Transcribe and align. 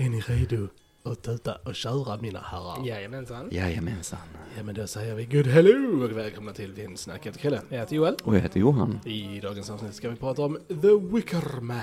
Är 0.00 0.08
ni 0.08 0.20
redo 0.20 0.68
att 1.02 1.22
tuta 1.22 1.54
och 1.54 1.74
köra 1.74 2.16
mina 2.16 2.40
herrar? 2.40 2.86
Jajamensan. 2.86 3.48
Jajamensan. 3.52 4.18
Ja 4.56 4.62
men 4.64 4.74
då 4.74 4.86
säger 4.86 5.14
vi 5.14 5.24
good 5.24 5.46
hello 5.46 6.04
och 6.04 6.18
välkomna 6.18 6.52
till 6.52 6.72
Vindsnack. 6.72 7.20
Jag 7.22 7.32
heter 7.32 7.40
Kalle. 7.40 7.60
Jag 7.68 7.78
heter 7.78 7.96
Joel. 7.96 8.14
Och 8.24 8.36
jag 8.36 8.40
heter 8.40 8.60
Johan. 8.60 9.00
I 9.04 9.40
dagens 9.42 9.70
avsnitt 9.70 9.94
ska 9.94 10.08
vi 10.08 10.16
prata 10.16 10.42
om 10.42 10.58
The 10.68 11.14
Wicker 11.16 11.60
Man. 11.60 11.78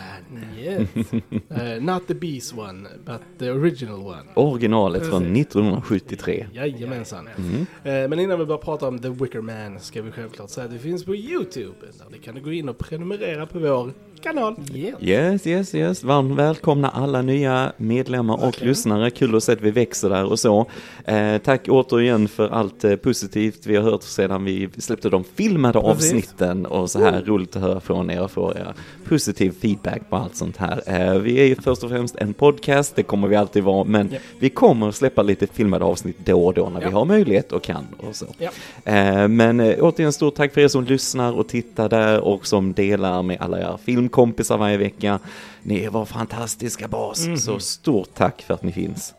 Yes. 0.59 0.89
Eh, 1.49 1.81
not 1.81 2.07
the 2.07 2.13
beast 2.13 2.57
one, 2.57 2.87
but 3.05 3.21
the 3.39 3.49
original 3.51 3.99
one. 3.99 4.23
Originalet 4.35 5.01
från 5.09 5.21
Precis. 5.21 5.45
1973. 5.47 6.45
Jajamensan. 6.53 7.27
Mm. 7.37 7.61
Eh, 7.83 8.09
Men 8.09 8.19
innan 8.19 8.39
vi 8.39 8.45
börjar 8.45 8.59
prata 8.61 8.87
om 8.87 8.99
The 8.99 9.09
Wicker 9.09 9.41
Man 9.41 9.79
ska 9.79 10.01
vi 10.01 10.11
självklart 10.11 10.49
säga 10.49 10.65
att 10.65 10.71
det 10.71 10.79
finns 10.79 11.05
på 11.05 11.15
Youtube. 11.15 11.73
Där 11.99 12.05
ni 12.11 12.17
kan 12.17 12.43
gå 12.43 12.51
in 12.51 12.69
och 12.69 12.77
prenumerera 12.77 13.45
på 13.45 13.59
vår 13.59 13.91
kanal. 14.21 14.55
yes. 14.73 14.95
Yes, 15.01 15.47
yes, 15.47 15.75
yes. 15.75 16.03
Varmt 16.03 16.35
välkomna 16.39 16.89
alla 16.89 17.21
nya 17.21 17.71
medlemmar 17.77 18.33
och 18.35 18.43
Verkligen. 18.43 18.69
lyssnare. 18.69 19.09
Kul 19.09 19.35
att 19.35 19.43
se 19.43 19.51
att 19.51 19.61
vi 19.61 19.71
växer 19.71 20.09
där 20.09 20.25
och 20.31 20.39
så. 20.39 20.65
Eh, 21.05 21.37
tack 21.37 21.65
återigen 21.69 22.27
för 22.27 22.49
allt 22.65 22.83
eh, 22.83 22.95
positivt 22.95 23.65
vi 23.65 23.75
har 23.75 23.83
hört 23.83 24.03
sedan 24.03 24.43
vi 24.45 24.69
släppte 24.77 25.09
de 25.09 25.23
filmade 25.23 25.81
Precis. 25.81 25.95
avsnitten 26.13 26.65
och 26.65 26.89
så 26.91 26.99
här 26.99 27.21
roligt 27.21 27.55
att 27.55 27.61
höra 27.61 27.79
från 27.79 28.09
er 28.11 28.21
och 28.23 28.31
få 28.31 28.51
era 28.55 28.73
positiv 29.07 29.51
feedback 29.61 30.01
på 30.09 30.15
allt 30.15 30.35
sånt 30.35 30.57
här. 30.57 30.81
Eh, 30.85 31.19
vi 31.19 31.39
är 31.39 31.45
ju 31.45 31.55
först 31.55 31.83
och 31.83 31.89
främst 31.89 32.15
en 32.15 32.33
podcast, 32.33 32.95
det 32.95 33.03
kommer 33.03 33.27
vi 33.27 33.35
alltid 33.35 33.63
vara, 33.63 33.83
men 33.83 34.09
Japp. 34.11 34.21
vi 34.39 34.49
kommer 34.49 34.89
att 34.89 34.95
släppa 34.95 35.21
lite 35.23 35.47
filmade 35.47 35.85
avsnitt 35.85 36.17
då 36.25 36.45
och 36.45 36.53
då 36.53 36.69
när 36.69 36.79
vi 36.79 36.85
Ja. 36.85 36.91
har 36.91 37.05
möjlighet 37.05 37.51
och 37.51 37.63
kan 37.63 37.85
och 37.97 38.15
så. 38.15 38.25
Ja. 38.37 38.49
Eh, 38.83 39.27
Men 39.27 39.59
återigen 39.59 40.13
stort 40.13 40.35
tack 40.35 40.53
för 40.53 40.61
er 40.61 40.67
som 40.67 40.83
lyssnar 40.83 41.33
och 41.33 41.47
tittar 41.47 41.89
där 41.89 42.19
och 42.19 42.47
som 42.47 42.73
delar 42.73 43.23
med 43.23 43.37
alla 43.41 43.59
era 43.59 43.77
filmkompisar 43.77 44.57
varje 44.57 44.77
vecka. 44.77 45.19
Ni 45.63 45.83
är 45.83 45.89
vår 45.89 46.05
fantastiska 46.05 46.87
bas, 46.87 47.25
Mhm. 47.27 47.37
så 47.37 47.59
stort 47.59 48.09
tack 48.13 48.41
för 48.41 48.53
att 48.53 48.63
ni 48.63 48.71
finns. 48.71 49.13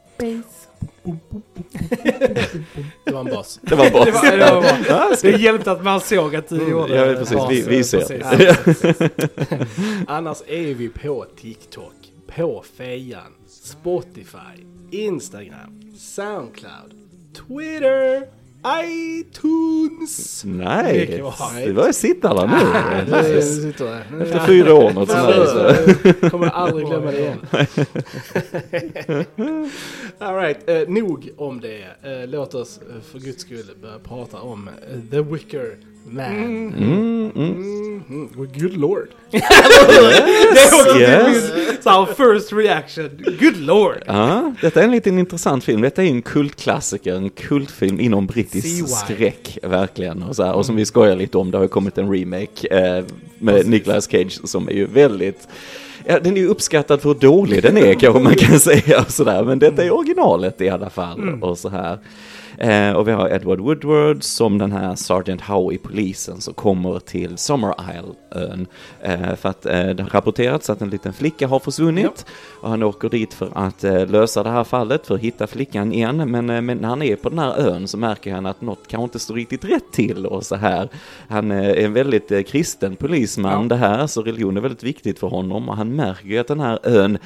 Det 3.04 3.12
var 3.12 3.20
en 3.20 3.26
bas. 3.26 3.60
Det 3.62 3.74
var 3.74 3.90
bas. 3.90 4.04
Det, 4.06 4.10
var, 4.12 4.36
det, 4.36 4.38
var 4.54 4.84
bra. 4.84 5.16
det 5.22 5.30
hjälpte 5.42 5.72
att 5.72 5.84
man 5.84 6.00
såg 6.00 6.36
att 6.36 6.48
du 6.48 6.68
gjorde 6.70 6.94
ja, 6.96 7.14
precis. 7.18 7.38
Vi- 7.50 7.76
vi 7.76 7.84
ser. 7.84 8.54
Precis. 8.64 8.96
Annars 10.06 10.38
är 10.46 10.74
vi 10.74 10.88
på 10.88 11.26
TikTok, 11.40 11.94
på 12.36 12.64
Fejan, 12.76 13.32
Spotify, 13.48 14.64
Instagram, 14.90 15.82
Soundcloud, 15.98 16.92
Twitter, 17.46 18.26
iTunes. 18.84 20.44
Nej, 20.44 21.18
bra. 21.18 21.34
det 21.64 21.72
var 21.72 21.92
sitta 21.92 22.34
där 22.34 22.46
nu. 22.46 23.42
Sitter. 23.42 24.22
Efter 24.22 24.46
fyra 24.46 24.74
år 24.74 24.90
något 24.90 25.10
sånt 25.10 25.26
där. 25.26 26.30
kommer 26.30 26.46
aldrig 26.46 26.86
glömma 26.86 27.10
det 27.10 27.18
igen. 27.18 27.38
Alright, 30.18 30.68
eh, 30.68 30.88
nog 30.88 31.30
om 31.36 31.60
det. 31.60 31.82
Eh, 32.02 32.28
låt 32.28 32.54
oss 32.54 32.78
eh, 32.78 33.00
för 33.12 33.18
guds 33.18 33.42
skull 33.42 33.70
börja 33.82 33.98
prata 33.98 34.40
om 34.40 34.70
The 35.10 35.20
Wicker 35.20 35.76
Man. 36.04 36.26
Mm, 36.26 37.30
mm. 37.36 37.85
Mhm. 38.08 38.28
Good 38.54 38.76
lord. 38.76 39.08
Det 39.30 39.38
är 39.38 40.74
också 40.74 40.98
Yes. 40.98 41.52
min 41.56 41.76
så 41.82 42.06
first 42.06 42.52
reaction. 42.52 43.10
Good 43.40 43.56
lord. 43.56 43.94
Ja, 44.06 44.54
detta 44.60 44.80
är 44.80 44.84
en 44.84 44.90
liten 44.90 45.18
intressant 45.18 45.64
film. 45.64 45.80
Detta 45.80 46.02
är 46.02 46.06
en 46.06 46.22
kultklassiker, 46.22 47.14
en 47.14 47.30
kultfilm 47.30 48.00
inom 48.00 48.26
brittisk 48.26 48.88
skräck, 48.98 49.58
verkligen. 49.62 50.22
Och, 50.22 50.36
så 50.36 50.42
här, 50.42 50.52
och 50.52 50.66
som 50.66 50.76
vi 50.76 50.84
skojar 50.86 51.16
lite 51.16 51.38
om, 51.38 51.50
det 51.50 51.58
har 51.58 51.62
ju 51.64 51.68
kommit 51.68 51.98
en 51.98 52.12
remake 52.12 52.68
eh, 52.70 53.04
med 53.38 53.54
Precis. 53.54 53.70
Nicolas 53.70 54.08
Cage 54.10 54.40
som 54.48 54.68
är 54.68 54.72
ju 54.72 54.86
väldigt 54.86 55.48
Ja, 56.08 56.20
den 56.20 56.36
är 56.36 56.40
ju 56.40 56.48
uppskattad 56.48 57.00
för 57.00 57.08
hur 57.08 57.20
dålig 57.20 57.62
den 57.62 57.76
är 57.76 57.94
kanske 57.94 58.20
man 58.22 58.34
kan 58.34 58.60
säga 58.60 59.00
och 59.00 59.10
sådär, 59.10 59.44
men 59.44 59.58
detta 59.58 59.84
är 59.84 59.90
originalet 59.90 60.60
i 60.60 60.68
alla 60.68 60.90
fall 60.90 61.42
och 61.42 61.58
så 61.58 61.68
här. 61.68 61.98
Eh, 62.58 62.92
och 62.92 63.08
vi 63.08 63.12
har 63.12 63.28
Edward 63.28 63.60
Woodward 63.60 64.22
som 64.22 64.58
den 64.58 64.72
här 64.72 64.94
Sergeant 64.94 65.40
Howe 65.40 65.74
i 65.74 65.78
polisen 65.78 66.40
som 66.40 66.54
kommer 66.54 66.98
till 66.98 67.38
Summer 67.38 67.74
Isle-ön. 67.96 68.66
Eh, 69.02 69.34
för 69.34 69.48
att 69.48 69.66
eh, 69.66 69.86
det 69.86 70.02
har 70.02 70.10
rapporterats 70.10 70.70
att 70.70 70.82
en 70.82 70.90
liten 70.90 71.12
flicka 71.12 71.46
har 71.48 71.58
försvunnit 71.58 72.26
och 72.60 72.70
han 72.70 72.82
åker 72.82 73.08
dit 73.08 73.34
för 73.34 73.48
att 73.54 73.84
eh, 73.84 74.06
lösa 74.06 74.42
det 74.42 74.50
här 74.50 74.64
fallet, 74.64 75.06
för 75.06 75.14
att 75.14 75.20
hitta 75.20 75.46
flickan 75.46 75.92
igen. 75.92 76.30
Men, 76.30 76.50
eh, 76.50 76.60
men 76.60 76.78
när 76.78 76.88
han 76.88 77.02
är 77.02 77.16
på 77.16 77.28
den 77.28 77.38
här 77.38 77.58
ön 77.58 77.88
så 77.88 77.98
märker 77.98 78.34
han 78.34 78.46
att 78.46 78.60
något 78.60 78.88
kanske 78.88 79.04
inte 79.04 79.18
står 79.18 79.34
riktigt 79.34 79.64
rätt 79.64 79.92
till 79.92 80.26
och 80.26 80.44
så 80.44 80.56
här. 80.56 80.88
Han 81.28 81.50
eh, 81.50 81.68
är 81.68 81.76
en 81.76 81.92
väldigt 81.92 82.48
kristen 82.48 82.96
polisman 82.96 83.62
Ja. 83.62 83.68
det 83.68 83.76
här, 83.76 84.06
så 84.06 84.22
religion 84.22 84.56
är 84.56 84.60
väldigt 84.60 84.82
viktigt 84.82 85.18
för 85.18 85.26
honom 85.26 85.68
och 85.68 85.76
han 85.76 85.96
märker 85.96 86.28
ju 86.28 86.38
att 86.38 86.48
den 86.48 86.60
här 86.60 86.78
ön, 86.82 87.18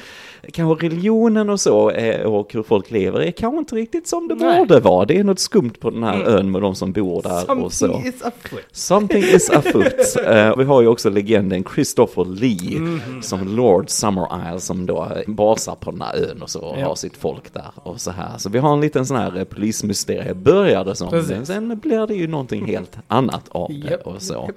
kanske 0.52 0.86
religionen 0.86 1.50
och 1.50 1.60
så 1.60 1.76
och 2.24 2.52
hur 2.52 2.62
folk 2.62 2.90
lever 2.90 3.20
är 3.20 3.30
kanske 3.30 3.58
inte 3.58 3.74
riktigt 3.74 4.08
som 4.08 4.28
det 4.28 4.34
Nej. 4.34 4.58
borde 4.58 4.80
vara. 4.80 5.04
Det 5.04 5.19
är 5.20 5.24
något 5.24 5.38
skumt 5.38 5.72
på 5.80 5.90
den 5.90 6.02
här 6.02 6.22
ön 6.22 6.50
med 6.50 6.62
de 6.62 6.74
som 6.74 6.92
bor 6.92 7.22
där 7.22 7.62
och 7.64 7.72
så. 7.72 7.86
Something 7.86 8.06
is 8.06 8.22
afoot. 8.22 8.60
Something 8.72 9.22
is 9.22 9.50
afoot. 9.50 10.16
Eh, 10.26 10.56
vi 10.56 10.64
har 10.64 10.82
ju 10.82 10.88
också 10.88 11.10
legenden 11.10 11.64
Christopher 11.74 12.24
Lee 12.24 12.78
Mhm. 12.80 13.22
som 13.22 13.56
Lord 13.56 13.90
Summer 13.90 14.26
Isle 14.48 14.60
som 14.60 14.86
då 14.86 15.08
basar 15.26 15.74
på 15.74 15.90
den 15.90 16.02
här 16.02 16.14
ön 16.30 16.42
och 16.42 16.50
så 16.50 16.60
och 16.60 16.80
Ja. 16.80 16.86
har 16.86 16.94
sitt 16.94 17.16
folk 17.16 17.54
där 17.54 17.70
och 17.74 18.00
så 18.00 18.10
här. 18.10 18.38
Så 18.38 18.48
vi 18.50 18.58
har 18.58 18.72
en 18.72 18.80
liten 18.80 19.06
sån 19.06 19.16
här 19.16 19.38
eh, 19.38 19.44
polismysterie 19.44 20.34
börjar 20.34 20.84
det 20.84 20.94
som. 20.94 21.10
Precis. 21.10 21.46
Sen 21.46 21.78
blir 21.78 22.06
det 22.06 22.14
ju 22.14 22.26
någonting 22.26 22.66
helt 22.66 22.96
annat 23.08 23.44
av 23.48 23.70
det 23.88 23.96
och 23.96 24.22
så. 24.22 24.50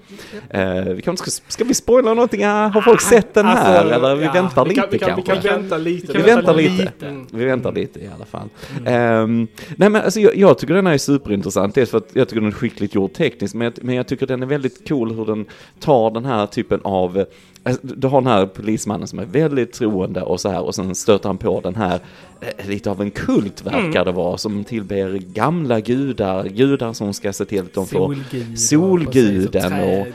Eh, 0.49 0.81
vi 0.83 1.01
kanske 1.01 1.31
ska, 1.31 1.43
ska 1.47 1.63
vi 1.63 1.73
spoila 1.73 2.13
någonting? 2.13 2.43
Ah, 2.43 2.67
har 2.67 2.81
folk 2.81 3.01
sett 3.01 3.33
den 3.33 3.45
här? 3.45 3.75
Alltså, 3.79 3.95
eller 3.95 4.15
vi 4.15 4.25
ja, 4.25 4.31
väntar 4.31 4.63
Vi 4.65 4.69
lite 4.69 4.81
kan, 4.81 4.89
vi, 4.91 4.99
kan, 4.99 5.15
vi 5.15 5.21
kanske? 5.21 5.49
kan 5.49 5.61
vänta 5.61 5.77
lite. 5.77 6.07
Vi 6.07 6.13
kan 6.13 6.23
väntar 6.25 6.53
vänta 6.53 6.71
lite. 6.71 6.83
lite. 6.83 7.07
Mm. 7.07 7.27
Vi 7.31 7.45
väntar 7.45 7.71
lite 7.71 7.99
i 7.99 8.09
alla 8.15 8.25
fall. 8.25 8.49
Ehm, 8.85 9.47
nej 9.77 9.89
men 9.89 10.01
alltså 10.01 10.19
jag, 10.19 10.35
jag 10.35 10.52
tycker 10.57 10.73
den 10.73 10.87
här 10.87 10.93
är 10.93 10.97
superintressant, 10.97 11.75
dels 11.75 11.89
för 11.89 11.97
att 11.97 12.09
jag 12.13 12.29
tycker 12.29 12.41
den 12.41 12.49
är 12.49 12.53
skickligt 12.53 12.95
gjord 12.95 13.13
tekniskt, 13.13 13.55
men 13.55 13.65
jag, 13.65 13.73
men 13.81 13.95
jag 13.95 14.07
tycker 14.07 14.27
den 14.27 14.43
är 14.43 14.47
väldigt 14.47 14.89
cool 14.89 15.15
hur 15.15 15.25
den 15.25 15.45
tar 15.79 16.11
den 16.11 16.25
här 16.25 16.45
typen 16.45 16.79
av 16.83 17.25
Alltså, 17.65 17.87
du 17.87 18.07
har 18.07 18.21
den 18.21 18.31
här 18.31 18.45
polismannen 18.45 19.07
som 19.07 19.19
är 19.19 19.25
väldigt 19.25 19.73
troende 19.73 20.21
och 20.21 20.39
så 20.39 20.49
här 20.49 20.61
och 20.61 20.75
sen 20.75 20.95
stöter 20.95 21.29
han 21.29 21.37
på 21.37 21.61
den 21.61 21.75
här, 21.75 21.99
eh, 22.41 22.67
lite 22.67 22.91
av 22.91 23.01
en 23.01 23.11
kult 23.11 23.65
verkar 23.65 24.05
det 24.05 24.11
vara, 24.11 24.37
som 24.37 24.63
tillber 24.63 25.17
gamla 25.17 25.79
gudar, 25.79 26.43
gudar 26.43 26.93
som 26.93 27.13
ska 27.13 27.33
se 27.33 27.45
till 27.45 27.61
att 27.61 27.73
de 27.73 27.87
får 27.87 28.15
Solgud. 28.15 28.59
solguden 28.59 29.73
och 29.73 29.79
trädgud. 29.79 30.13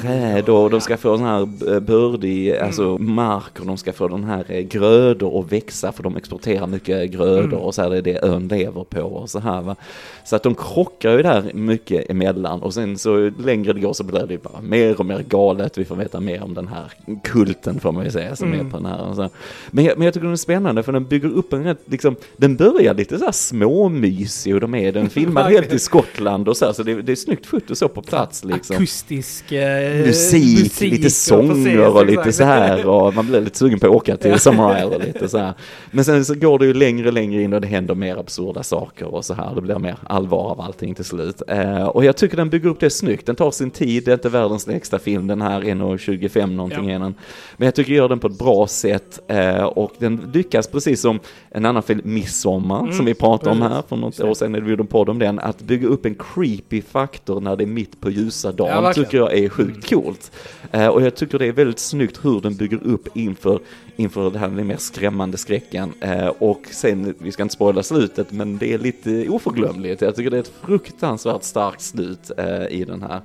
Träd 0.00 0.48
och 0.48 0.70
de 0.70 0.80
ska 0.80 0.96
få 0.96 1.16
sån 1.16 1.26
här 1.26 1.74
eh, 1.74 1.80
bördig, 1.80 2.56
alltså 2.56 2.98
mark 2.98 3.60
och 3.60 3.66
de 3.66 3.76
ska 3.76 3.92
få 3.92 4.08
den 4.08 4.24
här 4.24 4.44
eh, 4.48 4.60
grödor 4.60 5.40
att 5.40 5.52
växa 5.52 5.92
för 5.92 6.02
de 6.02 6.16
exporterar 6.16 6.66
mycket 6.66 7.10
grödor 7.10 7.58
och 7.58 7.74
så 7.74 7.82
här 7.82 7.90
det 7.90 7.98
är 7.98 8.02
det 8.02 8.22
ön 8.22 8.48
lever 8.48 8.84
på 8.84 9.00
och 9.00 9.30
så 9.30 9.38
här 9.38 9.62
va. 9.62 9.76
Så 10.24 10.36
att 10.36 10.42
de 10.42 10.54
krockar 10.54 11.16
ju 11.16 11.22
där 11.22 11.50
mycket 11.54 12.10
emellan 12.10 12.62
och 12.62 12.74
sen 12.74 12.98
så 12.98 13.30
längre 13.38 13.72
det 13.72 13.80
går 13.80 13.92
så 13.92 14.04
blir 14.04 14.26
det 14.26 14.42
bara 14.42 14.60
mer 14.60 15.00
och 15.00 15.06
mer 15.06 15.22
galet. 15.22 15.78
Vi 15.78 15.84
får 15.84 15.96
veta 15.96 16.20
mer 16.20 16.42
om 16.42 16.54
den 16.54 16.68
här 16.68 16.92
kulten 17.22 17.80
får 17.80 17.92
man 17.92 18.04
ju 18.04 18.10
säga 18.10 18.36
som 18.36 18.52
är 18.52 18.64
på 18.64 18.76
den 18.76 18.86
här. 18.86 19.08
Och 19.08 19.16
så. 19.16 19.28
Men, 19.70 19.84
jag, 19.84 19.98
men 19.98 20.04
jag 20.04 20.14
tycker 20.14 20.24
den 20.24 20.32
är 20.32 20.36
spännande 20.36 20.82
för 20.82 20.92
den 20.92 21.04
bygger 21.04 21.28
upp 21.28 21.52
en 21.52 21.64
rätt, 21.64 21.78
liksom, 21.84 22.16
den 22.36 22.56
börjar 22.56 22.94
lite 22.94 23.18
så 23.18 23.24
här 23.24 23.32
småmysig 23.32 24.54
och 24.54 24.60
de 24.60 24.74
är, 24.74 24.92
den 24.92 25.10
filmad 25.10 25.44
helt 25.50 25.72
i 25.72 25.78
Skottland 25.78 26.48
och 26.48 26.56
så 26.56 26.66
här, 26.66 26.72
så 26.72 26.82
det, 26.82 27.02
det 27.02 27.12
är 27.12 27.16
snyggt 27.16 27.46
foto 27.46 27.74
så 27.74 27.88
på 27.88 28.02
plats 28.02 28.44
liksom 28.44 28.76
Akustisk 28.76 29.29
eh, 29.52 30.06
musik, 30.06 30.80
lite 30.80 31.06
och 31.06 31.12
sånger 31.12 31.54
precis, 31.54 31.78
och 31.94 32.06
lite 32.06 32.20
exakt. 32.20 32.36
så 32.36 32.44
här 32.44 32.86
och 32.86 33.14
man 33.14 33.26
blir 33.26 33.40
lite 33.40 33.58
sugen 33.58 33.78
på 33.80 33.86
att 33.86 33.92
åka 33.92 34.16
till 34.16 34.34
Isle 34.34 34.84
och 34.84 35.00
lite 35.04 35.28
så 35.28 35.38
här. 35.38 35.52
Men 35.90 36.04
sen 36.04 36.24
så 36.24 36.34
går 36.34 36.58
det 36.58 36.66
ju 36.66 36.74
längre 36.74 37.06
och 37.08 37.12
längre 37.14 37.42
in 37.42 37.52
och 37.52 37.60
det 37.60 37.66
händer 37.68 37.94
mer 37.94 38.16
absurda 38.16 38.62
saker 38.62 39.14
och 39.14 39.24
så 39.24 39.34
här. 39.34 39.54
Det 39.54 39.60
blir 39.60 39.78
mer 39.78 39.96
allvar 40.06 40.50
av 40.50 40.60
allting 40.60 40.94
till 40.94 41.04
slut. 41.04 41.42
Eh, 41.48 41.82
och 41.82 42.04
jag 42.04 42.16
tycker 42.16 42.36
den 42.36 42.50
bygger 42.50 42.68
upp 42.70 42.80
det 42.80 42.90
snyggt. 42.90 43.26
Den 43.26 43.36
tar 43.36 43.50
sin 43.50 43.70
tid, 43.70 44.04
det 44.04 44.10
är 44.10 44.14
inte 44.14 44.28
världens 44.28 44.66
längsta 44.66 44.98
film, 44.98 45.26
den 45.26 45.42
här 45.42 45.60
1.25 45.60 46.46
någonting 46.46 46.88
Ja. 46.90 46.98
den. 46.98 47.14
Men 47.56 47.66
jag 47.66 47.74
tycker 47.74 47.92
gör 47.92 48.08
den 48.08 48.18
på 48.18 48.26
ett 48.26 48.38
bra 48.38 48.66
sätt 48.66 49.18
eh, 49.28 49.64
och 49.64 49.92
den 49.98 50.30
lyckas 50.34 50.66
precis 50.66 51.00
som 51.00 51.20
en 51.50 51.64
annan 51.66 51.82
film, 51.82 52.00
Midsommar, 52.04 52.80
Mm, 52.80 52.92
som 52.92 53.04
vi 53.06 53.14
pratade 53.14 53.50
om 53.50 53.62
här 53.62 53.82
för 53.88 53.96
något 53.96 54.20
år 54.20 54.34
sedan 54.34 54.52
när 54.52 54.60
vi 54.60 54.70
gjorde 54.70 54.82
en 54.82 54.86
podd 54.86 55.08
om 55.08 55.18
den, 55.18 55.38
att 55.38 55.62
bygga 55.62 55.88
upp 55.88 56.06
en 56.06 56.14
creepy 56.34 56.82
faktor 56.82 57.40
när 57.40 57.56
det 57.56 57.64
är 57.64 57.66
mitt 57.66 58.00
på 58.00 58.10
ljusa 58.10 58.48
Ja, 58.48 58.52
dagen 58.80 58.94
tycker 58.94 59.18
jag 59.20 59.38
är 59.38 59.48
sjukt 59.48 59.90
coolt. 59.90 60.32
Eh, 60.72 60.86
och 60.86 61.02
jag 61.02 61.14
tycker 61.14 61.38
det 61.38 61.46
är 61.46 61.52
väldigt 61.52 61.78
snyggt 61.78 62.24
hur 62.24 62.40
den 62.40 62.56
bygger 62.56 62.80
upp 62.84 63.16
inför, 63.16 63.60
inför 63.96 64.30
det 64.30 64.38
här 64.38 64.48
med 64.48 64.66
mer 64.66 64.76
skrämmande 64.76 65.38
skräcken. 65.38 65.92
Eh, 66.00 66.26
och 66.26 66.62
sen, 66.70 67.14
vi 67.18 67.32
ska 67.32 67.42
inte 67.42 67.54
spoila 67.54 67.82
slutet, 67.82 68.32
men 68.32 68.58
det 68.58 68.72
är 68.72 68.78
lite 68.78 69.28
oförglömligt. 69.28 70.02
Jag 70.02 70.16
tycker 70.16 70.30
det 70.30 70.36
är 70.36 70.40
ett 70.40 70.52
fruktansvärt 70.64 71.42
starkt 71.42 71.80
slut 71.80 72.30
eh, 72.36 72.66
i 72.66 72.84
den 72.84 73.02
här. 73.02 73.20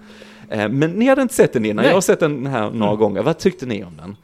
Men 0.70 0.92
ni 0.92 1.06
hade 1.06 1.22
inte 1.22 1.34
sett 1.34 1.54
den 1.54 1.66
innan, 1.66 1.76
Nej. 1.76 1.86
jag 1.86 1.94
har 1.94 2.02
sett 2.02 2.20
den 2.20 2.46
här 2.48 2.70
några 2.70 2.96
gånger. 2.96 3.24
Vad 3.24 3.38
tyckte 3.38 3.66
ni 3.66 3.84
om 3.84 3.98
den? 3.98 4.16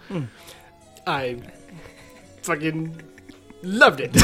I 1.23 1.37
fucking 2.41 2.95
loved 3.61 3.99
it. 3.99 4.23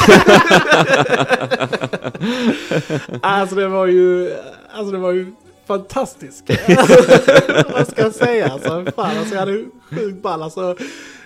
alltså 3.22 3.56
det 3.56 3.68
var 3.68 3.86
ju, 3.86 4.32
alltså 4.70 4.92
det 4.92 4.98
var 4.98 5.12
ju 5.12 5.32
fantastiskt. 5.68 6.50
Vad 7.72 7.88
ska 7.88 8.02
jag 8.02 8.14
säga? 8.14 8.48
Alltså, 8.52 8.84
fan, 8.96 9.16
alltså 9.18 9.34
jag 9.34 9.40
hade 9.40 9.64
sjukt 9.90 10.22
ball. 10.22 10.42
Alltså, 10.42 10.76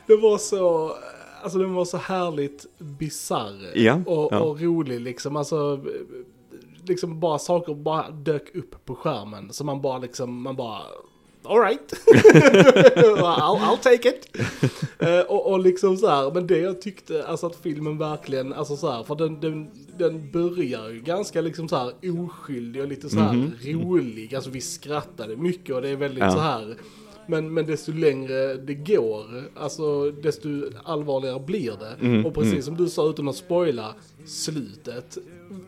det 0.06 0.16
var 0.16 0.38
så, 0.38 0.96
alltså 1.42 1.58
den 1.58 1.74
var 1.74 1.84
så 1.84 1.96
härligt 1.96 2.66
bizarr 2.78 3.70
Ja, 3.78 4.00
och, 4.06 4.32
ja. 4.32 4.40
och 4.40 4.60
rolig 4.60 5.00
liksom. 5.00 5.36
Alltså, 5.36 5.80
liksom 6.86 7.20
bara 7.20 7.38
saker 7.38 7.74
bara 7.74 8.10
dök 8.10 8.54
upp 8.54 8.84
på 8.84 8.94
skärmen. 8.94 9.52
Så 9.52 9.64
man 9.64 9.80
bara 9.82 9.98
liksom, 9.98 10.42
man 10.42 10.56
bara, 10.56 10.82
alright. 11.44 11.92
I'll, 13.18 13.58
I'll 13.58 13.76
take 13.82 14.08
it. 14.08 14.36
Eh, 14.98 15.20
och, 15.20 15.52
och 15.52 15.60
liksom 15.60 15.96
så 15.96 16.08
här, 16.08 16.30
men 16.30 16.46
det 16.46 16.58
jag 16.58 16.80
tyckte, 16.80 17.26
alltså 17.26 17.46
att 17.46 17.56
filmen 17.62 17.98
verkligen, 17.98 18.52
alltså 18.52 18.76
så 18.76 18.90
här, 18.90 19.02
för 19.02 19.14
den, 19.14 19.40
den, 19.40 19.70
den 19.98 20.30
börjar 20.30 20.88
ju 20.90 21.00
ganska 21.00 21.40
liksom 21.40 21.68
så 21.68 21.76
här 21.76 21.92
oskyldig 22.24 22.82
och 22.82 22.88
lite 22.88 23.08
så 23.08 23.18
här 23.18 23.50
rolig. 23.64 24.34
Alltså 24.34 24.50
vi 24.50 24.60
skrattade 24.60 25.36
mycket 25.36 25.74
och 25.74 25.82
det 25.82 25.88
är 25.88 25.96
väldigt 25.96 26.24
Ja. 26.24 26.30
så 26.32 26.38
här. 26.38 26.76
Men, 27.26 27.54
men 27.54 27.66
desto 27.66 27.92
längre 27.92 28.54
det 28.54 28.74
går, 28.74 29.24
alltså 29.56 30.10
desto 30.10 30.48
allvarligare 30.84 31.40
blir 31.40 31.72
det. 31.80 32.06
Mm, 32.06 32.26
och 32.26 32.34
precis 32.34 32.64
som 32.64 32.76
du 32.76 32.88
sa 32.88 33.10
utan 33.10 33.28
att 33.28 33.36
spoila, 33.36 33.94
slutet 34.26 35.18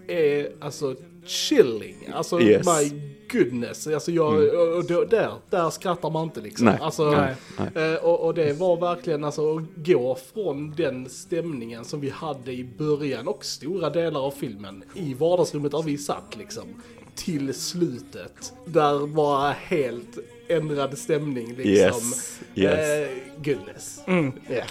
är 0.09 0.49
alltså 0.61 0.95
chilling. 1.27 1.97
Alltså 2.15 2.41
Yes. 2.41 2.67
my 2.67 3.01
goodness. 3.33 3.87
Alltså 3.87 4.11
jag, 4.13 4.55
och, 4.55 4.77
och 4.77 4.85
då, 4.85 5.05
där, 5.05 5.33
där 5.51 5.71
skrattar 5.71 6.11
man 6.11 6.25
inte 6.25 6.41
liksom. 6.41 6.67
Nej. 6.67 6.79
Alltså, 6.81 7.11
Nej. 7.11 7.35
eh, 7.75 8.05
och, 8.05 8.21
och 8.27 8.35
det 8.35 8.53
var 8.53 8.77
verkligen 8.81 9.25
alltså 9.25 9.57
att 9.57 9.63
gå 9.77 10.19
från 10.35 10.75
den 10.77 11.09
stämningen 11.09 11.85
som 11.85 12.01
vi 12.01 12.11
hade 12.11 12.53
i 12.53 12.65
början 12.79 13.29
och 13.29 13.45
stora 13.45 13.91
delar 13.91 14.21
av 14.21 14.31
filmen 14.31 14.85
i 14.95 15.15
vardagsrummet 15.15 15.73
där 15.73 15.83
vi 15.83 15.99
satt 15.99 16.37
liksom. 16.39 16.65
Till 17.15 17.55
slutet. 17.55 18.53
Där 18.67 19.07
var 19.07 19.51
helt 19.51 20.19
ändrad 20.49 20.99
stämning 20.99 21.49
liksom. 21.49 21.71
Yes, 21.73 22.41
yes. 22.55 22.75
Eh, 22.89 23.09
goodness. 23.45 24.01
Mm. 24.07 24.33
Yeah. 24.51 24.67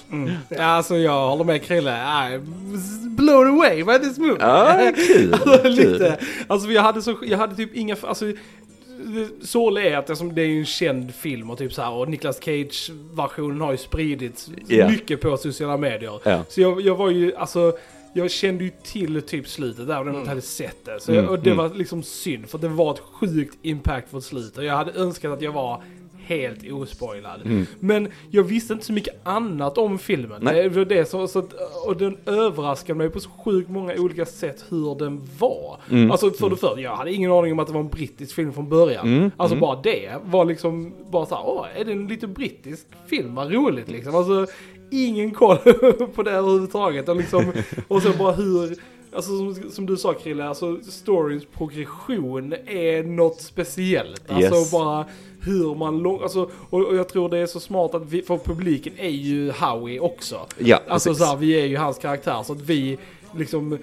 Ja, 0.49 0.63
alltså 0.63 0.95
jag 0.97 1.29
håller 1.29 1.43
med 1.43 1.63
Krille. 1.63 1.91
I 2.33 2.37
was 2.71 2.99
blown 3.17 3.47
away 3.47 3.83
by 3.83 3.99
this 4.07 4.17
movie. 4.17 4.37
Ja, 4.39 4.91
kul, 5.07 5.33
alltså, 5.33 5.67
lite. 5.69 6.17
Alltså 6.47 6.69
jag 6.71 6.81
hade, 6.81 7.01
så, 7.01 7.15
jag 7.21 7.37
hade 7.37 7.55
typ 7.55 7.75
inga, 7.75 7.95
alltså 8.01 8.25
det- 8.25 9.47
sorgliga 9.47 9.89
är 9.93 9.97
att 9.97 10.35
det 10.35 10.41
är 10.41 10.45
ju 10.45 10.59
en 10.59 10.65
känd 10.65 11.15
film 11.15 11.49
och 11.49 11.57
typ 11.57 11.73
så 11.73 11.81
här 11.81 11.91
och 11.91 12.09
Nicolas 12.09 12.39
Cage-versionen 12.43 13.61
har 13.61 13.71
ju 13.71 13.77
spridits 13.77 14.49
Ja. 14.67 14.89
mycket 14.89 15.21
på 15.21 15.37
sociala 15.37 15.77
medier. 15.77 16.19
Ja. 16.23 16.43
Så 16.49 16.61
jag, 16.61 16.81
jag 16.81 16.95
var 16.95 17.09
ju, 17.09 17.35
alltså 17.35 17.73
jag 18.13 18.31
kände 18.31 18.63
ju 18.63 18.71
till 18.83 19.21
typ 19.21 19.47
slutet 19.47 19.87
där, 19.87 20.05
jag 20.05 20.15
inte 20.15 20.29
hade 20.29 20.41
sett 20.41 20.85
det. 20.85 20.99
Så 20.99 21.11
Mm, 21.11 21.23
jag, 21.23 21.33
och 21.33 21.39
det 21.39 21.51
mm. 21.51 21.57
var 21.57 21.77
liksom 21.77 22.03
synd, 22.03 22.49
för 22.49 22.57
det 22.57 22.67
var 22.67 22.93
ett 22.93 22.99
sjukt 22.99 23.57
impactfullt 23.61 24.25
slut. 24.25 24.57
Och 24.57 24.63
jag 24.63 24.75
hade 24.75 24.91
önskat 24.91 25.31
att 25.31 25.41
jag 25.41 25.51
var 25.51 25.83
helt 26.25 26.71
ospoilad. 26.71 27.41
Mm. 27.45 27.65
Men 27.79 28.07
jag 28.29 28.43
visste 28.43 28.73
inte 28.73 28.85
så 28.85 28.93
mycket 28.93 29.15
annat 29.23 29.77
om 29.77 29.99
filmen. 29.99 30.41
Nej. 30.43 30.69
Det 30.69 30.85
det 30.85 31.05
så 31.05 31.23
att, 31.23 31.53
och 31.85 31.97
den 31.97 32.17
överraskade 32.25 32.97
mig 32.97 33.09
på 33.09 33.19
så 33.19 33.29
sjukt 33.29 33.69
många 33.69 33.93
olika 33.97 34.25
sätt 34.25 34.65
hur 34.69 34.95
den 34.99 35.21
var. 35.39 35.79
Mm. 35.91 36.11
Alltså 36.11 36.31
för 36.31 36.49
det 36.49 36.55
första, 36.55 36.81
jag 36.81 36.95
hade 36.95 37.13
ingen 37.13 37.31
aning 37.31 37.51
om 37.51 37.59
att 37.59 37.67
det 37.67 37.73
var 37.73 37.81
en 37.81 37.89
brittisk 37.89 38.35
film 38.35 38.53
från 38.53 38.69
början. 38.69 39.07
Mm, 39.07 39.31
Alltså 39.37 39.55
mm. 39.55 39.61
bara 39.61 39.81
det 39.81 40.11
var 40.25 40.45
liksom, 40.45 40.93
bara 41.11 41.25
såhär, 41.25 41.43
åh, 41.45 41.67
är 41.75 41.85
det 41.85 41.91
en 41.91 42.07
lite 42.07 42.27
brittisk 42.27 42.87
film? 43.07 43.35
Vad 43.35 43.53
roligt 43.53 43.91
liksom. 43.91 44.15
Alltså, 44.15 44.47
ingen 44.93 45.31
koll 45.31 45.57
på 46.15 46.23
det 46.23 46.31
överhuvudtaget. 46.31 47.09
Och, 47.09 47.15
liksom, 47.15 47.45
och 47.87 48.01
så 48.01 48.13
bara 48.13 48.31
hur, 48.31 48.75
alltså 49.15 49.37
som, 49.37 49.71
som 49.71 49.85
du 49.85 49.97
sa 49.97 50.13
Krille, 50.13 50.45
alltså 50.47 50.79
storyns 50.83 51.43
progression 51.57 52.53
är 52.65 53.03
något 53.03 53.41
speciellt. 53.41 54.31
Alltså 54.31 54.55
Yes. 54.55 54.71
bara 54.71 55.05
hur 55.41 55.75
man 55.75 55.99
lång, 55.99 56.21
alltså, 56.23 56.49
och, 56.69 56.85
och 56.87 56.95
jag 56.95 57.09
tror 57.09 57.29
det 57.29 57.37
är 57.37 57.45
så 57.45 57.59
smart 57.59 57.95
att 57.95 58.05
vi, 58.09 58.21
för 58.21 58.37
publiken 58.37 58.93
är 58.97 59.09
ju 59.09 59.51
Howie 59.51 59.99
också. 59.99 60.39
Ja, 60.57 60.79
Alltså 60.87 61.09
precis. 61.09 61.23
så 61.25 61.29
här, 61.31 61.37
vi 61.37 61.61
är 61.61 61.65
ju 61.65 61.77
hans 61.77 61.97
karaktär 61.97 62.43
så 62.43 62.53
att 62.53 62.61
vi 62.61 62.97
liksom 63.37 63.77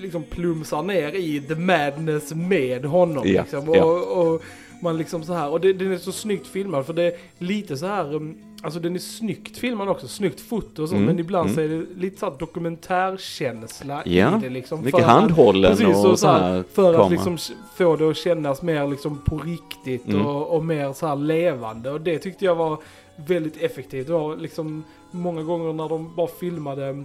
liksom 0.00 0.22
plumsar 0.22 0.82
ner 0.82 1.14
i 1.14 1.40
the 1.48 1.54
madness 1.54 2.34
med 2.34 2.84
honom 2.84 3.28
Ja, 3.28 3.42
liksom. 3.42 3.68
Och, 3.68 3.76
ja. 3.76 3.84
och 3.84 4.42
man 4.82 4.98
liksom 4.98 5.22
så 5.24 5.32
här, 5.32 5.48
och 5.48 5.60
det, 5.60 5.72
den 5.72 5.92
är 5.92 5.98
så 5.98 6.12
snyggt 6.12 6.46
filmad 6.46 6.86
för 6.86 6.92
det 6.92 7.02
är 7.02 7.12
lite 7.38 7.76
så 7.76 7.86
här, 7.86 8.14
um, 8.14 8.34
alltså 8.62 8.80
den 8.80 8.94
är 8.94 8.98
snyggt 8.98 9.58
filmad 9.58 9.88
också, 9.88 10.08
snyggt 10.08 10.40
foto 10.40 10.82
och 10.82 10.88
så, 10.88 10.94
Mm, 10.94 11.06
men 11.06 11.18
ibland 11.18 11.50
mm. 11.50 11.54
så 11.54 11.60
är 11.60 11.68
det 11.78 12.00
lite 12.00 12.18
så 12.18 12.26
här 12.30 12.38
dokumentärkänsla 12.38 14.02
Ja, 14.04 14.36
i 14.36 14.40
det 14.40 14.48
liksom. 14.48 14.78
mycket 14.80 15.00
för 15.00 15.06
att- 15.06 15.10
handhållen 15.20 15.76
Precis, 15.76 16.04
och 16.04 16.18
så 16.18 16.28
här 16.28 16.64
För 16.72 17.04
att 17.04 17.10
liksom 17.10 17.38
få 17.76 17.96
det 17.96 18.10
att 18.10 18.16
kännas 18.16 18.62
mer 18.62 18.86
liksom 18.86 19.18
på 19.24 19.38
riktigt 19.38 20.06
Mm. 20.06 20.26
och, 20.26 20.56
och 20.56 20.64
mer 20.64 20.92
så 20.92 21.06
här 21.06 21.16
levande. 21.16 21.90
Och 21.90 22.00
det 22.00 22.18
tyckte 22.18 22.44
jag 22.44 22.54
var 22.54 22.78
väldigt 23.16 23.56
effektivt. 23.62 24.06
Det 24.06 24.12
var 24.12 24.36
liksom 24.36 24.84
många 25.10 25.42
gånger 25.42 25.72
när 25.72 25.88
de 25.88 26.14
bara 26.16 26.26
filmade 26.40 27.04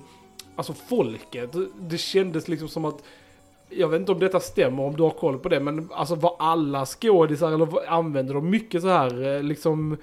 alltså 0.56 0.74
folket. 0.90 1.56
Det 1.80 1.98
kändes 1.98 2.48
liksom 2.48 2.68
som 2.68 2.86
att 2.86 3.04
jag 3.70 3.88
vet 3.88 4.00
inte 4.00 4.12
om 4.12 4.20
detta 4.20 4.40
stämmer, 4.40 4.84
om 4.84 4.96
du 4.96 5.04
har 5.04 5.10
koll 5.10 5.38
på 5.40 5.50
det, 5.50 5.60
men 5.60 5.90
alltså 5.94 6.16
var 6.16 6.36
alla 6.40 6.86
skådisar 6.86 7.52
eller 7.52 7.66
vad- 7.66 7.86
använde 7.88 8.34
de 8.34 8.50
mycket 8.50 8.82
så 8.82 8.88
här 8.88 9.36
eh, 9.36 9.44
liksom 9.44 9.98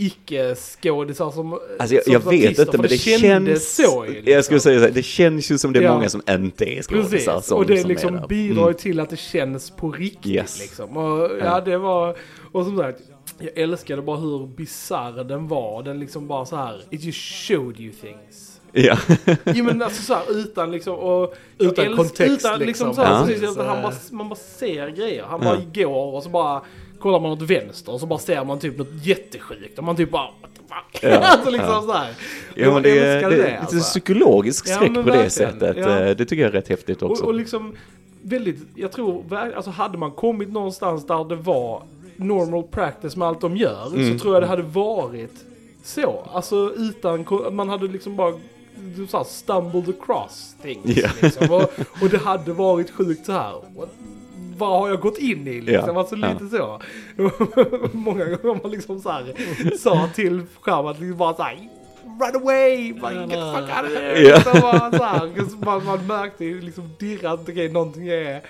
icke-skådisar 0.00 1.30
som 1.30 1.52
Alltså 1.78 1.94
jag, 1.94 2.04
som 2.04 2.12
jag 2.12 2.20
vet 2.20 2.58
inte, 2.58 2.78
men 2.78 2.86
det, 2.88 2.98
kändes 2.98 3.76
känns... 3.76 3.90
så 3.92 4.06
ju, 4.06 4.12
Jag 4.14 4.24
liksom. 4.24 4.42
skulle 4.42 4.60
säga 4.60 4.78
så 4.80 4.84
här, 4.84 4.92
det 4.92 5.02
känns 5.02 5.50
ju 5.50 5.58
som 5.58 5.72
det 5.72 5.78
är 5.78 5.82
Ja. 5.82 5.94
många 5.94 6.08
som 6.08 6.22
inte 6.30 6.64
är 6.64 6.82
skådisar 6.82 7.08
Precis, 7.32 7.48
som, 7.48 7.58
och 7.58 7.66
det 7.66 7.80
som 7.80 7.88
liksom 7.90 8.14
är 8.14 8.20
där. 8.20 8.28
bidrar 8.28 8.56
ju 8.56 8.62
Mm. 8.62 8.74
till 8.74 9.00
att 9.00 9.10
det 9.10 9.16
känns 9.18 9.70
på 9.70 9.90
riktigt 9.92 10.26
Yes. 10.32 10.60
liksom. 10.60 10.96
Och 10.96 11.20
ja, 11.20 11.30
Ja. 11.44 11.60
det 11.60 11.78
var, 11.78 12.16
och 12.52 12.64
som 12.64 12.76
sagt, 12.78 13.00
jag 13.38 13.58
älskade 13.58 14.02
bara 14.02 14.16
hur 14.16 14.46
bisarr 14.46 15.24
den 15.24 15.48
var. 15.48 15.82
Den 15.82 16.00
liksom 16.00 16.26
bara 16.28 16.44
så 16.44 16.56
här, 16.56 16.82
it 16.90 17.02
just 17.04 17.18
showed 17.48 17.80
you 17.80 17.92
things. 17.92 18.60
Ja. 18.72 18.98
Jo 19.54 19.64
men 19.64 19.82
alltså 19.82 20.02
så 20.02 20.14
här, 20.14 20.22
utan 20.38 20.70
liksom 20.72 20.94
och... 20.94 21.34
Utan 21.58 21.96
kontext, 21.96 22.20
utan, 22.20 22.58
liksom. 22.58 22.66
liksom. 22.66 22.94
så 22.94 23.02
här, 23.02 23.20
Ja. 23.20 23.26
precis, 23.26 23.54
Så, 23.54 23.62
han 23.62 23.82
bara, 23.82 23.92
man 24.10 24.28
bara 24.28 24.34
ser 24.58 24.88
grejer. 24.88 25.22
Han 25.24 25.40
Ja. 25.42 25.48
bara 25.54 25.84
går 25.84 26.14
och 26.16 26.22
så 26.22 26.28
bara 26.28 26.62
kollar 27.00 27.20
man 27.20 27.30
åt 27.30 27.42
vänster 27.42 27.92
och 27.92 28.00
så 28.00 28.06
bara 28.06 28.18
ser 28.18 28.44
man 28.44 28.58
typ 28.58 28.78
något 28.78 28.88
jättesjukt. 29.06 29.78
Och 29.78 29.84
man 29.84 29.96
typ 29.96 30.10
bara 30.10 30.22
what 30.42 30.50
the 30.54 30.60
fuck? 31.00 31.12
Ja. 31.12 31.18
alltså 31.22 31.50
liksom 31.50 31.68
Ja. 31.68 31.82
så 31.82 31.92
här. 31.92 32.14
Ja, 32.54 32.74
men 32.74 32.82
det, 32.82 32.98
älskade 32.98 33.36
det, 33.36 33.42
är 33.42 33.46
lite 33.50 33.60
alltså. 33.60 33.78
psykologisk 33.78 34.68
Ja, 34.68 34.74
skräck 34.74 34.90
men 34.90 35.04
på 35.04 35.10
det 35.10 35.30
sättet. 35.30 35.76
Ja. 35.76 35.98
Eh, 36.00 36.16
Det 36.16 36.24
tycker 36.24 36.42
jag 36.42 36.48
är 36.48 36.52
rätt 36.52 36.68
häftigt 36.68 37.02
också. 37.02 37.22
Och, 37.22 37.28
och 37.28 37.34
liksom 37.34 37.76
väldigt, 38.22 38.58
jag 38.74 38.92
tror, 38.92 39.24
alltså 39.34 39.70
hade 39.70 39.98
man 39.98 40.10
kommit 40.10 40.52
någonstans 40.52 41.06
där 41.06 41.24
det 41.28 41.36
var 41.36 41.82
normal 42.16 42.62
practice 42.62 43.16
med 43.16 43.28
allt 43.28 43.40
de 43.40 43.56
gör 43.56 43.86
Mm. 43.86 44.12
så 44.18 44.22
tror 44.22 44.34
jag 44.34 44.42
det 44.42 44.46
hade 44.46 44.62
varit 44.62 45.34
så. 45.84 46.28
Alltså 46.32 46.72
utan, 46.76 47.26
man 47.52 47.68
hade 47.68 47.86
liksom 47.88 48.16
bara 48.16 48.34
du 48.96 49.06
sa 49.06 49.24
stumbled 49.24 49.88
across 49.88 50.54
things. 50.62 50.96
Ja. 50.96 51.08
Liksom. 51.22 51.50
Och, 51.50 51.62
och 52.02 52.08
det 52.10 52.18
hade 52.18 52.52
varit 52.52 52.90
sjukt 52.90 53.26
så 53.26 53.32
här. 53.32 53.52
What, 53.76 53.88
vad 54.60 54.80
har 54.80 54.88
jag 54.88 55.00
gått 55.00 55.18
in 55.18 55.48
i 55.48 55.60
liksom? 55.60 55.94
Ja. 55.94 56.00
Alltså 56.00 56.14
lite 56.14 56.48
så. 56.50 56.80
Många 57.92 58.24
gånger 58.24 58.62
man 58.62 58.70
liksom 58.70 59.00
så 59.00 59.10
här 59.10 59.34
sa 59.78 60.08
till 60.14 60.42
skärmen 60.60 60.90
att 60.90 61.00
liksom 61.00 61.18
bara 61.18 61.34
så 61.34 61.42
här 61.42 61.68
Run 62.20 62.42
away! 62.42 62.92
Bara, 62.92 63.12
Get 63.12 63.30
the 63.30 63.36
fuck 63.36 63.76
out 63.76 63.86
of 63.86 63.98
here! 63.98 64.20
Ja. 64.20 64.36
Liksom 64.36 64.60
bara 64.60 64.90
så 64.90 65.04
här, 65.04 65.48
så 65.50 65.56
man, 65.56 65.84
man 65.84 66.06
märkte 66.06 66.44
ju 66.44 66.60
liksom 66.60 66.90
dirrat, 66.98 67.40
okej 67.48 67.68
någonting 67.68 68.08
är 68.08 68.40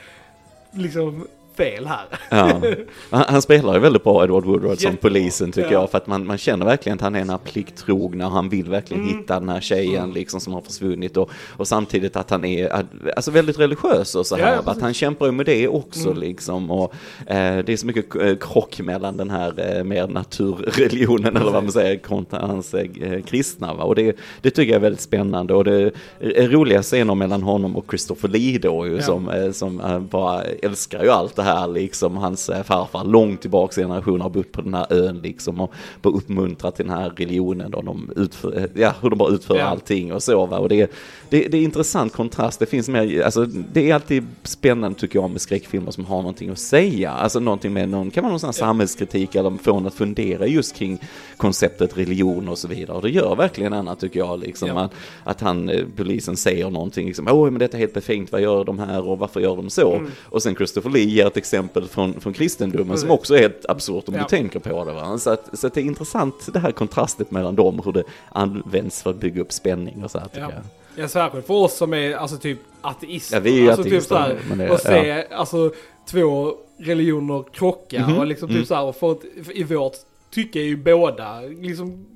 liksom 0.72 1.26
fel 1.56 1.86
här. 1.86 2.04
Ja. 2.30 2.60
Han, 3.10 3.24
han 3.28 3.42
spelar 3.42 3.74
ju 3.74 3.80
väldigt 3.80 4.04
bra 4.04 4.24
Edward 4.24 4.44
Woodward 4.44 4.78
som 4.78 4.90
Jättebra. 4.90 5.10
polisen 5.10 5.52
tycker 5.52 5.72
Ja. 5.72 5.80
jag. 5.80 5.90
För 5.90 5.98
att 5.98 6.06
man, 6.06 6.26
man 6.26 6.38
känner 6.38 6.66
verkligen 6.66 6.96
att 6.98 7.02
han 7.02 7.14
är 7.14 7.18
den 7.18 7.30
här 7.30 7.38
plikttrogna. 7.38 8.28
Han 8.28 8.48
vill 8.48 8.70
verkligen 8.70 9.02
Mm. 9.04 9.16
hitta 9.18 9.40
den 9.40 9.48
här 9.48 9.60
tjejen 9.60 10.12
liksom 10.12 10.40
som 10.40 10.52
har 10.54 10.60
försvunnit. 10.60 11.16
Och, 11.16 11.30
och 11.56 11.68
samtidigt 11.68 12.16
att 12.16 12.30
han 12.30 12.44
är 12.44 12.82
alltså 13.16 13.30
väldigt 13.30 13.58
religiös 13.58 14.14
och 14.14 14.26
så 14.26 14.36
här. 14.36 14.52
ja, 14.64 14.70
att 14.72 14.80
han 14.80 14.94
kämpar 14.94 15.26
ju 15.26 15.32
med 15.32 15.46
det 15.46 15.68
också 15.68 16.08
Mm. 16.08 16.18
liksom. 16.20 16.70
Och 16.70 16.94
eh, 17.26 17.58
det 17.64 17.72
är 17.72 17.76
så 17.76 17.86
mycket 17.86 18.16
eh, 18.16 18.34
krock 18.40 18.80
mellan 18.80 19.16
den 19.16 19.30
här 19.30 19.76
eh, 19.78 19.84
mer 19.84 20.06
naturreligionen 20.06 21.36
eller 21.36 21.50
vad 21.50 21.62
man 21.62 21.72
säger 21.72 21.96
kontra 21.98 22.38
hans 22.46 22.74
eh, 22.74 23.22
kristna. 23.26 23.74
Va? 23.74 23.84
Och 23.84 23.94
det, 23.94 24.16
det 24.40 24.50
tycker 24.50 24.72
jag 24.72 24.76
är 24.76 24.82
väldigt 24.82 25.00
spännande. 25.00 25.54
Och 25.54 25.64
det 25.64 25.90
är 26.20 26.48
roliga 26.48 26.82
scener 26.82 27.14
mellan 27.14 27.42
honom 27.42 27.76
och 27.76 27.84
Christopher 27.88 28.28
Lee 28.28 28.58
då 28.58 28.86
ju 28.86 29.02
som, 29.02 29.28
eh, 29.28 29.50
som 29.52 29.80
eh, 29.80 29.98
bara 29.98 30.42
älskar 30.42 31.02
ju 31.04 31.10
allt 31.10 31.38
det 31.40 31.44
här 31.44 31.68
liksom. 31.68 32.16
Hans 32.16 32.48
eh, 32.48 32.62
farfar 32.62 33.04
långt 33.04 33.40
tillbaka 33.40 33.80
i 33.80 33.84
generationer 33.84 34.22
har 34.22 34.30
bott 34.30 34.52
på 34.52 34.62
den 34.62 34.74
här 34.74 34.86
ön 34.92 35.20
liksom 35.22 35.60
och 35.60 35.72
bara 36.02 36.14
uppmuntrat 36.14 36.76
till 36.76 36.86
den 36.86 36.96
här 36.96 37.10
religionen 37.16 37.74
och 37.74 37.84
de 37.84 38.10
utför, 38.16 38.58
eh, 38.58 38.64
ja, 38.74 38.94
hur 39.00 39.10
de 39.10 39.18
bara 39.18 39.32
utför 39.32 39.56
Ja. 39.58 39.64
allting 39.64 40.12
och 40.12 40.22
så 40.22 40.46
va. 40.46 40.58
Och 40.58 40.68
det, 40.68 40.90
det, 41.28 41.48
det 41.48 41.58
är 41.58 41.62
intressant 41.62 42.12
kontrast. 42.12 42.60
Det 42.60 42.66
finns 42.66 42.88
mer, 42.88 43.22
alltså 43.22 43.44
det 43.72 43.90
är 43.90 43.94
alltid 43.94 44.26
spännande 44.42 44.98
tycker 44.98 45.18
jag 45.18 45.30
med 45.30 45.40
skräckfilmer 45.40 45.90
som 45.90 46.04
har 46.04 46.16
någonting 46.16 46.50
att 46.50 46.58
säga. 46.58 47.10
Alltså 47.10 47.40
någonting 47.40 47.72
med 47.72 47.88
någon, 47.88 48.10
kan 48.10 48.22
vara 48.22 48.30
någon 48.30 48.40
sån 48.40 48.48
här 48.48 48.52
samhällskritik 48.52 49.34
eller 49.34 49.50
få 49.62 49.86
att 49.86 49.94
fundera 49.94 50.46
just 50.46 50.76
kring 50.76 50.98
konceptet 51.36 51.98
religion 51.98 52.48
och 52.48 52.58
så 52.58 52.68
vidare. 52.68 52.96
Och 52.96 53.02
det 53.02 53.10
gör 53.10 53.36
verkligen 53.36 53.72
Anna 53.72 53.94
tycker 53.94 54.20
jag 54.20 54.40
liksom. 54.40 54.68
Ja. 54.68 54.80
Att, 54.80 54.92
att 55.24 55.40
han, 55.40 55.68
eh, 55.68 55.84
polisen 55.96 56.36
säger 56.36 56.70
någonting 56.70 57.06
liksom, 57.06 57.28
åh 57.30 57.50
men 57.50 57.58
detta 57.58 57.76
är 57.76 57.80
helt 57.80 57.94
befängt, 57.94 58.32
vad 58.32 58.40
gör 58.40 58.64
de 58.64 58.78
här 58.78 59.08
och 59.08 59.18
varför 59.18 59.40
gör 59.40 59.56
de 59.56 59.70
så? 59.70 59.94
Mm. 59.94 60.10
Och 60.24 60.42
sen 60.42 60.54
Christopher 60.54 60.90
Lee 60.90 61.04
ger 61.04 61.29
citerat 61.30 61.36
exempel 61.36 61.88
från, 61.88 62.20
från 62.20 62.32
kristendomen 62.32 62.98
som 62.98 63.10
också 63.10 63.34
är 63.34 63.38
helt 63.38 63.66
absurt 63.68 64.08
om 64.08 64.14
Ja. 64.14 64.20
du 64.22 64.28
tänker 64.28 64.58
på 64.58 64.84
det. 64.84 64.92
Va? 64.92 65.18
Så, 65.18 65.30
att, 65.30 65.58
så 65.58 65.66
att 65.66 65.74
det 65.74 65.80
är 65.80 65.84
intressant 65.84 66.48
det 66.52 66.58
här 66.58 66.72
kontrastet 66.72 67.30
mellan 67.30 67.54
dem 67.56 67.80
hur 67.84 67.92
det 67.92 68.04
används 68.32 69.02
för 69.02 69.10
att 69.10 69.16
bygga 69.16 69.42
upp 69.42 69.52
spänning 69.52 70.04
och 70.04 70.10
så 70.10 70.18
här 70.18 70.26
tycker 70.26 70.40
Ja. 70.40 70.50
jag. 70.54 70.62
Ja, 71.04 71.08
särskilt 71.08 71.46
för 71.46 71.54
oss 71.54 71.76
som 71.76 71.94
är 71.94 72.14
alltså 72.16 72.36
typ 72.36 72.58
ateister. 72.80 73.36
Ja, 73.36 73.40
vi 73.40 73.50
är 73.58 73.62
ju 73.62 73.68
alltså, 73.70 73.80
ateister, 73.80 73.98
Typ 74.00 74.08
så 74.08 74.14
här, 74.16 74.38
men 74.48 74.58
det- 74.58 74.70
och 74.70 74.80
se 74.80 75.24
alltså 75.34 75.72
två 76.06 76.54
religioner 76.78 77.44
krocka 77.52 78.06
Mhm, 78.06 78.18
och 78.18 78.26
liksom 78.26 78.48
mm. 78.48 78.60
typ 78.60 78.68
så 78.68 78.74
här, 78.74 78.82
och 78.84 78.96
för 78.96 79.12
att, 79.12 79.20
i 79.54 79.62
vårt 79.64 79.92
tycke 80.30 80.58
är 80.60 80.64
ju 80.64 80.76
båda 80.76 81.40
liksom 81.40 82.06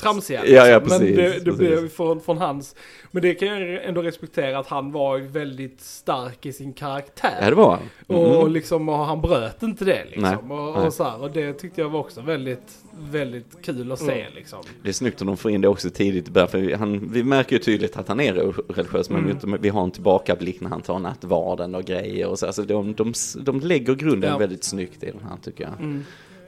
tramsiga. 0.00 0.46
Ja, 0.46 0.66
ja, 0.68 0.78
liksom. 0.78 0.98
precis, 0.98 1.16
Men 1.16 1.24
det, 1.30 1.38
det 1.44 1.52
blev 1.52 1.88
från, 1.88 2.20
från 2.20 2.38
hans, 2.38 2.74
men 3.10 3.22
det 3.22 3.34
kan 3.34 3.48
jag 3.48 3.84
ändå 3.84 4.02
respektera 4.02 4.58
att 4.58 4.66
han 4.66 4.92
var 4.92 5.16
ju 5.18 5.26
väldigt 5.26 5.80
stark 5.80 6.46
i 6.46 6.52
sin 6.52 6.72
karaktär. 6.72 7.38
Ja, 7.40 7.50
det 7.50 7.56
var 7.56 7.70
han. 7.70 7.80
Och 8.18 8.42
Mhm. 8.44 8.52
liksom, 8.52 8.88
och 8.88 8.98
han 8.98 9.20
bröt 9.20 9.62
inte 9.62 9.84
det 9.84 10.04
liksom. 10.04 10.22
Nej, 10.22 10.36
och, 10.36 10.74
nej. 10.78 10.86
och, 10.86 10.92
så 10.94 11.04
här, 11.04 11.22
och 11.22 11.30
det 11.30 11.52
tyckte 11.52 11.80
jag 11.80 11.88
var 11.88 12.00
också 12.00 12.20
väldigt, 12.20 12.78
väldigt 13.10 13.62
kul 13.62 13.92
att 13.92 13.98
se 13.98 14.20
Mm. 14.20 14.32
liksom. 14.34 14.58
Det 14.82 14.88
är 14.88 14.92
snyggt 14.92 15.20
om 15.20 15.26
de 15.26 15.36
får 15.36 15.50
in 15.50 15.60
det 15.60 15.68
också 15.68 15.90
tidigt 15.90 16.28
i 16.28 16.32
för 16.32 16.58
vi- 16.58 16.74
han, 16.74 17.08
vi 17.12 17.22
märker 17.24 17.52
ju 17.56 17.58
tydligt 17.62 17.96
att 17.96 18.08
han 18.08 18.20
är 18.20 18.32
religiös, 18.34 19.10
men 19.10 19.18
Mm. 19.24 19.38
vi- 19.52 19.58
vi 19.60 19.68
har 19.68 19.82
en 19.84 19.90
tillbakablick 19.90 20.60
när 20.60 20.68
han 20.70 20.80
tar 20.82 20.98
nattvarden 20.98 21.74
och 21.74 21.84
grejer 21.84 22.26
och 22.28 22.38
så. 22.38 22.46
Alltså 22.46 22.62
de, 22.62 22.94
de, 22.94 23.12
de 23.36 23.60
lägger 23.60 23.94
grunden 23.94 24.30
Ja. 24.30 24.38
väldigt 24.38 24.64
snyggt 24.64 25.02
i 25.02 25.06
den 25.06 25.20
här 25.28 25.36
tycker 25.42 25.64
jag. 25.64 25.72
Mm. 25.80 26.04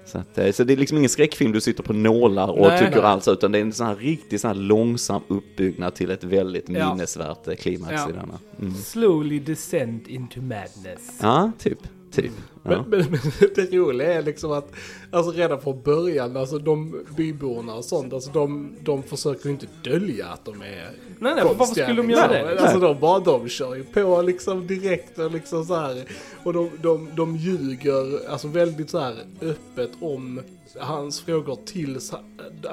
Så, 0.09 0.19
att, 0.19 0.38
eh, 0.38 0.53
så 0.53 0.65
det 0.65 0.73
är 0.73 0.77
liksom 0.77 0.99
ingen 0.99 1.11
skräckfilm 1.11 1.53
du 1.53 1.61
sitter 1.61 1.83
på 1.83 1.93
nålar 1.93 2.49
och 2.50 2.69
Nej, 2.69 2.79
tycker 2.79 2.91
nej. 3.03 3.11
alls, 3.11 3.29
utan 3.29 3.53
det 3.53 3.59
är 3.59 3.62
en 3.62 3.73
sån 3.73 3.87
här 3.87 3.97
riktigt 3.97 4.41
sån 4.41 4.49
här 4.49 4.55
långsam 4.55 5.23
uppbyggnad 5.29 5.95
till 5.95 6.11
ett 6.11 6.25
väldigt 6.25 6.69
Ja. 6.69 6.95
minnesvärt 6.95 7.49
eh, 7.49 7.55
klimax 7.55 7.93
Ja. 7.93 8.09
i 8.09 8.12
denna. 8.12 8.38
Mm. 8.61 8.75
Slowly 8.75 9.38
descend 9.38 10.09
into 10.09 10.41
madness. 10.41 11.19
Ja, 11.21 11.53
typ. 11.59 11.79
Typ. 12.12 12.33
Ja. 12.62 12.71
Men, 12.71 12.85
men, 12.91 13.07
men 13.11 13.21
det 13.55 13.73
roliga 13.77 14.12
är 14.15 14.23
liksom 14.23 14.53
att, 14.53 14.73
alltså 15.11 15.33
redan 15.33 15.61
från 15.61 15.83
början, 15.83 16.37
alltså 16.37 16.59
de 16.59 17.05
byborna 17.17 17.75
och 17.75 17.85
sånt, 17.85 18.12
alltså 18.12 18.31
de, 18.31 18.75
de 18.81 19.03
försöker 19.03 19.45
ju 19.47 19.50
inte 19.50 19.67
dölja 19.85 20.27
att 20.27 20.45
de 20.45 20.62
är 20.62 20.91
Nej, 21.21 21.35
nej, 21.35 21.45
varför 21.45 21.65
skulle 21.65 22.03
de 22.03 22.11
göra 22.11 22.29
det? 22.29 22.61
Alltså 22.61 22.79
de 22.79 23.00
bara, 23.00 23.19
de 23.19 23.49
kör 23.49 23.75
ju 23.75 23.85
på 23.85 24.23
liksom 24.23 24.67
direkt 24.67 25.19
och 25.19 25.31
liksom 25.33 25.65
så 25.65 25.75
här. 25.75 26.05
Och 26.45 26.53
de, 26.53 26.71
de, 26.83 27.09
de 27.17 27.37
ljuger 27.37 28.29
alltså 28.31 28.49
väldigt 28.49 28.91
så 28.91 28.99
här 28.99 29.15
öppet 29.43 29.91
om 30.00 30.41
hans 30.81 31.21
frågor 31.21 31.59
till, 31.65 32.00
så- 32.00 32.17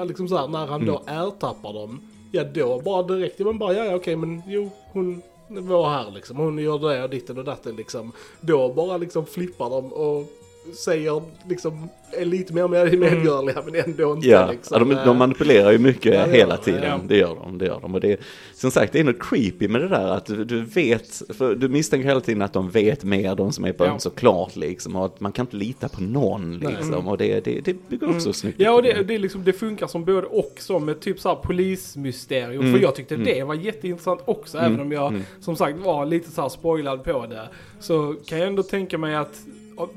liksom 0.06 0.27
så 0.27 0.38
här, 0.38 0.48
när 0.48 0.68
han 0.68 0.86
då 0.86 1.04
ertappar 1.08 1.74
dem. 1.74 2.01
Ja 2.32 2.44
då 2.44 2.82
bara 2.82 3.04
direkt, 3.04 3.39
ja 3.39 3.46
men 3.46 3.58
bara, 3.58 3.74
ja 3.74 3.86
ja 3.86 3.96
okej 3.96 4.15
men 4.15 4.42
jo, 4.48 4.72
hon 4.92 5.22
var 5.48 5.90
här 5.90 6.12
liksom, 6.12 6.38
hon 6.38 6.58
gör 6.58 6.80
det 6.80 7.04
och 7.04 7.10
ditten 7.10 7.38
och 7.38 7.46
datten 7.46 7.75
liksom. 7.75 8.12
Då 8.42 8.74
bara 8.74 8.98
liksom 8.98 9.25
flippar 9.25 9.70
de 9.70 9.94
och 9.94 10.32
säger 10.74 11.22
liksom, 11.50 11.89
är 12.12 12.25
lite 12.25 12.53
mer 12.53 12.67
med- 12.67 13.00
medgörliga 13.00 13.62
men 13.65 13.75
ändå 13.75 14.13
inte 14.15 14.27
Ja, 14.27 14.51
liksom. 14.51 14.89
ja, 14.89 14.95
de, 14.95 15.05
de 15.05 15.17
manipulerar 15.17 15.72
ju 15.72 15.77
mycket 15.77 16.13
Ja, 16.13 16.25
hela 16.25 16.55
de, 16.55 16.63
tiden. 16.63 16.84
ja. 16.84 17.00
Det 17.07 17.17
gör 17.17 17.36
de, 17.36 17.57
det 17.57 17.65
gör 17.65 17.79
de. 17.81 17.93
Och 17.95 18.01
det, 18.01 18.19
som 18.53 18.72
sagt, 18.72 18.93
det 18.93 19.00
är 19.00 19.03
något 19.03 19.19
creepy 19.29 19.67
med 19.67 19.81
det 19.81 19.88
där 19.88 20.07
att 20.07 20.25
du, 20.25 20.45
du 20.45 20.62
vet, 20.62 21.22
för 21.38 21.55
du 21.55 21.69
misstänker 21.69 22.07
hela 22.07 22.22
tiden 22.22 22.41
att 22.41 22.53
de 22.53 22.69
vet 22.69 23.03
mer, 23.03 23.36
de 23.36 23.51
som 23.51 23.65
är 23.65 23.74
på 23.74 23.86
Ja. 23.86 23.91
ön 23.91 24.00
såklart 24.00 24.55
liksom. 24.55 24.95
Och 24.95 25.05
att 25.05 25.19
man 25.19 25.31
kan 25.31 25.45
inte 25.45 25.55
lita 25.57 25.89
på 25.89 26.01
någon 26.01 26.57
liksom. 26.60 27.07
Och 27.07 27.17
det, 27.17 27.45
det, 27.45 27.62
det 27.65 27.89
bygger 27.89 28.10
också 28.10 28.34
snyggt. 28.34 28.60
Ja, 28.60 28.72
och 28.72 28.84
det, 28.84 29.03
det, 29.03 29.17
liksom, 29.17 29.43
det 29.43 29.53
funkar 29.53 29.88
som 29.88 30.05
både 30.05 30.27
och 30.27 30.53
som 30.57 30.89
ett 30.89 31.01
typ 31.01 31.19
såhär 31.19 31.36
polismysterium. 31.36 32.62
Mm, 32.62 32.74
För 32.74 32.79
jag 32.81 32.95
tyckte 32.95 33.15
mm. 33.15 33.25
det 33.27 33.43
var 33.43 33.55
jätteintressant 33.55 34.22
också. 34.25 34.57
Mm, 34.57 34.74
Även 34.74 34.86
om 34.86 34.91
jag 34.91 35.07
mm. 35.07 35.24
som 35.39 35.55
sagt 35.55 35.79
var 35.79 36.05
lite 36.05 36.31
såhär 36.31 36.50
spoilad 36.50 37.03
på 37.03 37.25
det. 37.29 37.50
Så 37.79 38.15
kan 38.27 38.39
jag 38.39 38.48
ändå 38.48 38.63
tänka 38.63 38.98
mig 38.98 39.15
att 39.15 39.39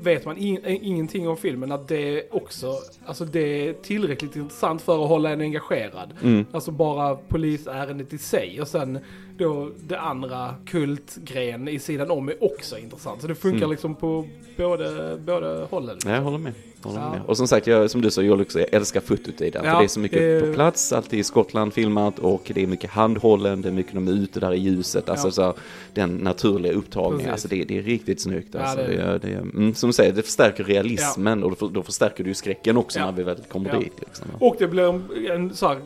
vet 0.01 0.25
man 0.25 0.37
in, 0.37 0.59
ingenting 0.65 1.27
om 1.27 1.37
filmen 1.37 1.71
att 1.71 1.87
det 1.87 2.29
också, 2.31 2.75
alltså 3.05 3.25
det 3.25 3.67
är 3.67 3.73
tillräckligt 3.73 4.35
intressant 4.35 4.81
för 4.81 5.03
att 5.03 5.09
hålla 5.09 5.29
en 5.29 5.41
engagerad. 5.41 6.13
Mm. 6.23 6.45
Alltså 6.51 6.71
bara 6.71 7.15
polisärendet 7.15 8.13
i 8.13 8.17
sig 8.17 8.61
och 8.61 8.67
sen 8.67 8.99
då 9.39 9.69
det 9.87 9.99
andra 9.99 10.55
kultgren 10.65 11.67
i 11.67 11.79
sidan 11.79 12.11
om 12.11 12.29
är 12.29 12.43
också 12.43 12.77
intressant. 12.77 13.21
Så 13.21 13.27
det 13.27 13.35
funkar 13.35 13.57
Mm. 13.57 13.69
liksom 13.71 13.95
på 13.95 14.25
både, 14.57 15.17
både 15.25 15.67
hållen. 15.69 15.97
Ja, 16.05 16.11
jag 16.11 16.21
håller 16.21 16.37
med. 16.37 16.53
Håller 16.83 16.99
Ja. 16.99 17.09
med. 17.09 17.21
Och 17.25 17.37
som 17.37 17.47
sagt, 17.47 17.67
jag, 17.67 17.91
som 17.91 18.01
du 18.01 18.11
sa 18.11 18.21
Joel 18.21 18.41
också, 18.41 18.59
jag 18.59 18.73
älskar 18.73 19.01
fotot 19.01 19.41
i 19.41 19.49
den. 19.49 19.65
Ja, 19.65 19.71
för 19.71 19.79
det 19.79 19.85
är 19.85 19.87
så 19.87 19.99
mycket 19.99 20.43
eh, 20.43 20.47
på 20.49 20.53
plats, 20.53 20.93
alltid 20.93 21.19
i 21.19 21.23
Skottland 21.23 21.73
filmat 21.73 22.19
och 22.19 22.51
det 22.55 22.63
är 22.63 22.67
mycket 22.67 22.89
handhållen, 22.89 23.61
det 23.61 23.67
är 23.69 23.73
mycket 23.73 23.93
de 23.93 24.07
är 24.07 24.11
ute 24.11 24.39
där 24.39 24.53
i 24.53 24.57
ljuset. 24.59 25.09
Alltså 25.09 25.27
Ja. 25.27 25.31
så, 25.31 25.53
den 25.93 26.15
naturliga 26.17 26.73
upptagningen, 26.73 27.31
alltså 27.31 27.47
det, 27.47 27.63
det 27.63 27.77
är 27.77 27.81
riktigt 27.81 28.21
snyggt. 28.21 28.55
Alltså, 28.55 28.77
det 28.77 28.87
det, 28.87 28.95
det. 29.05 29.17
det, 29.27 29.33
mm, 29.33 29.73
som 29.73 29.89
du 29.89 29.93
säger, 29.93 30.13
det 30.13 30.21
förstärker 30.21 30.63
realismen 30.63 31.43
och 31.43 31.49
då, 31.49 31.55
för- 31.55 31.67
då 31.69 31.83
förstärker 31.83 32.23
du 32.23 32.33
skräcken 32.33 32.77
också 32.77 32.99
när 32.99 33.11
vi 33.11 33.23
väl 33.23 33.37
kommer 33.51 33.79
dit. 33.79 33.93
Liksom. 33.99 34.25
Och 34.39 34.55
det 34.59 34.67
blir 34.67 34.83
en, 34.89 35.03
en 35.31 35.55
så 35.55 35.67
här 35.67 35.77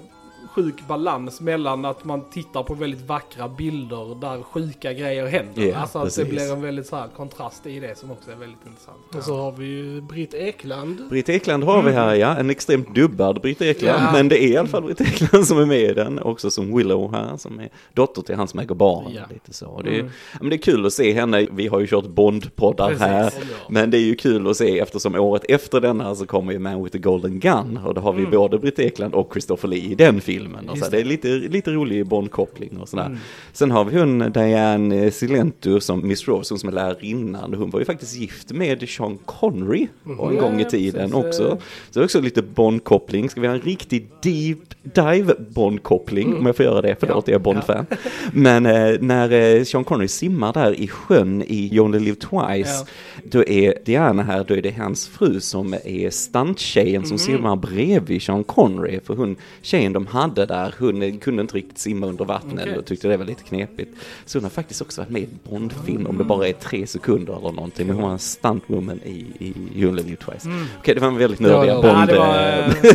sjuk 0.56 0.88
balans 0.88 1.42
mellan 1.42 1.86
att 1.86 2.06
man 2.06 2.22
tittar 2.30 2.64
på 2.64 2.74
väldigt 2.74 3.02
vackra 3.08 3.48
bilder 3.50 4.16
där 4.22 4.42
sjuka 4.44 4.94
grejer 4.94 5.28
händer. 5.28 5.64
Ja, 5.64 5.78
alltså 5.78 5.98
att 5.98 6.04
precis. 6.04 6.24
det 6.24 6.30
blir 6.30 6.52
en 6.54 6.62
väldigt 6.62 6.88
så 6.88 6.96
här 6.96 7.08
kontrast 7.18 7.66
i 7.66 7.80
det 7.80 7.98
som 7.98 8.12
också 8.12 8.32
är 8.32 8.36
väldigt 8.36 8.66
intressant. 8.68 8.98
Och 9.18 9.24
så 9.24 9.36
har 9.38 9.52
vi 9.52 9.66
ju 9.66 10.02
Britt 10.02 10.34
Ekland. 10.34 11.10
Britt 11.10 11.30
Ekland 11.30 11.64
har 11.64 11.84
vi 11.84 11.92
här, 11.92 12.16
ja. 12.16 12.36
En 12.38 12.50
extremt 12.50 12.96
dubbad 12.96 13.42
Britt 13.42 13.62
Ekland. 13.62 14.04
Ja. 14.04 14.12
Men 14.12 14.30
det 14.30 14.44
är 14.44 14.48
i 14.48 14.58
alla 14.58 14.68
fall 14.68 14.84
Britt 14.84 15.02
Ekland 15.02 15.48
som 15.48 15.58
är 15.60 15.66
med 15.66 15.82
i 15.82 15.94
den. 15.94 16.20
Också 16.20 16.52
som 16.52 16.78
Willow 16.78 17.12
här, 17.12 17.38
som 17.38 17.60
är 17.60 17.70
dotter 17.94 18.22
till 18.22 18.36
han 18.36 18.48
som 18.48 18.60
äger 18.60 18.76
barn. 18.76 19.12
Ja. 19.16 19.22
Lite 19.30 19.54
så. 19.54 19.68
Och 19.68 19.84
Det, 19.84 19.90
är, 19.90 20.00
Mm. 20.00 20.12
men 20.42 20.50
det 20.50 20.56
är 20.56 20.58
kul 20.58 20.86
att 20.86 20.94
se 20.94 21.14
henne. 21.14 21.48
Vi 21.52 21.68
har 21.68 21.80
ju 21.80 21.88
kört 21.88 22.06
Bond-poddar 22.08 22.88
Precis. 22.88 23.02
här. 23.02 23.34
Men 23.70 23.92
det 23.92 23.98
är 23.98 24.02
ju 24.02 24.16
kul 24.16 24.48
att 24.50 24.58
se 24.58 24.80
eftersom 24.80 25.16
året 25.16 25.44
efter 25.50 25.82
denna 25.82 26.16
så 26.16 26.26
kommer 26.26 26.54
ju 26.54 26.60
Man 26.60 26.84
with 26.84 26.92
the 26.92 27.00
Golden 27.00 27.40
Gun. 27.40 27.80
Och 27.86 27.94
då 27.94 28.02
har 28.02 28.14
vi 28.14 28.20
Mm. 28.24 28.32
både 28.32 28.60
Britt 28.60 28.80
Ekland 28.80 29.14
och 29.14 29.30
Christopher 29.34 29.68
Lee 29.68 29.80
i 29.92 29.96
den 29.96 30.22
filmen. 30.22 30.43
Och 30.52 30.62
så 30.70 30.76
Just 30.78 30.92
det 30.92 31.00
är 31.00 31.04
lite, 31.06 31.28
lite 31.28 31.72
rolig 31.72 32.06
Bond-koppling 32.06 32.78
och 32.82 32.90
sådär. 32.90 33.06
Mm. 33.06 33.18
Sen 33.54 33.72
har 33.72 33.86
vi 33.86 34.00
hon 34.00 34.20
Diane 34.32 35.12
Silento 35.12 35.80
som 35.80 36.08
Miss 36.08 36.28
Rose, 36.28 36.54
hon 36.54 36.60
som 36.60 36.70
är 36.70 36.74
lärarinnan. 36.74 37.54
Hon 37.54 37.70
var 37.70 37.80
ju 37.80 37.86
faktiskt 37.86 38.16
gift 38.16 38.52
med 38.52 38.90
Sean 38.90 39.18
Connery 39.26 39.88
en 40.06 40.16
Ja, 40.20 40.26
gång 40.42 40.60
i 40.60 40.64
ja, 40.64 40.70
tiden 40.70 41.12
precis. 41.12 41.26
också. 41.26 41.58
Så 41.92 42.00
det 42.00 42.00
är 42.00 42.04
också 42.04 42.22
lite 42.22 42.42
Bond-koppling. 42.42 43.30
Ska 43.30 43.42
vi 43.42 43.48
ha 43.48 43.54
en 43.56 43.62
riktig 43.62 44.08
deep 44.24 44.58
dive 44.84 45.34
Bond-koppling, 45.50 46.38
om 46.38 46.46
jag 46.46 46.56
får 46.56 46.66
göra 46.66 46.82
det, 46.82 46.96
för 47.00 47.08
Ja. 47.08 47.24
jag 47.26 47.36
är 47.36 47.40
Bond-fan. 47.40 47.86
Men 48.34 48.66
eh, 48.66 48.96
när 49.00 49.32
eh, 49.58 49.64
Sean 49.64 49.84
Connery 49.84 50.08
simmar 50.08 50.54
där 50.54 50.80
i 50.80 50.88
sjön 50.88 51.42
i 51.48 51.76
You 51.76 51.86
Only 51.86 52.00
Live 52.00 52.16
Twice, 52.16 52.86
Ja. 52.86 52.86
då 53.24 53.44
är 53.46 53.74
Diana 53.86 54.24
här, 54.24 54.46
då 54.48 54.54
är 54.54 54.62
det 54.62 54.72
hans 54.78 55.08
fru 55.08 55.40
som 55.40 55.74
är 55.86 56.10
stunttjejen 56.10 57.06
som 57.06 57.18
simmar 57.18 57.56
bredvid 57.56 58.22
Sean 58.22 58.44
Connery. 58.44 59.00
För 59.04 59.16
hon, 59.16 59.36
tjejen 59.62 59.94
de 59.94 60.08
hade 60.08 60.33
där, 60.34 60.74
hon 60.80 61.02
eh, 61.02 61.16
kunde 61.18 61.42
inte 61.42 61.56
riktigt 61.58 61.78
simma 61.78 62.08
under 62.08 62.26
vattnet 62.26 62.60
Okej. 62.68 62.78
och 62.78 62.86
tyckte 62.86 63.08
det 63.08 63.18
var 63.18 63.26
lite 63.26 63.44
knepigt. 63.44 63.92
Så 64.26 64.38
hon 64.38 64.44
har 64.44 64.50
faktiskt 64.50 64.82
också 64.82 65.02
varit 65.02 65.10
med 65.10 65.22
i 65.22 65.26
en 65.26 65.40
Bond-film, 65.50 66.08
om 66.08 66.18
det 66.18 66.24
bara 66.24 66.48
är 66.48 66.54
tre 66.54 66.88
sekunder 66.88 67.38
eller 67.40 67.52
någonting. 67.52 67.88
Men 67.88 67.96
hon 67.96 68.04
var 68.06 68.12
en 68.12 68.20
stuntwoman 68.20 69.00
i, 69.06 69.26
i 69.40 69.54
Live 69.76 70.16
Twice. 70.16 70.50
Okej, 70.80 70.96
det 70.96 71.02
var 71.02 71.08
en 71.08 71.18
väldigt 71.18 71.40
nördiga 71.40 71.74
Ja, 71.74 71.82
Bond. 71.82 71.98
ja, 71.98 72.06
det 72.06 72.18
var, 72.20 72.36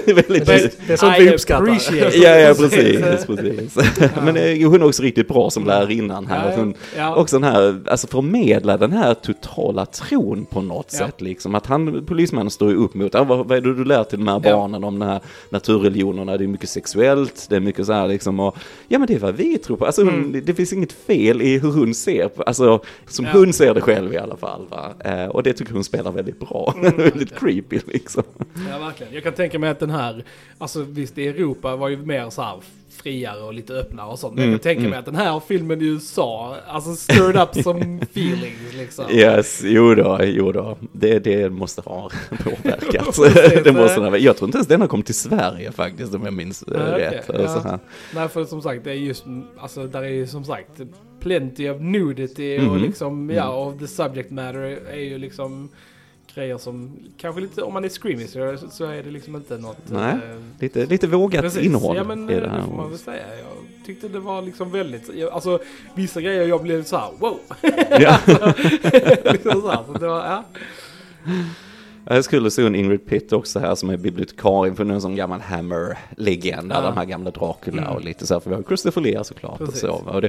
eh, 0.08 0.14
väldigt 0.28 0.46
Det- 0.46 0.86
det 0.86 0.92
är 0.92 0.96
sånt 0.96 1.14
vi 1.18 1.30
uppskattar. 1.30 1.78
Ja, 2.22 2.28
ja 2.38 2.54
precis. 2.54 3.26
precis. 3.26 3.76
Men 4.24 4.36
eh, 4.36 4.68
hon 4.70 4.82
är 4.82 4.86
också 4.86 5.02
riktigt 5.02 5.28
bra 5.28 5.50
som 5.50 5.64
lärarinnan 5.66 6.26
här. 6.26 6.56
Hon, 6.56 6.74
ja. 6.96 7.14
Också 7.16 7.38
den 7.38 7.52
här, 7.52 7.80
alltså 7.86 8.06
förmedla 8.06 8.76
den 8.76 8.92
här 8.92 9.14
totala 9.14 9.86
tron 9.86 10.44
på 10.50 10.60
något 10.60 10.88
Ja. 10.92 10.98
sätt. 11.06 11.20
Liksom. 11.20 11.54
Att 11.54 11.66
han, 11.66 12.04
polismannen 12.06 12.50
står 12.50 12.70
ju 12.70 12.76
upp 12.76 12.94
mot, 12.94 13.14
ah, 13.14 13.24
vad, 13.24 13.46
vad 13.48 13.56
är 13.56 13.60
det 13.60 13.74
du 13.74 13.84
lär 13.84 14.04
till 14.04 14.18
de 14.18 14.28
här 14.28 14.40
Ja. 14.44 14.56
barnen 14.56 14.84
om 14.84 14.98
de 14.98 15.06
här 15.06 15.20
naturreligionerna? 15.50 16.36
Det 16.36 16.44
är 16.44 16.48
mycket 16.48 16.68
sexuellt, 16.68 17.27
det 17.48 17.56
är 17.56 17.60
mycket 17.60 17.86
så 17.86 17.92
här 17.92 18.08
liksom. 18.08 18.40
Och, 18.40 18.56
ja 18.88 18.98
men 18.98 19.08
det 19.08 19.14
är 19.14 19.18
vad 19.18 19.34
vi 19.36 19.58
tror 19.58 19.76
på. 19.76 19.86
Alltså 19.86 20.04
hon, 20.04 20.14
Mm. 20.14 20.32
det, 20.32 20.40
det 20.40 20.54
finns 20.54 20.72
inget 20.72 20.92
fel 20.92 21.42
i 21.42 21.58
hur 21.58 21.72
hon 21.72 21.94
ser 21.94 22.28
på, 22.28 22.42
alltså 22.42 22.80
som 23.06 23.24
Ja. 23.24 23.30
hon 23.32 23.52
ser 23.52 23.74
det 23.74 23.80
själv 23.80 24.12
i 24.14 24.18
alla 24.18 24.36
fall. 24.36 24.66
Eh, 25.04 25.24
och 25.26 25.42
det 25.42 25.52
tycker 25.52 25.72
hon 25.72 25.84
spelar 25.84 26.12
väldigt 26.12 26.40
bra. 26.40 26.74
Mm, 26.76 26.96
väldigt 26.96 27.38
creepy 27.38 27.80
liksom. 27.86 28.22
Ja, 28.70 28.78
verkligen. 28.78 29.14
Jag 29.14 29.22
kan 29.22 29.32
tänka 29.32 29.58
mig 29.58 29.70
att 29.70 29.80
den 29.80 29.90
här, 29.90 30.24
alltså 30.58 30.82
visst 30.82 31.18
i 31.18 31.28
Europa 31.28 31.76
var 31.76 31.88
ju 31.88 31.96
mer 31.96 32.30
så 32.30 32.42
här 32.42 32.56
friare 33.02 33.42
och 33.42 33.54
lite 33.54 33.72
öppnare 33.74 34.06
och 34.10 34.18
sånt. 34.18 34.34
Men 34.34 34.44
Mm, 34.44 34.52
jag 34.52 34.60
kan 34.62 34.68
tänka 34.70 34.78
mm. 34.80 34.90
mig 34.90 34.98
att 34.98 35.04
den 35.04 35.16
här 35.16 35.40
filmen 35.48 35.82
i 35.82 35.84
USA, 35.84 36.56
alltså 36.68 36.94
stirred 36.94 37.36
up 37.42 37.54
some 37.64 37.98
feelings 38.02 38.74
liksom. 38.76 39.04
Yes, 39.10 39.60
jo 39.64 39.94
då, 39.94 40.18
jo 40.24 40.52
då. 40.52 40.78
Det, 40.92 41.18
det 41.18 41.50
måste 41.50 41.80
ha 41.80 42.10
påverkat. 42.44 43.16
Det 43.64 43.72
måste 43.72 44.00
den 44.00 44.04
ha. 44.12 44.16
Jag 44.18 44.36
tror 44.36 44.48
inte 44.48 44.58
ens 44.58 44.68
den 44.68 44.80
har 44.80 44.88
kommit 44.88 45.06
till 45.06 45.14
Sverige 45.14 45.72
faktiskt, 45.72 46.14
om 46.14 46.24
jag 46.24 46.34
minns 46.34 46.62
eh, 46.62 46.80
Ja, 46.80 46.92
okej. 46.94 47.04
rätt. 47.04 47.30
Ja. 47.42 47.48
Så 47.48 47.60
här. 47.68 47.78
Nej, 48.14 48.28
för 48.28 48.44
som 48.44 48.62
sagt, 48.62 48.84
det 48.84 48.90
är 48.90 48.94
just, 48.94 49.24
alltså 49.58 49.86
där 49.86 50.02
är 50.02 50.08
ju 50.08 50.26
som 50.26 50.44
sagt 50.44 50.80
plenty 51.20 51.70
of 51.70 51.80
nudity 51.80 52.58
Mhm. 52.58 52.70
och 52.70 52.76
liksom, 52.80 53.30
ja, 53.30 53.42
Mm. 53.44 53.54
och 53.56 53.78
the 53.78 53.86
subject 53.86 54.30
matter 54.30 54.78
är 54.92 55.00
ju 55.00 55.18
liksom 55.18 55.68
grejer 56.42 56.58
som, 56.58 56.96
kanske 57.16 57.40
lite, 57.40 57.62
om 57.62 57.72
man 57.74 57.84
är 57.84 57.88
screaming 57.88 58.28
så, 58.28 58.56
så 58.70 58.84
är 58.84 59.02
det 59.02 59.10
liksom 59.10 59.36
inte 59.36 59.58
något... 59.58 59.78
Nej, 59.90 60.12
eh, 60.12 60.38
Lite, 60.60 60.86
lite 60.86 61.06
vågat 61.06 61.42
Precis, 61.42 61.62
innehåll 61.62 61.96
ja 61.96 62.04
men 62.04 62.30
i 62.30 62.34
det 62.34 62.40
det 62.40 62.48
här. 62.48 62.62
får 62.62 62.72
man 62.76 62.90
väl 62.90 62.98
säga. 62.98 63.22
Jag 63.38 63.86
tyckte 63.86 64.08
det 64.08 64.18
var 64.20 64.42
liksom 64.42 64.70
väldigt, 64.72 65.14
jag- 65.14 65.32
alltså 65.32 65.58
vissa 65.94 66.20
grejer 66.20 66.48
jag 66.48 66.62
blev 66.62 66.84
så 66.84 66.96
här: 66.96 67.10
wow. 67.18 67.38
Ja. 68.00 68.18
liksom 69.32 69.60
så, 69.60 69.68
här, 69.70 69.84
så 69.86 69.92
det 69.92 70.06
var, 70.06 70.24
ja. 70.26 70.44
Jag 72.10 72.24
skulle 72.24 72.50
se 72.50 72.66
en 72.66 72.74
Ingrid 72.74 73.06
Pitt 73.06 73.32
också 73.32 73.58
här 73.58 73.74
som 73.74 73.90
är 73.90 73.96
bibliotekarie 73.96 74.74
för 74.74 74.84
någon 74.84 75.00
sån 75.00 75.16
gammal 75.16 75.40
Hammer-legend, 75.40 76.72
alla 76.72 76.84
Ja. 76.86 76.90
de 76.90 76.96
här 76.98 77.04
gamla 77.04 77.30
Dracula 77.30 77.90
och 77.90 78.04
lite 78.04 78.26
så 78.26 78.34
här, 78.34 78.40
för 78.40 78.50
vi 78.50 78.56
har 78.56 78.62
Christopher 78.62 79.00
Lee 79.00 79.24
såklart 79.24 79.60
och 79.60 79.74
så. 79.74 79.90
Och 80.06 80.20
det, 80.20 80.28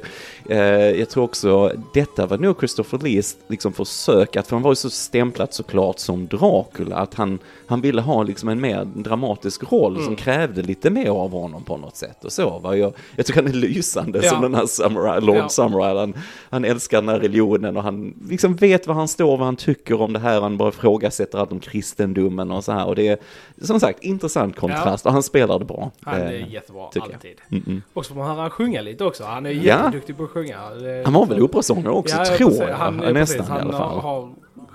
eh, 0.49 0.59
jag 0.99 1.09
tror 1.09 1.23
också, 1.23 1.71
detta 1.93 2.25
var 2.25 2.37
nog 2.37 2.57
Christopher 2.59 2.99
Lees 2.99 3.37
liksom 3.47 3.73
försök 3.73 4.35
att, 4.35 4.47
för 4.47 4.55
han 4.55 4.63
var 4.63 4.71
ju 4.71 4.75
så 4.75 4.89
stämplat 4.89 5.53
såklart 5.53 5.99
som 5.99 6.27
Dracula, 6.27 6.95
att 6.95 7.13
han, 7.13 7.39
han 7.67 7.81
ville 7.81 8.01
ha 8.01 8.23
liksom 8.23 8.49
en 8.49 8.61
mer 8.61 8.85
dramatisk 8.95 9.71
roll 9.71 10.03
som 10.03 10.15
krävde 10.15 10.61
lite 10.61 10.89
mer 10.89 11.09
av 11.09 11.31
honom 11.31 11.63
på 11.63 11.77
något 11.77 11.95
sätt 11.95 12.25
och 12.25 12.31
så. 12.31 12.59
Va? 12.59 12.75
Jag, 12.77 12.93
jag 13.15 13.25
tycker 13.25 13.41
han 13.41 13.49
är 13.51 13.55
lysande 13.55 14.19
Ja. 14.23 14.29
som 14.29 14.41
den 14.41 14.55
här 14.55 14.65
samurai, 14.65 15.21
Lord 15.21 15.35
Ja. 15.37 15.49
Samurai, 15.49 15.97
han, 15.97 16.13
han 16.49 16.65
älskar 16.65 17.01
den 17.01 17.09
här 17.09 17.19
religionen 17.19 17.77
och 17.77 17.83
han 17.83 18.13
liksom 18.29 18.55
vet 18.55 18.87
vad 18.87 18.95
han 18.95 19.07
står, 19.07 19.37
vad 19.37 19.45
han 19.45 19.55
tycker 19.55 20.01
om 20.01 20.13
det 20.13 20.19
här, 20.19 20.41
han 20.41 20.57
bara 20.57 20.69
ifrågasätter 20.69 21.37
allt 21.37 21.51
om 21.51 21.59
kristendomen 21.69 22.51
och 22.51 22.63
så 22.63 22.71
här. 22.71 22.85
Och 22.85 22.95
det 22.95 23.07
är 23.07 23.17
som 23.61 23.79
sagt 23.79 24.03
intressant 24.03 24.55
kontrast 24.55 25.05
och 25.05 25.11
han 25.13 25.23
spelar 25.23 25.59
det 25.59 25.65
bra. 25.65 25.91
Han 26.01 26.21
är 26.21 26.33
Eh, 26.33 26.53
jättebra, 26.53 26.83
alltid. 26.83 27.31
mm, 27.51 27.63
mm. 27.67 27.81
Och 27.93 28.05
så 28.05 28.13
får 28.13 28.19
man 28.21 28.29
höra 28.29 28.41
han 28.41 28.49
sjunga 28.49 28.81
lite 28.81 29.03
också. 29.03 29.23
Han 29.23 29.45
är 29.45 29.49
Ja. 29.51 29.61
jätteduktig 29.63 30.17
på 30.17 30.23
att 30.23 30.29
sjunga. 30.29 30.57
Han 31.05 31.13
var 31.13 31.25
väl 31.25 31.41
operasångare 31.41 31.93
också, 31.93 32.15
Ja, 32.15 32.25
ja, 32.31 32.37
tror 32.37 32.53
jag. 32.53 32.75
Han, 32.75 32.99
Ja, 32.99 33.05
ja, 33.05 33.13
nästan 33.13 33.37
precis. 33.45 33.49
i 33.57 33.59
alla 33.61 33.77
Han 33.77 33.91
fall. 33.91 33.99
har 33.99 34.29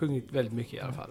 sjungit 0.07 0.27
väldigt 0.33 0.55
mycket 0.55 0.75
i 0.75 0.81
alla 0.81 0.93
fall. 0.93 1.11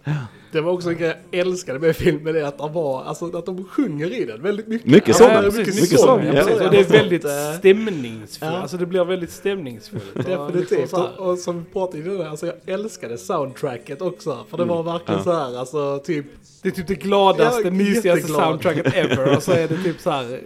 Det 0.51 0.61
var 0.61 0.71
också 0.71 0.89
en 0.89 0.97
grej 0.97 1.17
jag 1.31 1.39
älskade 1.39 1.79
med 1.79 1.95
filmen, 1.95 2.35
är 2.35 2.43
att, 2.43 2.57
de 2.57 2.73
var, 2.73 3.03
alltså, 3.03 3.37
att 3.37 3.45
de 3.45 3.63
sjunger 3.65 4.21
i 4.21 4.25
den 4.25 4.41
väldigt 4.41 4.67
mycket. 4.67 4.87
Mycket 4.91 5.15
sång, 5.15 5.27
det 5.27 5.33
är 5.33 5.41
precis, 5.43 5.57
mycket 5.57 5.81
mycket 5.81 5.99
sång. 5.99 6.07
sång, 6.19 6.25
Ja, 6.25 6.33
ja. 6.33 6.49
Ja, 6.59 6.65
Och 6.65 6.71
det 6.71 6.79
är 6.79 6.83
väldigt 6.83 7.25
stämningsfullt. 7.59 8.51
Ja. 8.53 8.57
Alltså 8.57 8.77
det 8.77 8.85
blir 8.85 9.03
väldigt 9.05 9.31
stämningsfullt. 9.31 10.13
Definitivt. 10.15 10.71
liksom 10.71 11.01
Och, 11.17 11.29
och 11.31 11.37
som 11.39 11.59
vi 11.59 11.65
pratade 11.73 12.15
om, 12.15 12.27
alltså 12.31 12.45
jag 12.45 12.55
älskade 12.65 13.17
soundtracket 13.17 14.01
också. 14.01 14.37
För 14.49 14.57
det 14.57 14.65
var 14.65 14.83
verkligen 14.83 15.21
Mm. 15.21 15.31
Ja. 15.33 15.33
så 15.43 15.51
här, 15.51 15.59
alltså 15.59 15.99
typ, 16.05 16.25
Det 16.61 16.67
är 16.69 16.71
typ 16.71 16.87
det 16.87 16.95
gladaste, 16.95 17.61
Ja, 17.63 17.71
mysigaste 17.71 18.07
jätteglad. 18.09 18.41
soundtracket 18.41 18.93
ever. 18.95 19.35
Och 19.37 19.43
så 19.43 19.51
är 19.51 19.67
det 19.67 19.77
typ 19.83 19.99
så 20.01 20.09
här 20.09 20.39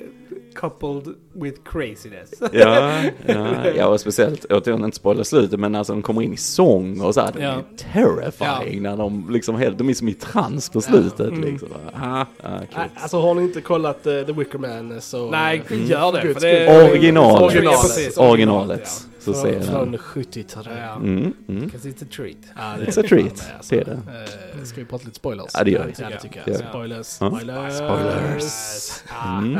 coupled 0.60 1.16
with 1.34 1.62
craziness. 1.64 2.34
Ja, 2.52 3.02
ja, 3.26 3.48
ja, 3.76 3.88
och 3.88 4.00
speciellt, 4.00 4.46
återigen 4.46 4.84
inte 4.86 4.98
spoila 4.98 5.24
slutet, 5.24 5.60
men 5.60 5.76
alltså 5.76 5.94
de 5.94 6.02
kommer 6.02 6.22
in 6.22 6.34
i 6.34 6.38
sång 6.38 7.02
och 7.02 7.14
så 7.14 7.22
här, 7.22 7.32
det 7.32 7.42
Ja. 7.44 7.50
är 7.52 7.64
terrifying 7.94 8.82
när 8.84 8.98
de 8.98 9.30
liksom 9.30 9.56
helt, 9.56 9.78
de 9.78 9.90
är 9.90 9.94
som 9.94 10.08
i 10.08 10.14
trans 10.14 10.70
på 10.70 10.82
slutet 10.82 11.20
Mm. 11.28 11.42
liksom. 11.42 11.70
Ah, 11.94 12.26
ah, 12.44 12.60
alltså 12.96 13.20
har 13.20 13.34
ni 13.36 13.42
inte 13.42 13.62
kollat 13.62 14.08
uh, 14.08 14.22
The 14.26 14.32
Wicker 14.32 14.58
Man 14.60 15.02
så... 15.02 15.32
Nej, 15.32 15.64
eh, 15.70 15.90
gör 15.90 16.12
det. 16.12 16.22
För 16.22 16.28
det 16.42 16.66
skull. 16.84 16.92
Originalet. 16.92 17.42
Originalet. 17.44 17.64
Ja, 17.74 17.82
precis, 17.82 18.18
Originalet. 18.18 18.88
Så 19.20 19.34
Från, 19.34 19.42
säger 19.44 19.62
från 19.62 19.98
70-talet. 19.98 20.72
Ja. 20.78 20.96
Mm, 20.96 21.34
mm. 21.48 21.66
Because 21.66 21.90
it's 21.90 22.04
a 22.04 22.08
treat. 22.16 22.38
Ja, 22.56 22.62
It's 22.86 23.00
a 23.00 23.04
treat, 23.10 23.44
alltså. 23.58 23.76
det 23.76 23.82
är 23.82 23.86
det. 23.86 23.92
Eh, 23.92 24.64
ska 24.64 24.82
vi 24.82 24.86
prata 24.86 25.04
lite 25.06 25.16
spoilers? 25.16 25.52
Ja, 25.54 25.64
det 25.64 25.72
gör 25.72 25.86
vi. 25.86 25.94
Ja, 26.04 26.10
det 26.10 26.20
tycker 26.20 26.44
Ja. 26.46 26.54
jag. 26.60 26.70
Spoilers. 26.70 27.18
Ja. 27.22 27.30
Spoilers. 27.30 27.74
Spoilers. 27.74 29.04
Ah, 29.10 29.38
Mm. 29.38 29.60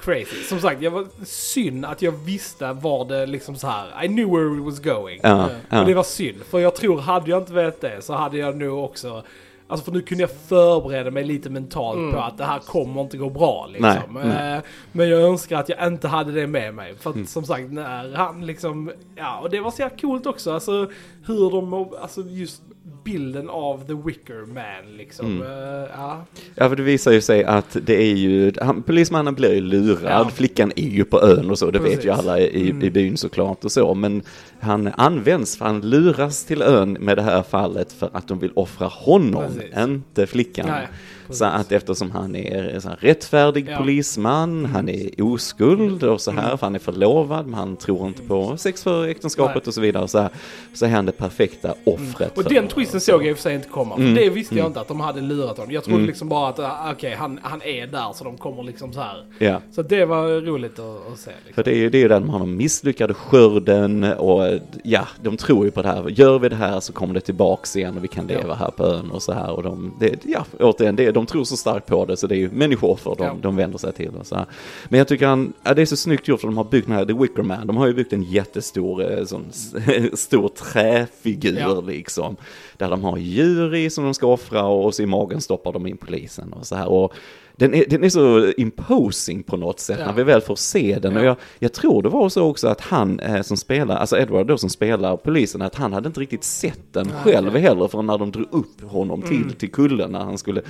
Crazy. 0.00 0.42
Som 0.44 0.60
sagt, 0.60 0.82
jag 0.82 0.90
var 0.90 1.06
synd 1.24 1.84
att 1.84 2.02
jag 2.02 2.12
visste 2.12 2.72
var 2.72 3.04
det 3.04 3.26
liksom 3.26 3.56
så 3.56 3.66
här. 3.66 4.04
I 4.04 4.08
knew 4.08 4.30
where 4.36 4.58
it 4.58 4.64
was 4.64 4.80
going. 4.80 5.20
Ja, 5.22 5.44
Och 5.44 5.84
det 5.84 5.90
ja. 5.90 5.96
var 5.96 6.02
synd. 6.02 6.42
För 6.50 6.58
jag 6.58 6.74
tror, 6.74 7.00
hade 7.00 7.30
jag 7.30 7.42
inte 7.42 7.52
vetat 7.52 7.80
det 7.80 8.02
så 8.02 8.12
hade 8.14 8.38
jag 8.38 8.56
nog 8.56 8.84
också... 8.84 9.22
Alltså 9.68 9.84
för 9.84 9.92
nu 9.92 10.02
kunde 10.02 10.22
jag 10.22 10.30
förbereda 10.30 11.10
mig 11.10 11.24
lite 11.24 11.50
mentalt 11.50 11.98
Mm. 11.98 12.12
på 12.12 12.18
att 12.18 12.38
det 12.38 12.44
här 12.44 12.58
kommer 12.58 13.00
inte 13.00 13.16
gå 13.16 13.30
bra 13.30 13.66
liksom. 13.66 13.92
Nej, 14.14 14.24
nej. 14.26 14.54
Eh, 14.56 14.62
Men 14.92 15.08
jag 15.08 15.20
önskar 15.22 15.58
att 15.60 15.68
jag 15.68 15.86
inte 15.86 16.08
hade 16.08 16.32
det 16.32 16.46
med 16.46 16.74
mig. 16.74 16.94
För 17.00 17.10
att 17.10 17.16
Mm. 17.16 17.26
som 17.26 17.44
sagt, 17.44 17.70
när 17.72 18.14
han 18.16 18.46
liksom... 18.46 18.92
Ja, 19.16 19.38
och 19.40 19.50
det 19.50 19.60
var 19.60 19.70
så 19.70 19.82
jävla 19.82 19.96
coolt 19.96 20.26
också. 20.26 20.52
Alltså 20.52 20.90
hur 21.26 21.50
de... 21.50 21.74
Alltså 22.02 22.22
just 22.22 22.62
bilden 23.04 23.48
av 23.50 23.86
The 23.86 23.94
Wicker 23.94 24.46
Man 24.46 24.96
liksom. 24.96 25.26
Mm. 25.26 25.42
Eh, 25.42 25.88
ja. 25.96 26.24
Ja, 26.54 26.68
för 26.68 26.76
det 26.76 26.82
visar 26.82 27.12
ju 27.12 27.20
sig 27.20 27.44
att 27.44 27.76
det 27.82 27.94
är 28.02 28.14
ju, 28.14 28.52
han, 28.60 28.82
polismannen 28.82 29.34
blir 29.34 29.54
ju 29.54 29.60
lurad, 29.60 30.26
Ja. 30.26 30.28
flickan 30.34 30.72
är 30.76 30.88
ju 30.88 31.04
på 31.04 31.22
ön 31.22 31.50
och 31.50 31.58
så, 31.58 31.70
det 31.70 31.78
vet 31.78 31.88
Precis. 31.90 32.04
ju 32.06 32.10
alla 32.10 32.40
i, 32.40 32.70
Mm. 32.70 32.82
i 32.82 32.90
byn 32.90 33.16
såklart 33.16 33.64
och 33.64 33.72
så, 33.72 33.94
men 33.94 34.22
han 34.60 34.90
används, 34.96 35.56
för 35.56 35.64
han 35.64 35.80
luras 35.80 36.44
till 36.44 36.62
ön 36.62 36.92
med 36.92 37.16
det 37.18 37.22
här 37.22 37.42
fallet 37.42 37.92
för 37.92 38.10
att 38.12 38.28
de 38.28 38.38
vill 38.38 38.52
offra 38.54 38.86
honom, 38.86 39.44
Precis. 39.58 39.76
inte 39.78 40.26
flickan. 40.26 40.66
Nej, 40.68 40.88
Så 41.30 41.44
att 41.44 41.72
eftersom 41.72 42.10
han 42.10 42.36
är 42.36 42.80
sån 42.80 42.90
här 42.90 42.98
rättfärdig 43.00 43.68
Ja. 43.70 43.76
polisman, 43.78 44.64
han 44.66 44.88
är 44.88 45.22
oskuld 45.22 46.02
och 46.04 46.20
så 46.20 46.30
här, 46.30 46.56
för 46.56 46.66
han 46.66 46.74
är 46.74 46.78
förlovad, 46.78 47.46
men 47.46 47.54
han 47.54 47.76
tror 47.76 48.06
inte 48.06 48.22
på 48.22 48.56
sex 48.56 48.82
för 48.82 49.06
äktenskapet 49.08 49.54
Nej. 49.54 49.62
och 49.66 49.74
så 49.74 49.80
vidare, 49.80 50.08
så, 50.08 50.18
här, 50.18 50.28
så 50.74 50.84
är 50.86 50.90
han 50.90 51.06
det 51.06 51.12
perfekta 51.12 51.74
offret. 51.84 52.38
Och 52.38 52.44
den 52.44 52.68
twisten 52.68 53.00
såg 53.00 53.22
jag 53.22 53.28
i 53.30 53.32
och 53.32 53.36
för 53.36 53.42
sig 53.42 53.54
inte 53.54 53.68
komma. 53.68 53.94
För 53.96 54.02
Mm. 54.02 54.14
det 54.14 54.30
visste 54.30 54.54
jag 54.54 54.58
Mm. 54.60 54.70
inte 54.70 54.80
att 54.80 54.88
de 54.88 55.00
hade 55.00 55.20
lurat 55.20 55.56
honom. 55.56 55.72
Jag 55.72 55.84
trodde 55.84 55.96
Mm. 55.96 56.06
liksom 56.06 56.28
bara 56.28 56.48
att 56.48 56.58
ah, 56.58 56.92
okej, 56.92 57.14
han, 57.14 57.38
han 57.42 57.62
är 57.62 57.86
där 57.86 58.12
så 58.14 58.24
de 58.24 58.36
kommer 58.36 58.62
liksom 58.62 58.92
så 58.92 59.00
här. 59.00 59.24
Ja. 59.38 59.60
Så 59.72 59.82
det 59.82 60.04
var 60.04 60.40
roligt 60.40 60.78
att, 60.78 61.12
att 61.12 61.18
se. 61.18 61.30
Liksom. 61.46 61.54
För 61.54 61.62
det 61.64 61.70
är 61.70 61.76
ju 61.76 61.90
det 61.90 61.98
är 61.98 62.02
ju 62.02 62.08
där 62.08 62.20
de 62.20 62.28
har 62.28 62.38
de 62.38 62.56
misslyckade 62.56 63.14
skörden 63.14 64.04
och 64.04 64.58
ja, 64.84 65.06
de 65.22 65.36
tror 65.36 65.64
ju 65.64 65.70
på 65.70 65.82
det 65.82 65.88
här. 65.88 66.08
Gör 66.08 66.38
vi 66.38 66.48
det 66.48 66.56
här 66.56 66.80
så 66.80 66.92
kommer 66.92 67.14
det 67.14 67.20
tillbaks 67.20 67.76
igen 67.76 67.96
och 67.96 68.04
vi 68.04 68.08
kan 68.08 68.26
leva 68.26 68.42
Ja. 68.48 68.54
här 68.54 68.70
på 68.70 68.84
ön 68.84 69.10
och 69.10 69.22
så 69.22 69.32
här. 69.32 69.50
Och 69.50 69.62
de, 69.62 69.94
det, 70.00 70.24
ja, 70.24 70.44
återigen, 70.60 70.96
det, 70.96 71.10
de 71.10 71.19
tror 71.26 71.44
så 71.44 71.56
starkt 71.56 71.86
på 71.86 72.04
det 72.04 72.16
så 72.16 72.26
det 72.26 72.34
är 72.34 72.38
ju 72.38 72.50
människooffer 72.50 73.14
de, 73.18 73.24
Ja. 73.26 73.36
de 73.42 73.56
vänder 73.56 73.78
sig 73.78 73.92
till 73.92 74.08
och 74.10 74.26
så 74.26 74.36
här. 74.36 74.46
Men 74.88 74.98
jag 74.98 75.08
tycker 75.08 75.26
han, 75.26 75.52
ja, 75.62 75.74
det 75.74 75.82
är 75.82 75.86
så 75.86 75.96
snyggt 75.96 76.28
gjort 76.28 76.40
för 76.40 76.48
de 76.48 76.56
har 76.56 76.64
byggt 76.64 76.86
den 76.86 76.96
här, 76.96 77.04
The 77.04 77.12
Wicker 77.12 77.42
Man, 77.42 77.66
de 77.66 77.76
har 77.76 77.86
ju 77.86 77.94
byggt 77.94 78.12
en 78.12 78.22
jättestor 78.22 79.12
eh, 79.18 79.24
sån, 79.24 79.46
stor 80.14 80.48
träfigur 80.48 81.58
Ja. 81.60 81.80
liksom. 81.80 82.36
Där 82.80 82.90
de 82.90 83.04
har 83.04 83.16
djur 83.18 83.74
i 83.74 83.90
som 83.90 84.04
de 84.04 84.14
ska 84.14 84.26
offra 84.26 84.64
och, 84.64 84.84
och 84.84 84.94
så 84.94 85.02
i 85.02 85.06
magen 85.06 85.40
stoppar 85.40 85.72
de 85.72 85.86
in 85.86 85.96
polisen 85.96 86.52
och 86.52 86.66
så 86.66 86.76
här. 86.76 86.88
Och 86.88 87.12
den 87.56 87.74
är, 87.74 87.84
den 87.88 88.04
är 88.04 88.08
så 88.08 88.52
imposing 88.56 89.42
på 89.42 89.56
något 89.56 89.80
sätt 89.80 89.96
Ja. 90.00 90.06
när 90.06 90.12
vi 90.12 90.22
väl 90.22 90.40
får 90.40 90.56
se 90.56 90.98
den. 91.02 91.16
Och 91.16 91.22
Ja. 91.22 91.26
jag, 91.26 91.36
jag 91.58 91.72
tror 91.72 92.02
det 92.02 92.08
var 92.08 92.28
så 92.28 92.42
också 92.42 92.68
att 92.68 92.80
han 92.80 93.20
eh, 93.20 93.42
som 93.42 93.56
spelar, 93.56 93.96
alltså 93.96 94.18
Edward 94.18 94.46
då 94.46 94.58
som 94.58 94.70
spelar 94.70 95.16
polisen, 95.16 95.62
att 95.62 95.74
han 95.74 95.92
hade 95.92 96.06
inte 96.06 96.20
riktigt 96.20 96.44
sett 96.44 96.80
den 96.92 97.06
Nej, 97.06 97.16
själv 97.34 97.56
heller 97.56 97.88
förrän 97.88 98.06
när 98.06 98.18
de 98.18 98.30
drog 98.32 98.46
upp 98.50 98.82
honom 98.90 99.22
till, 99.22 99.52
till 99.58 99.70
kullen 99.70 100.12
när 100.12 100.18
han 100.20 100.38
skulle, 100.38 100.62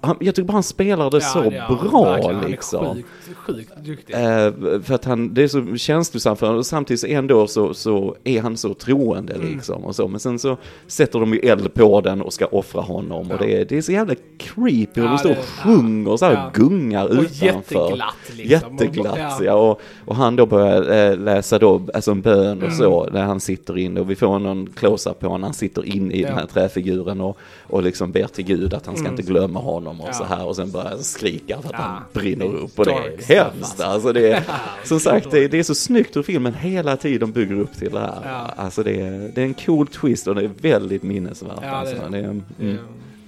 han, 0.00 0.16
jag 0.20 0.34
tycker 0.34 0.46
bara 0.46 0.52
han 0.52 0.62
spelar 0.62 1.10
det 1.10 1.20
så 1.20 1.38
ja, 1.52 1.78
bra 1.90 2.04
verkligen. 2.04 2.34
Han 2.36 2.44
är 2.44 2.48
liksom. 2.48 2.86
Sjukt, 2.94 3.08
sjukt 3.36 3.72
duktig. 3.84 4.14
Eh, 4.14 4.80
för 4.82 4.92
att 4.94 5.04
han, 5.04 5.34
det 5.34 5.42
är 5.42 5.48
så 5.48 5.76
känslosamt 5.76 6.38
för 6.38 6.46
honom 6.46 6.58
och 6.58 6.66
samtidigt 6.66 7.00
så 7.00 7.06
ändå 7.06 7.46
så, 7.46 7.74
så 7.74 8.16
är 8.24 8.40
han 8.40 8.56
så 8.56 8.74
troende 8.74 9.34
Mm. 9.34 9.48
liksom 9.54 9.84
och 9.84 9.96
så. 9.96 10.08
Men 10.08 10.20
sen 10.20 10.38
så 10.38 10.56
sätter 10.86 11.20
de 11.20 11.34
ju 11.34 11.40
eld 11.60 11.74
på 11.74 12.00
den 12.00 12.22
och 12.22 12.32
ska 12.32 12.46
offra 12.46 12.80
honom 12.80 13.30
och 13.30 13.36
Ja. 13.40 13.46
det 13.46 13.60
är, 13.60 13.64
det 13.64 13.76
är 13.78 13.82
så 13.82 13.92
jävla 13.92 14.14
creepy 14.38 15.00
och 15.00 15.06
Ja, 15.06 15.10
de 15.10 15.18
står 15.18 15.30
och 15.30 15.36
sjunger 15.44 16.10
och 16.10 16.18
så 16.18 16.24
här 16.24 16.32
ja. 16.32 16.50
gungar 16.54 17.04
och 17.06 17.12
utanför. 17.12 17.44
jätteglatt 17.46 18.14
liksom. 18.32 18.72
Jätteglatt 18.78 19.40
Och- 19.40 19.46
ja. 19.46 19.52
och, 19.54 19.80
och 20.04 20.16
han 20.16 20.36
då 20.36 20.46
börjar 20.46 21.10
eh, 21.10 21.16
läsa 21.18 21.58
då, 21.58 21.82
alltså 21.94 22.10
en 22.10 22.20
bön 22.20 22.58
och 22.58 22.64
Mm. 22.66 22.78
så, 22.78 23.08
när 23.12 23.22
han 23.24 23.40
sitter 23.40 23.78
inne 23.78 24.00
och 24.00 24.10
vi 24.10 24.16
får 24.16 24.38
någon 24.38 24.66
close-up 24.66 25.20
på 25.20 25.38
när 25.38 25.46
han 25.46 25.54
sitter 25.54 25.84
inne 25.86 26.14
i 26.14 26.22
den 26.22 26.34
här 26.34 26.46
träfiguren 26.46 27.20
och, 27.20 27.38
och 27.62 27.82
liksom 27.82 28.12
ber 28.12 28.26
till 28.26 28.44
Gud 28.44 28.74
att 28.74 28.86
han 28.86 28.96
ska 28.96 29.06
Mm. 29.06 29.18
inte 29.20 29.32
glömma 29.32 29.60
honom 29.60 30.00
och 30.00 30.14
så 30.14 30.24
här 30.24 30.44
och 30.46 30.56
sen 30.56 30.70
börjar 30.70 30.88
han 30.88 30.98
skrika 31.02 31.58
för 31.62 31.68
att 31.68 31.74
han 31.80 32.02
brinner 32.12 32.44
upp 32.54 32.78
och 32.78 32.84
det 32.84 32.90
är 32.92 33.34
hemskt 33.34 33.80
alltså. 33.80 33.82
alltså. 33.82 34.12
Det 34.16 34.32
är, 34.32 34.42
som 34.84 35.00
sagt, 35.00 35.30
det, 35.30 35.48
det 35.48 35.58
är 35.58 35.62
så 35.62 35.74
snyggt 35.74 36.16
hur 36.16 36.22
filmen 36.22 36.54
hela 36.54 36.96
tiden 36.96 37.32
bygger 37.32 37.60
upp 37.60 37.76
till 37.78 37.92
det 37.92 37.98
här. 38.00 38.50
Alltså 38.56 38.82
det 38.82 39.00
är, 39.00 39.30
det 39.34 39.40
är 39.40 39.44
en 39.46 39.54
cool 39.54 39.86
twist 39.86 40.28
och 40.28 40.34
det 40.34 40.44
är 40.44 40.50
väldigt 40.60 41.02
minnesvärt. 41.02 41.45
Ja, 41.54 41.60
det 41.60 41.70
alltså. 41.70 42.08
det 42.10 42.18
är, 42.18 42.24
mm. 42.24 42.78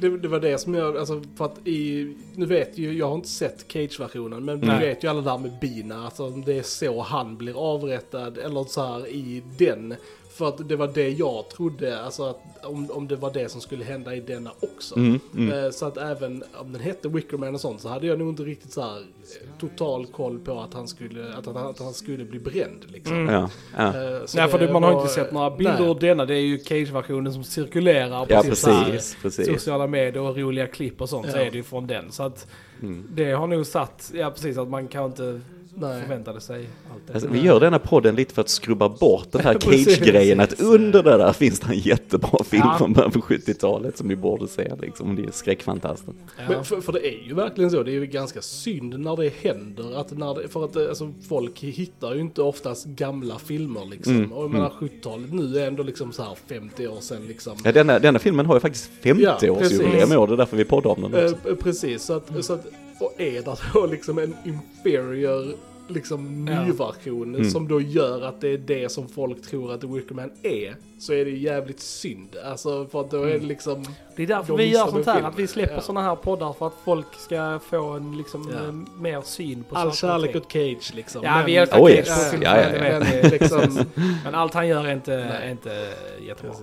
Det, 0.01 0.19
det 0.19 0.29
var 0.29 0.41
det 0.41 0.59
som 0.59 0.75
jag, 0.75 0.97
alltså 0.97 1.23
för 1.37 1.45
att 1.45 1.67
i, 1.67 2.15
nu 2.35 2.47
vet 2.47 2.79
ju, 2.79 2.93
jag 2.93 3.09
har 3.09 3.15
inte 3.15 3.29
sett 3.29 3.65
Cage-versionen, 3.69 4.45
men 4.45 4.61
Nej. 4.61 4.79
vi 4.81 4.87
vet 4.87 5.05
ju 5.05 5.09
alla 5.09 5.21
där 5.21 5.39
med 5.39 5.53
bina, 5.61 6.05
alltså 6.05 6.31
det 6.31 6.59
är 6.59 6.63
så 6.63 7.01
han 7.03 7.37
blir 7.37 7.75
avrättad, 7.75 8.39
eller 8.39 8.65
så 8.65 8.87
här 8.87 9.07
i 9.09 9.43
den. 9.59 9.95
För 10.39 10.49
att 10.49 10.69
det 10.69 10.77
var 10.77 10.91
det 10.95 11.09
jag 11.09 11.49
trodde, 11.51 12.01
alltså 12.03 12.23
att 12.25 12.39
om, 12.65 12.91
om 12.91 13.09
det 13.09 13.17
var 13.17 13.33
det 13.33 13.49
som 13.49 13.61
skulle 13.61 13.85
hända 13.85 14.15
i 14.15 14.21
denna 14.21 14.51
också. 14.61 14.97
Mm, 14.97 15.21
mm. 15.37 15.65
Eh, 15.65 15.71
Så 15.71 15.87
att 15.87 15.97
även 15.97 16.45
om 16.61 16.73
den 16.73 16.83
hette 16.83 17.09
Wickerman 17.09 17.55
och 17.55 17.61
sånt 17.61 17.81
så 17.81 17.89
hade 17.89 18.07
jag 18.07 18.19
nog 18.19 18.29
inte 18.29 18.43
riktigt 18.43 18.73
så 18.73 18.81
här 18.81 18.97
eh, 18.99 19.59
total 19.61 20.07
koll 20.07 20.39
på 20.39 20.61
att 20.61 20.75
han 20.75 20.89
skulle, 20.89 21.35
att 21.35 21.47
han, 21.47 21.57
att 21.57 21.79
han 21.79 21.93
skulle 21.95 22.25
bli 22.25 22.39
bränd 22.39 22.85
liksom. 22.89 23.17
Mm. 23.17 23.35
Ja, 23.35 23.51
ja. 23.77 23.87
Eh, 23.87 24.25
så 24.27 24.39
Nej, 24.39 24.49
för 24.49 24.59
det 24.59 24.73
man 24.73 24.83
har 24.83 24.93
var- 24.93 25.01
inte 25.01 25.13
sett 25.15 25.33
några 25.33 25.51
bilder 25.57 25.81
Nej. 25.81 25.91
ur 25.91 25.95
denna. 25.95 26.25
Det 26.25 26.35
är 26.35 26.41
ju 26.41 26.59
Cage-versionen 26.59 27.33
som 27.33 27.45
cirkulerar 27.45 28.27
på 28.27 28.33
ja 28.33 28.43
så 28.55 28.71
här 28.71 28.85
precis, 28.91 29.17
precis. 29.23 29.47
sociala 29.47 29.87
medier 29.87 30.21
och 30.23 30.37
roliga 30.37 30.67
klipp 30.67 31.01
och 31.01 31.09
sånt. 31.09 31.31
Så 31.31 31.37
Ja. 31.37 31.43
är 31.43 31.51
det 31.51 31.57
ju 31.57 31.63
från 31.63 31.87
den. 31.87 32.13
Så 32.13 32.23
att 32.23 32.47
Mm. 32.83 33.05
det 33.11 33.33
har 33.33 33.47
nog 33.47 33.67
satt, 33.67 34.11
ja 34.15 34.31
precis, 34.31 34.59
att 34.59 34.69
man 34.69 34.89
kan 34.89 35.05
inte 35.05 35.41
Nej. 35.81 36.03
förväntade 36.03 36.41
sig 36.41 36.67
allt. 36.95 37.15
Alltså, 37.15 37.29
vi 37.33 37.41
gör 37.41 37.61
denna 37.61 37.79
podden 37.79 38.15
lite 38.15 38.35
för 38.35 38.43
att 38.43 38.49
skrubba 38.49 38.89
bort 38.89 39.33
den 39.33 39.41
här 39.41 39.55
Cage-grejen, 39.61 40.41
att 40.41 40.61
under 40.61 41.03
det 41.03 41.17
där 41.19 41.33
finns 41.33 41.61
det 41.61 41.73
en 41.73 41.79
jättebra 41.79 42.45
film 42.45 42.63
Ja. 42.67 42.79
från 42.79 42.93
början 42.93 43.11
på 43.11 43.19
70-talet 43.21 43.97
som 43.97 44.09
ni 44.09 44.17
borde 44.17 44.49
se 44.49 44.73
liksom, 44.83 45.17
det 45.17 45.23
är 45.23 45.31
skräckfantasten. 45.31 46.15
Ja. 46.51 46.63
För, 46.63 46.81
för 46.81 46.93
det 46.93 47.07
är 47.09 47.27
ju 47.27 47.35
verkligen 47.35 47.71
så, 47.71 47.83
det 47.83 47.91
är 47.91 47.93
ju 47.93 48.07
ganska 48.07 48.43
synd 48.43 49.01
när 49.01 49.17
det 49.17 49.33
händer. 49.43 50.01
Att 50.01 50.11
när 50.19 50.35
det, 50.35 50.49
för 50.49 50.65
att 50.65 50.77
eh, 50.77 50.83
alltså, 50.89 51.13
folk 51.29 51.59
hittar 51.61 52.15
ju 52.15 52.21
inte 52.21 52.43
oftast 52.43 52.87
gamla 52.87 53.39
filmer 53.39 53.87
liksom. 53.91 54.17
Mm, 54.17 54.33
Och 54.33 54.45
jag 54.45 54.51
menar 54.51 54.73
70-talet 54.81 55.33
nu 55.33 55.59
är 55.59 55.67
ändå 55.67 55.83
liksom 55.83 56.13
så 56.13 56.23
här 56.23 56.37
50 56.47 56.89
år 56.89 57.01
sedan 57.01 57.23
liksom. 57.29 57.53
Ja, 57.65 57.73
denna, 57.73 57.99
denna 57.99 58.19
filmen 58.19 58.47
har 58.47 58.55
ju 58.57 58.61
faktiskt 58.61 58.91
Ja, 59.03 59.13
50-årsjubileum 59.15 59.59
precis. 59.59 60.13
i 60.13 60.17
år, 60.17 60.27
det 60.27 60.33
är 60.33 60.37
därför 60.37 60.57
vi 60.57 60.65
poddar 60.65 60.91
om 60.91 61.03
den 61.13 61.25
också. 61.35 61.49
Eh, 61.51 61.55
precis, 61.55 62.03
så 62.03 62.13
att, 62.13 62.45
så 62.45 62.53
att, 62.53 62.67
och 63.01 63.21
är 63.21 63.43
det 63.43 63.59
då 63.75 63.87
liksom 63.87 64.19
en 64.19 64.35
inferior 64.45 65.55
liksom 65.89 66.49
Ja. 66.49 66.65
nyversion 66.65 67.35
Mm. 67.35 67.51
som 67.51 67.69
då 67.69 67.81
gör 67.81 68.23
att 68.23 68.41
det 68.41 68.49
är 68.49 68.59
det 68.59 68.89
som 68.93 69.09
folk 69.09 69.43
tror 69.43 69.73
att 69.73 69.81
The 69.81 69.87
Wicker 69.87 70.15
Man 70.15 70.31
är, 70.43 70.77
så 70.99 71.13
är 71.13 71.25
det 71.25 71.31
jävligt 71.31 71.81
synd. 71.81 72.37
Alltså 72.45 72.87
för 72.87 73.01
att 73.01 73.11
då 73.11 73.23
är 73.23 73.39
det 73.39 73.47
liksom... 73.47 73.85
Det 74.17 74.23
är 74.23 74.27
därför 74.27 74.49
De 74.49 74.57
vi 74.57 74.73
gör 74.73 74.87
sånt 74.87 75.07
här, 75.07 75.15
filmen. 75.15 75.33
att 75.33 75.39
vi 75.39 75.47
släpper 75.47 75.75
Ja. 75.75 75.81
såna 75.81 76.03
här 76.03 76.17
poddar 76.17 76.53
för 76.53 76.67
att 76.67 76.75
folk 76.85 77.07
ska 77.19 77.61
få 77.71 77.83
en 77.85 78.17
liksom 78.17 78.51
Ja. 78.53 78.65
eh, 78.67 78.73
mer 79.03 79.21
syn 79.23 79.65
på 79.65 79.77
All 79.77 79.93
kärlek 79.93 80.37
åt 80.37 80.53
Cage 80.53 80.93
liksom. 80.95 81.23
Ja, 81.25 81.37
Men- 81.37 81.47
vi 81.47 81.57
älskar 81.57 81.79
Oh, 81.81 81.87
Cage 81.89 81.97
yes. 81.99 82.31
film, 82.31 82.43
Ja, 82.43 82.57
ja, 82.61 82.69
ja. 82.75 82.81
Men, 82.81 83.23
vi. 83.23 83.29
liksom, 83.31 83.85
Men 84.25 84.35
allt 84.35 84.55
han 84.55 84.69
gör 84.69 84.85
är 84.87 84.93
inte, 84.93 85.15
är 85.15 85.51
inte 85.51 85.93
jättebra. 86.27 86.55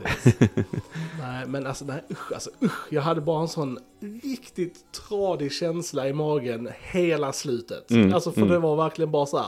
nej, 1.19 1.45
men 1.47 1.67
alltså, 1.67 1.85
nej, 1.85 2.01
usch, 2.11 2.31
alltså 2.33 2.49
usch. 2.63 2.87
Jag 2.93 3.01
hade 3.01 3.21
bara 3.21 3.41
en 3.41 3.47
sån 3.47 3.79
riktigt 4.23 4.75
tradig 5.09 5.51
känsla 5.51 6.07
i 6.09 6.13
magen 6.13 6.69
hela 6.91 7.33
slutet. 7.33 7.91
Mm, 7.91 8.13
Alltså 8.13 8.31
för 8.31 8.41
mm. 8.41 8.53
det 8.53 8.59
var 8.59 8.75
verkligen 8.75 9.11
bara 9.11 9.25
så 9.25 9.37
här. 9.37 9.47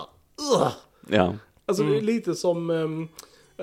Ugh! 0.55 0.67
Ja. 1.09 1.33
Alltså 1.65 1.83
Mm. 1.83 1.93
det 1.93 1.99
är 1.99 2.01
lite 2.01 2.35
som 2.35 2.69
ehm, 2.69 3.07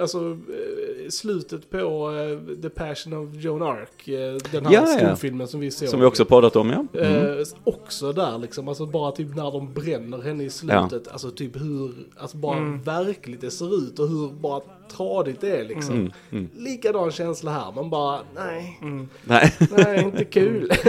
alltså, 0.01 0.19
eh, 0.19 1.09
slutet 1.11 1.71
på 1.71 2.11
eh, 2.13 2.55
The 2.63 2.69
Passion 2.71 3.13
of 3.13 3.29
Joan 3.35 3.63
Arc. 3.63 4.09
eh, 4.09 4.37
den 4.53 4.67
här 4.67 4.73
Ja, 4.73 4.87
ja. 4.89 4.99
skolfilmen 5.07 5.49
som 5.49 5.61
vi 5.61 5.71
såg. 5.71 5.89
Som 5.89 6.01
vi 6.01 6.07
också 6.07 6.25
poddat 6.25 6.57
om, 6.57 6.71
ja. 6.71 7.01
Mm. 7.01 7.39
Eh, 7.39 7.45
också 7.65 8.13
där 8.13 8.39
liksom, 8.39 8.69
alltså 8.69 8.87
bara 8.87 9.13
typ 9.13 9.37
när 9.37 9.51
de 9.53 9.73
bränner 9.75 10.23
henne 10.23 10.45
i 10.45 10.51
slutet, 10.51 11.09
alltså 11.09 11.31
typ 11.31 11.57
hur, 11.61 11.93
alltså 12.17 12.37
bara 12.37 12.57
Mm. 12.57 12.83
verkligt 12.83 13.41
det 13.41 13.51
ser 13.51 13.75
ut 13.79 13.99
och 13.99 14.09
hur 14.09 14.29
bara 14.33 14.61
tradigt 14.97 15.41
det 15.41 15.57
är 15.57 15.65
liksom. 15.65 15.95
Mm, 15.95 16.13
mm. 16.33 16.49
Likadan 16.57 17.11
känsla 17.11 17.51
här, 17.51 17.73
man 17.73 17.91
bara, 17.91 18.21
nej, 18.35 18.79
Mm. 18.83 19.09
Nej. 19.25 19.53
nej, 19.77 20.01
inte 20.05 20.25
kul. 20.25 20.73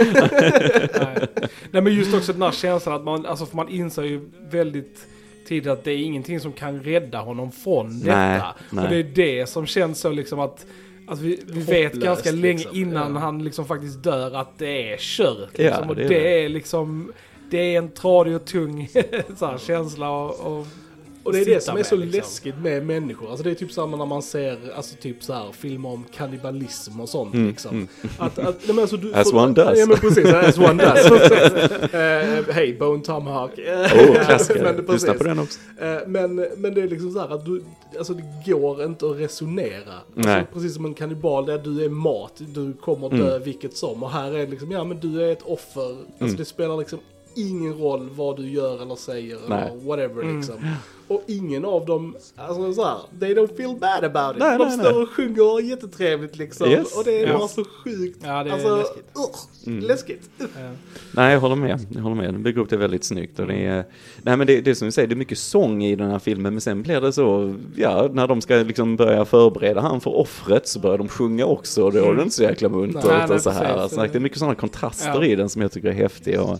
Nej. 1.00 1.26
Nej 1.70 1.82
men 1.82 1.94
just 1.94 2.14
också 2.14 2.32
den 2.32 2.42
här 2.42 2.50
känslan 2.52 2.94
att 2.94 3.04
man, 3.04 3.26
alltså 3.26 3.46
för 3.46 3.56
man 3.56 3.68
inser 3.68 4.02
ju 4.02 4.20
väldigt 4.50 5.06
tidigt 5.46 5.66
att 5.72 5.84
det 5.84 5.92
är 5.92 5.98
ingenting 5.98 6.40
som 6.40 6.52
kan 6.52 6.82
rädda 6.82 7.18
honom 7.20 7.52
från 7.52 8.00
detta. 8.00 8.16
Nej, 8.16 8.40
nej. 8.70 8.84
Och 8.84 8.90
det 8.90 8.96
är 8.96 9.02
det 9.38 9.46
som 9.46 9.66
känns 9.66 10.00
så 10.00 10.10
liksom 10.10 10.40
att 10.40 10.66
att 11.08 11.20
vi, 11.20 11.42
vi 11.46 11.60
vet 11.60 11.92
ganska 11.92 12.30
länge 12.32 12.58
liksom. 12.58 12.76
innan 12.76 13.14
Ja. 13.14 13.20
han 13.20 13.44
liksom 13.44 13.64
faktiskt 13.66 14.02
dör 14.02 14.34
att 14.34 14.58
det 14.58 14.92
är 14.92 14.96
kört. 15.00 15.48
Ja, 15.52 15.64
Liksom. 15.64 15.88
och 15.90 15.96
det 15.96 16.08
det 16.08 16.14
är 16.32 16.38
är, 16.38 16.42
det. 16.42 16.48
liksom, 16.48 17.12
det 17.50 17.58
är 17.74 17.78
en 17.78 17.90
tradig 17.90 18.36
och 18.36 18.44
tung 18.44 18.88
så 19.36 19.46
här, 19.46 19.58
känsla 19.58 20.10
och, 20.10 20.58
och 20.58 20.66
Och 21.26 21.32
det 21.32 21.40
är 21.40 21.44
det 21.44 21.60
som 21.60 21.72
är 21.72 21.76
med, 21.78 21.86
så 21.86 21.96
liksom. 21.96 22.18
läskigt 22.20 22.58
med 22.58 22.86
människor. 22.86 23.28
Alltså 23.28 23.44
det 23.44 23.50
är 23.50 23.54
typ 23.54 23.72
samma 23.72 23.96
när 23.96 24.06
man 24.06 24.22
ser 24.22 24.58
alltså 24.76 24.96
typ 25.00 25.22
så 25.22 25.32
här, 25.32 25.52
filmer 25.52 25.88
om 25.88 26.04
kannibalism 26.14 27.00
och 27.00 27.08
sånt 27.08 27.34
Mm, 27.34 27.48
liksom. 27.48 27.70
mm. 27.76 27.88
Att, 28.18 28.38
att, 28.38 28.56
nej, 28.66 28.74
men 28.74 28.78
alltså, 28.78 28.96
du, 28.96 29.14
As 29.14 29.30
för- 29.30 29.38
one 29.38 29.52
does. 29.54 29.78
Ja 29.78 29.86
men 29.86 29.96
precis, 29.96 30.26
as 30.26 30.58
one 30.58 30.84
does. 30.84 31.06
Eh, 31.94 32.44
Hej, 32.54 32.76
Bone 32.78 33.02
Tomahawk. 33.02 33.50
Oh, 33.58 34.24
klassiker. 34.24 34.62
Men 34.62 34.86
Lyssna 34.94 35.14
på 35.14 35.24
den 35.24 35.38
också. 35.38 35.58
Eh, 35.80 35.98
Men, 36.06 36.34
men 36.56 36.74
det 36.74 36.82
är 36.82 36.88
liksom 36.88 37.10
så 37.12 37.18
här 37.20 37.34
att 37.34 37.44
du, 37.44 37.64
alltså 37.98 38.14
det 38.14 38.52
går 38.52 38.84
inte 38.84 39.06
att 39.10 39.16
resonera. 39.16 39.92
Alltså, 40.16 40.30
Nej. 40.30 40.46
precis 40.52 40.74
som 40.74 40.84
en 40.84 40.94
kannibal 40.94 41.46
där 41.46 41.58
du 41.58 41.84
är 41.84 41.88
mat, 41.88 42.32
du 42.54 42.72
kommer 42.72 43.08
dö 43.10 43.30
Mm. 43.30 43.42
vilket 43.42 43.76
som. 43.76 44.02
Och 44.02 44.10
här 44.10 44.32
är 44.34 44.46
liksom, 44.46 44.70
ja 44.70 44.84
men 44.84 45.00
du 45.00 45.22
är 45.22 45.32
ett 45.32 45.42
offer. 45.42 45.90
Alltså 45.90 46.24
Mm. 46.24 46.36
det 46.36 46.44
spelar 46.44 46.76
liksom 46.76 46.98
ingen 47.36 47.74
roll 47.78 48.08
vad 48.16 48.36
du 48.36 48.48
gör 48.50 48.82
eller 48.82 48.96
säger 48.96 49.38
Nej. 49.48 49.68
eller 49.70 49.80
whatever 49.88 50.22
Mm. 50.22 50.36
liksom. 50.36 50.54
Och 51.08 51.22
ingen 51.26 51.64
av 51.64 51.86
dem, 51.86 52.16
alltså 52.36 52.74
så 52.74 52.84
här, 52.84 52.96
they 53.20 53.34
don't 53.34 53.56
feel 53.56 53.76
bad 53.80 54.04
about 54.04 54.36
it. 54.36 54.42
Nej, 54.42 54.58
De 54.58 54.64
nej, 54.68 54.78
står 54.78 54.92
nej. 54.92 55.02
och 55.02 55.08
sjunger 55.10 55.60
jättetrevligt 55.60 56.36
liksom. 56.36 56.70
Yes. 56.70 56.96
Och 56.98 57.04
det 57.04 57.22
är 57.22 57.26
Ja. 57.26 57.38
bara 57.38 57.48
så 57.48 57.64
sjukt. 57.84 58.18
Ja, 58.24 58.44
det 58.44 58.50
är 58.50 58.54
alltså, 58.54 58.76
läskigt. 58.76 59.04
Ugh, 59.16 59.36
Mm. 59.66 59.84
läskigt. 59.84 60.30
Ja. 60.38 60.46
Nej, 61.12 61.32
jag 61.32 61.40
håller 61.40 61.56
med. 61.56 61.80
Jag 61.94 62.02
håller 62.02 62.16
med. 62.16 62.34
Den 62.34 62.42
bygger 62.42 62.60
upp 62.60 62.70
det 62.70 62.76
väldigt 62.76 63.04
snyggt. 63.04 63.38
Och 63.38 63.46
det 63.46 63.54
är, 63.66 63.84
nej, 64.22 64.36
men 64.36 64.46
det, 64.46 64.60
det 64.60 64.70
är 64.70 64.74
som 64.74 64.86
du 64.88 64.92
säger, 64.92 65.08
det 65.08 65.14
är 65.14 65.16
mycket 65.16 65.38
sång 65.38 65.84
i 65.84 65.96
den 65.96 66.10
här 66.10 66.18
filmen, 66.18 66.54
men 66.54 66.60
sen 66.60 66.82
blir 66.82 67.00
det 67.00 67.12
så, 67.12 67.54
ja, 67.76 68.08
när 68.12 68.26
de 68.26 68.40
ska 68.40 68.54
liksom 68.56 68.96
börja 68.96 69.24
förbereda 69.24 69.80
han 69.80 70.00
för 70.00 70.16
offret 70.16 70.68
så 70.68 70.80
börjar 70.80 70.98
de 70.98 71.08
sjunga 71.08 71.44
också 71.46 71.84
och 71.84 71.92
då 71.92 71.98
är 72.10 72.14
det 72.14 72.22
inte 72.22 72.34
så 72.34 72.42
jäkla 72.42 72.68
muntert 72.68 73.30
och 73.30 73.40
så 73.40 73.50
här. 73.50 73.76
Alltså, 73.76 74.00
det 74.00 74.14
är 74.14 74.20
mycket 74.20 74.38
sådana 74.38 74.54
kontraster 74.54 75.14
Ja. 75.14 75.24
i 75.24 75.36
den 75.36 75.48
som 75.48 75.62
jag 75.62 75.72
tycker 75.72 75.88
är 75.88 75.92
häftiga. 75.92 76.42
Och, 76.42 76.58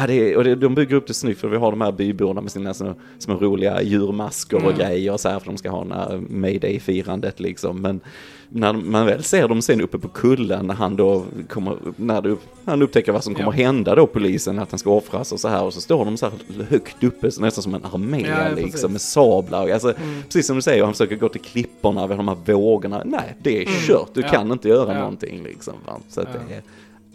ja, 0.00 0.06
det 0.06 0.36
och 0.36 0.44
det, 0.44 0.54
de 0.54 0.74
bygger 0.74 0.96
upp 0.96 1.06
det 1.06 1.14
snyggt 1.14 1.40
för 1.40 1.48
vi 1.48 1.56
har 1.56 1.70
de 1.70 1.80
här 1.80 1.92
byborna 1.92 2.40
med 2.40 2.52
sina 2.52 2.74
små, 2.74 2.94
små 3.18 3.34
roliga 3.34 3.82
djurmasker 3.82 4.56
och 4.56 4.62
Mm. 4.62 4.76
grejer 4.78 5.12
och 5.12 5.20
så 5.20 5.28
här 5.28 5.38
för 5.38 5.46
de 5.46 5.58
ska 5.58 5.70
ha 5.70 5.82
den 5.82 5.92
här 5.92 6.20
mayday-firandet 6.28 7.40
liksom. 7.40 7.80
Men 7.80 8.00
när 8.48 8.72
man 8.72 9.06
väl 9.06 9.22
ser 9.24 9.48
dem 9.48 9.62
sen 9.62 9.80
uppe 9.80 9.98
på 9.98 10.08
kullen 10.08 10.66
när 10.66 10.74
han 10.74 10.96
då 10.96 11.24
kommer, 11.48 11.76
när 11.96 12.22
det, 12.22 12.36
han 12.64 12.82
upptäcker 12.82 13.12
vad 13.12 13.24
som 13.24 13.34
kommer 13.34 13.52
Ja. 13.58 13.64
hända 13.64 13.94
då 13.94 14.06
polisen, 14.06 14.58
att 14.58 14.70
han 14.70 14.78
ska 14.78 14.90
offras 14.90 15.32
och 15.32 15.40
så 15.40 15.48
här 15.48 15.62
och 15.64 15.74
så 15.74 15.80
står 15.80 16.04
de 16.04 16.16
så 16.16 16.26
här 16.26 16.64
högt 16.70 17.04
uppe, 17.04 17.30
så 17.30 17.40
nästan 17.40 17.62
som 17.62 17.74
en 17.74 17.84
armé 17.84 18.20
Ja, 18.28 18.48
liksom 18.48 18.70
precis. 18.70 18.88
med 18.90 19.00
sablar. 19.00 19.68
Alltså, 19.70 19.88
Mm. 20.02 20.22
Precis 20.22 20.46
som 20.46 20.56
du 20.56 20.62
säger, 20.62 20.84
han 20.84 20.92
försöker 20.92 21.16
gå 21.16 21.28
till 21.28 21.40
klipporna 21.40 22.06
vid 22.06 22.16
de 22.16 22.28
här 22.28 22.36
vågorna. 22.52 23.02
Nej, 23.04 23.36
det 23.42 23.58
är 23.62 23.66
Mm. 23.66 23.78
kört, 23.80 24.08
du 24.14 24.20
Ja. 24.20 24.28
kan 24.28 24.52
inte 24.52 24.68
göra 24.68 24.92
Ja. 24.94 24.98
någonting 24.98 25.42
liksom. 25.42 25.74
Va? 25.86 25.92
Så 26.08 26.20
det 26.20 26.54
är, 26.54 26.62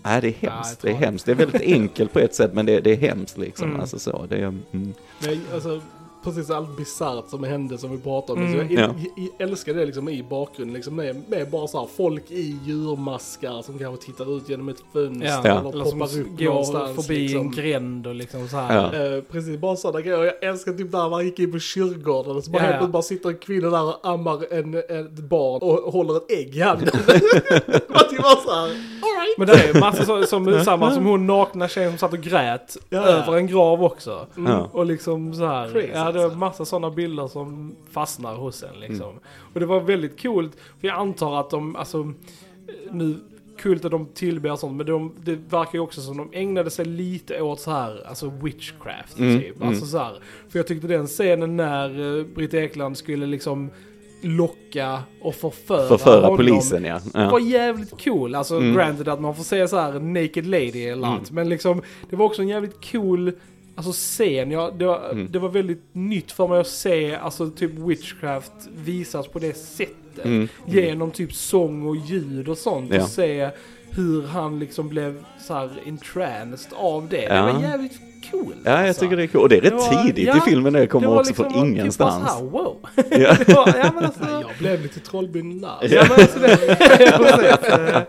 nej, 0.03 0.21
det 0.21 0.27
är 0.27 0.33
Ja, 0.39 0.49
hemskt, 0.49 0.83
jag 0.83 0.93
det 0.93 0.97
är 0.97 1.05
hemskt. 1.05 1.25
Det 1.25 1.31
är 1.31 1.35
väldigt 1.35 1.61
enkelt 1.61 2.13
på 2.13 2.19
ett 2.19 2.35
sätt, 2.35 2.53
men 2.53 2.65
det, 2.65 2.79
det 2.79 2.91
är 2.91 2.97
hemskt 2.97 3.37
liksom. 3.37 3.69
Mm. 3.69 3.81
Alltså 3.81 3.99
så, 3.99 4.25
det 4.29 4.35
är, 4.35 4.43
mm. 4.43 4.93
Nej, 5.19 5.39
alltså 5.53 5.81
precis 6.23 6.49
allt 6.49 6.77
bisarrt 6.77 7.29
som 7.29 7.43
hände 7.43 7.77
som 7.77 7.91
vi 7.91 7.97
pratade 7.97 8.39
om. 8.41 8.45
Mm. 8.47 8.67
Så 8.67 8.73
jag, 8.73 8.93
Ja. 9.17 9.45
älskar 9.45 9.73
det 9.73 9.85
liksom 9.85 10.09
i 10.09 10.23
bakgrunden, 10.29 10.73
liksom 10.75 10.95
med, 10.95 11.23
med 11.29 11.49
bara 11.49 11.67
så 11.67 11.79
här 11.79 11.87
folk 11.97 12.31
i 12.31 12.59
djurmaskar 12.65 13.61
som 13.61 13.79
kanske 13.79 14.05
tittar 14.05 14.37
ut 14.37 14.49
genom 14.49 14.69
ett 14.69 14.83
fönster 14.93 15.27
Ja. 15.27 15.59
Eller 15.59 15.69
Eller 15.73 15.85
som 15.85 15.99
poppar 15.99 16.19
upp 16.19 16.37
går 16.39 16.45
någonstans. 16.45 16.95
förbi 17.05 17.19
liksom. 17.19 17.39
en 17.41 17.51
gränd 17.51 18.07
och 18.07 18.15
liksom 18.15 18.47
så 18.47 18.57
här. 18.57 18.75
Ja. 18.93 19.15
Eh, 19.17 19.21
precis, 19.31 19.59
bara 19.59 19.75
sådana 19.75 20.01
grejer. 20.01 20.23
Jag 20.23 20.43
älskar 20.49 20.71
typ 20.73 20.91
där 20.91 21.09
man 21.09 21.25
gick 21.25 21.39
in 21.39 21.51
på 21.51 21.59
kyrkogården 21.59 22.35
och 22.35 22.43
så 22.43 22.51
bara 22.51 22.63
Ja, 22.63 22.71
helt 22.71 22.91
bara 22.91 23.01
sitter 23.03 23.29
en 23.29 23.37
kvinna 23.37 23.69
där 23.69 23.83
och 23.83 23.99
ammar 24.09 24.53
en, 24.53 24.73
ett 24.75 25.11
barn 25.29 25.61
och 25.61 25.93
håller 25.93 26.17
ett 26.17 26.31
ägg 26.31 26.55
i 26.55 26.61
handen. 26.61 26.89
Man 27.89 28.09
typ 28.09 28.21
bara 28.21 28.35
såhär, 28.35 28.63
alright. 28.63 29.37
Men 29.37 29.47
det 29.47 29.53
är 29.53 29.79
massa 29.79 30.05
så, 30.05 30.23
som, 30.23 30.61
samma 30.65 30.91
som 30.91 31.05
hon 31.05 31.27
nakna 31.27 31.67
tjejen 31.67 31.91
som 31.91 31.97
satt 31.97 32.13
och 32.13 32.19
grät 32.25 32.77
Ja. 32.89 32.97
över 33.05 33.37
en 33.37 33.47
grav 33.47 33.83
också. 33.83 34.27
Ja. 34.47 34.69
Och 34.71 34.85
liksom 34.85 35.33
så 35.33 35.45
här, 35.45 35.69
Crazy, 35.71 35.87
var 36.13 36.23
alltså. 36.23 36.37
massa 36.39 36.65
sådana 36.65 36.89
bilder 36.91 37.27
som 37.27 37.75
fastnar 37.91 38.35
hos 38.35 38.63
en 38.63 38.79
liksom. 38.79 39.13
Och 39.53 39.59
det 39.59 39.65
var 39.65 39.79
väldigt 39.79 40.21
coolt, 40.21 40.51
för 40.79 40.87
jag 40.87 40.97
antar 40.97 41.39
att 41.39 41.49
de, 41.49 41.75
alltså, 41.75 42.13
nu 42.91 43.15
kult 43.57 43.85
att 43.85 43.91
de 43.91 44.05
tillber 44.05 44.55
sånt, 44.55 44.77
men 44.77 44.85
de, 44.85 45.13
det 45.23 45.35
verkar 45.49 45.73
ju 45.73 45.79
också 45.79 46.01
som 46.01 46.17
de 46.17 46.29
ägnade 46.33 46.69
sig 46.69 46.85
lite 46.85 47.41
åt 47.41 47.59
så 47.59 47.71
här, 47.71 48.07
alltså 48.07 48.29
witchcraft 48.41 49.17
Mm, 49.19 49.39
typ. 49.41 49.55
mm. 49.55 49.67
Alltså 49.67 49.85
så 49.85 49.97
här, 49.97 50.19
för 50.49 50.59
jag 50.59 50.67
tyckte 50.67 50.87
den 50.87 51.07
scenen 51.07 51.57
när 51.57 51.99
uh, 51.99 52.25
Britt 52.35 52.53
Ekland 52.53 52.97
skulle 52.97 53.25
liksom 53.25 53.69
locka 54.21 55.03
och 55.21 55.35
förföra, 55.35 55.87
Förföra 55.87 56.21
honom, 56.21 56.37
polisen 56.37 56.85
ja. 56.85 56.99
det 57.13 57.27
var 57.31 57.39
jävligt 57.39 58.03
cool. 58.03 58.35
Alltså 58.35 58.57
Mm. 58.57 58.73
granted 58.75 59.07
att 59.07 59.21
man 59.21 59.35
får 59.35 59.43
se 59.43 59.67
så 59.67 59.77
här 59.77 59.99
naked 59.99 60.45
lady 60.45 60.83
eller 60.83 61.07
Mm. 61.07 61.19
allt. 61.19 61.31
Men 61.31 61.49
liksom 61.49 61.81
det 62.09 62.15
var 62.15 62.25
också 62.25 62.41
en 62.41 62.47
jävligt 62.47 62.91
cool 62.91 63.31
alltså, 63.77 63.91
scen. 63.91 64.51
Ja, 64.51 64.71
det, 64.77 64.85
var, 64.85 65.09
Mm. 65.11 65.27
det 65.31 65.39
var 65.39 65.49
väldigt 65.49 65.83
nytt 65.93 66.31
för 66.31 66.47
mig 66.47 66.59
att 66.59 66.67
se 66.67 67.15
alltså 67.15 67.49
typ 67.49 67.71
witchcraft 67.71 68.51
visas 68.85 69.27
på 69.27 69.39
det 69.39 69.57
sättet. 69.57 70.25
Mm. 70.25 70.47
Genom 70.65 71.11
typ 71.11 71.33
sång 71.33 71.87
och 71.87 71.95
ljud 71.95 72.49
och 72.49 72.57
sånt. 72.57 72.93
Ja. 72.93 73.03
Och 73.03 73.09
se 73.09 73.49
hur 73.91 74.27
han 74.27 74.59
liksom 74.59 74.89
blev 74.89 75.23
så 75.47 75.53
här 75.53 75.69
entranced 75.85 76.73
av 76.75 77.07
det. 77.09 77.21
Ja. 77.23 77.33
Det 77.45 77.53
var 77.53 77.61
jävligt 77.61 77.99
cool. 78.31 78.53
Ja, 78.63 78.71
jag 78.79 78.87
alltså. 78.87 79.01
tycker 79.03 79.17
det 79.17 79.23
är 79.23 79.27
coolt. 79.27 79.43
Och 79.43 79.49
det 79.49 79.57
är 79.57 79.61
rätt 79.61 79.69
Det 79.69 79.75
var- 79.95 80.03
tidigt 80.03 80.27
ja, 80.27 80.37
i 80.37 80.41
filmen, 80.49 80.73
det 80.73 80.87
kommer 80.87 81.07
Det 81.07 81.13
var 81.13 81.19
också 81.19 81.29
liksom, 81.29 81.45
från 81.45 81.53
typ 81.53 81.63
ingenstans. 81.79 82.29
här, 82.29 82.43
wow. 82.43 82.75
Ja. 82.95 82.97
det 83.45 83.53
var, 83.53 83.67
ja, 83.77 83.91
men 83.95 84.05
alltså, 84.05 84.23
Jag 84.23 84.49
blev 84.59 84.81
lite 84.81 84.99
trollbynnar. 84.99 85.77
Ja 85.81 86.05
men 86.09 86.19
alltså 86.19 86.39
det, 86.39 86.77
ja. 86.99 87.77
Eh, 87.77 88.01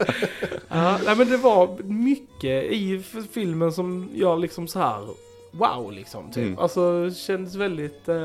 ja, 0.69 0.99
nej, 1.07 1.17
men 1.17 1.31
det 1.31 1.37
var 1.37 1.77
mycket 1.85 2.65
i 2.73 3.03
filmen 3.33 3.73
som 3.73 4.09
jag 4.15 4.41
liksom 4.41 4.69
så 4.69 4.79
här 4.79 5.01
wow 5.51 5.93
liksom 5.93 6.31
typ. 6.31 6.45
Mm. 6.47 6.59
Alltså 6.59 7.11
kändes 7.15 7.55
väldigt, 7.55 8.09
eh, 8.09 8.17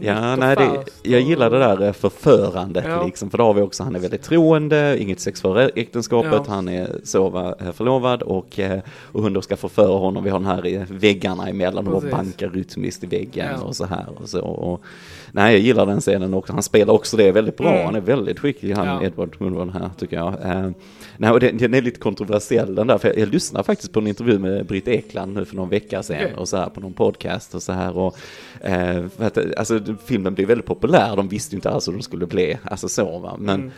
Ja, 0.00 0.36
nej, 0.36 0.56
och 0.56 0.62
det, 0.62 0.84
jag 1.02 1.22
och- 1.22 1.28
gillar 1.28 1.50
det 1.50 1.58
där 1.58 1.82
eh, 1.82 1.92
förförandet 1.92 2.84
Ja. 2.88 3.04
liksom, 3.06 3.30
för 3.30 3.38
då 3.38 3.44
har 3.44 3.54
vi 3.54 3.62
också, 3.62 3.82
han 3.82 3.94
är 3.96 4.00
väldigt 4.00 4.22
troende, 4.22 4.96
inget 5.02 5.20
sex 5.20 5.40
före 5.40 5.68
äktenskapet, 5.68 6.32
Ja. 6.32 6.44
han 6.48 6.68
är 6.68 7.00
så 7.04 7.28
va, 7.28 7.54
eh, 7.60 7.72
förlovad 7.72 8.22
och, 8.22 8.58
eh, 8.58 8.80
och 9.12 9.22
hon 9.22 9.32
då 9.32 9.42
ska 9.42 9.56
förföra 9.56 9.98
honom, 9.98 10.24
vi 10.24 10.30
har 10.30 10.38
den 10.38 10.46
här 10.48 10.66
i 10.66 10.84
väggarna 10.88 11.48
emellan 11.48 11.86
och 11.88 11.94
Precis. 12.02 12.10
bankar 12.16 12.48
rytmiskt 12.50 13.04
i 13.04 13.06
väggen 13.06 13.48
Ja. 13.60 13.62
och 13.66 13.76
så 13.76 13.84
här 13.84 14.06
och 14.22 14.28
så. 14.28 14.40
Och, 14.40 14.80
nej, 15.32 15.52
jag 15.52 15.60
gillar 15.62 15.86
den 15.86 16.00
scenen 16.00 16.34
också, 16.34 16.52
han 16.52 16.62
spelar 16.62 16.94
också 16.94 17.16
det 17.16 17.32
väldigt 17.32 17.56
bra, 17.56 17.68
Mm. 17.72 17.84
han 17.86 17.94
är 17.94 18.00
väldigt 18.00 18.38
skicklig 18.38 18.74
han 18.74 18.86
Ja. 18.86 19.02
Edward 19.02 19.36
Woodward 19.38 19.70
här 19.70 19.90
tycker 19.98 20.16
jag. 20.16 20.34
Eh, 20.44 20.70
nej, 21.16 21.30
och 21.30 21.40
den, 21.40 21.58
den 21.58 21.74
är 21.74 21.82
lite 21.82 22.00
kontroversiell 22.00 22.74
den 22.74 22.86
där, 22.86 22.98
för 22.98 23.08
jag, 23.08 23.18
jag 23.18 23.28
lyssnade 23.28 23.64
faktiskt 23.64 23.92
på 23.92 24.00
en 24.00 24.06
intervju 24.06 24.38
med 24.38 24.66
Britt 24.66 24.88
Ekland 24.88 25.34
nu 25.34 25.44
för 25.44 25.56
någon 25.56 25.68
vecka 25.68 26.02
sedan 26.02 26.16
Okej. 26.22 26.34
och 26.36 26.48
så 26.48 26.56
här 26.56 26.68
på 26.68 26.80
någon 26.80 26.92
podcast 26.92 27.54
och 27.54 27.62
så 27.62 27.72
här 27.72 27.96
och 27.96 28.16
eh, 28.60 29.04
att, 29.18 29.38
alltså 29.56 29.80
filmen 30.06 30.34
blev 30.34 30.48
väldigt 30.48 30.66
populär, 30.66 31.16
de 31.16 31.28
visste 31.28 31.54
ju 31.54 31.56
inte 31.56 31.70
alls 31.70 31.88
hur 31.88 31.92
de 31.92 32.02
skulle 32.02 32.26
bli, 32.26 32.58
alltså 32.64 32.88
så 32.88 33.18
va, 33.18 33.36
men, 33.38 33.58
Mm. 33.60 33.70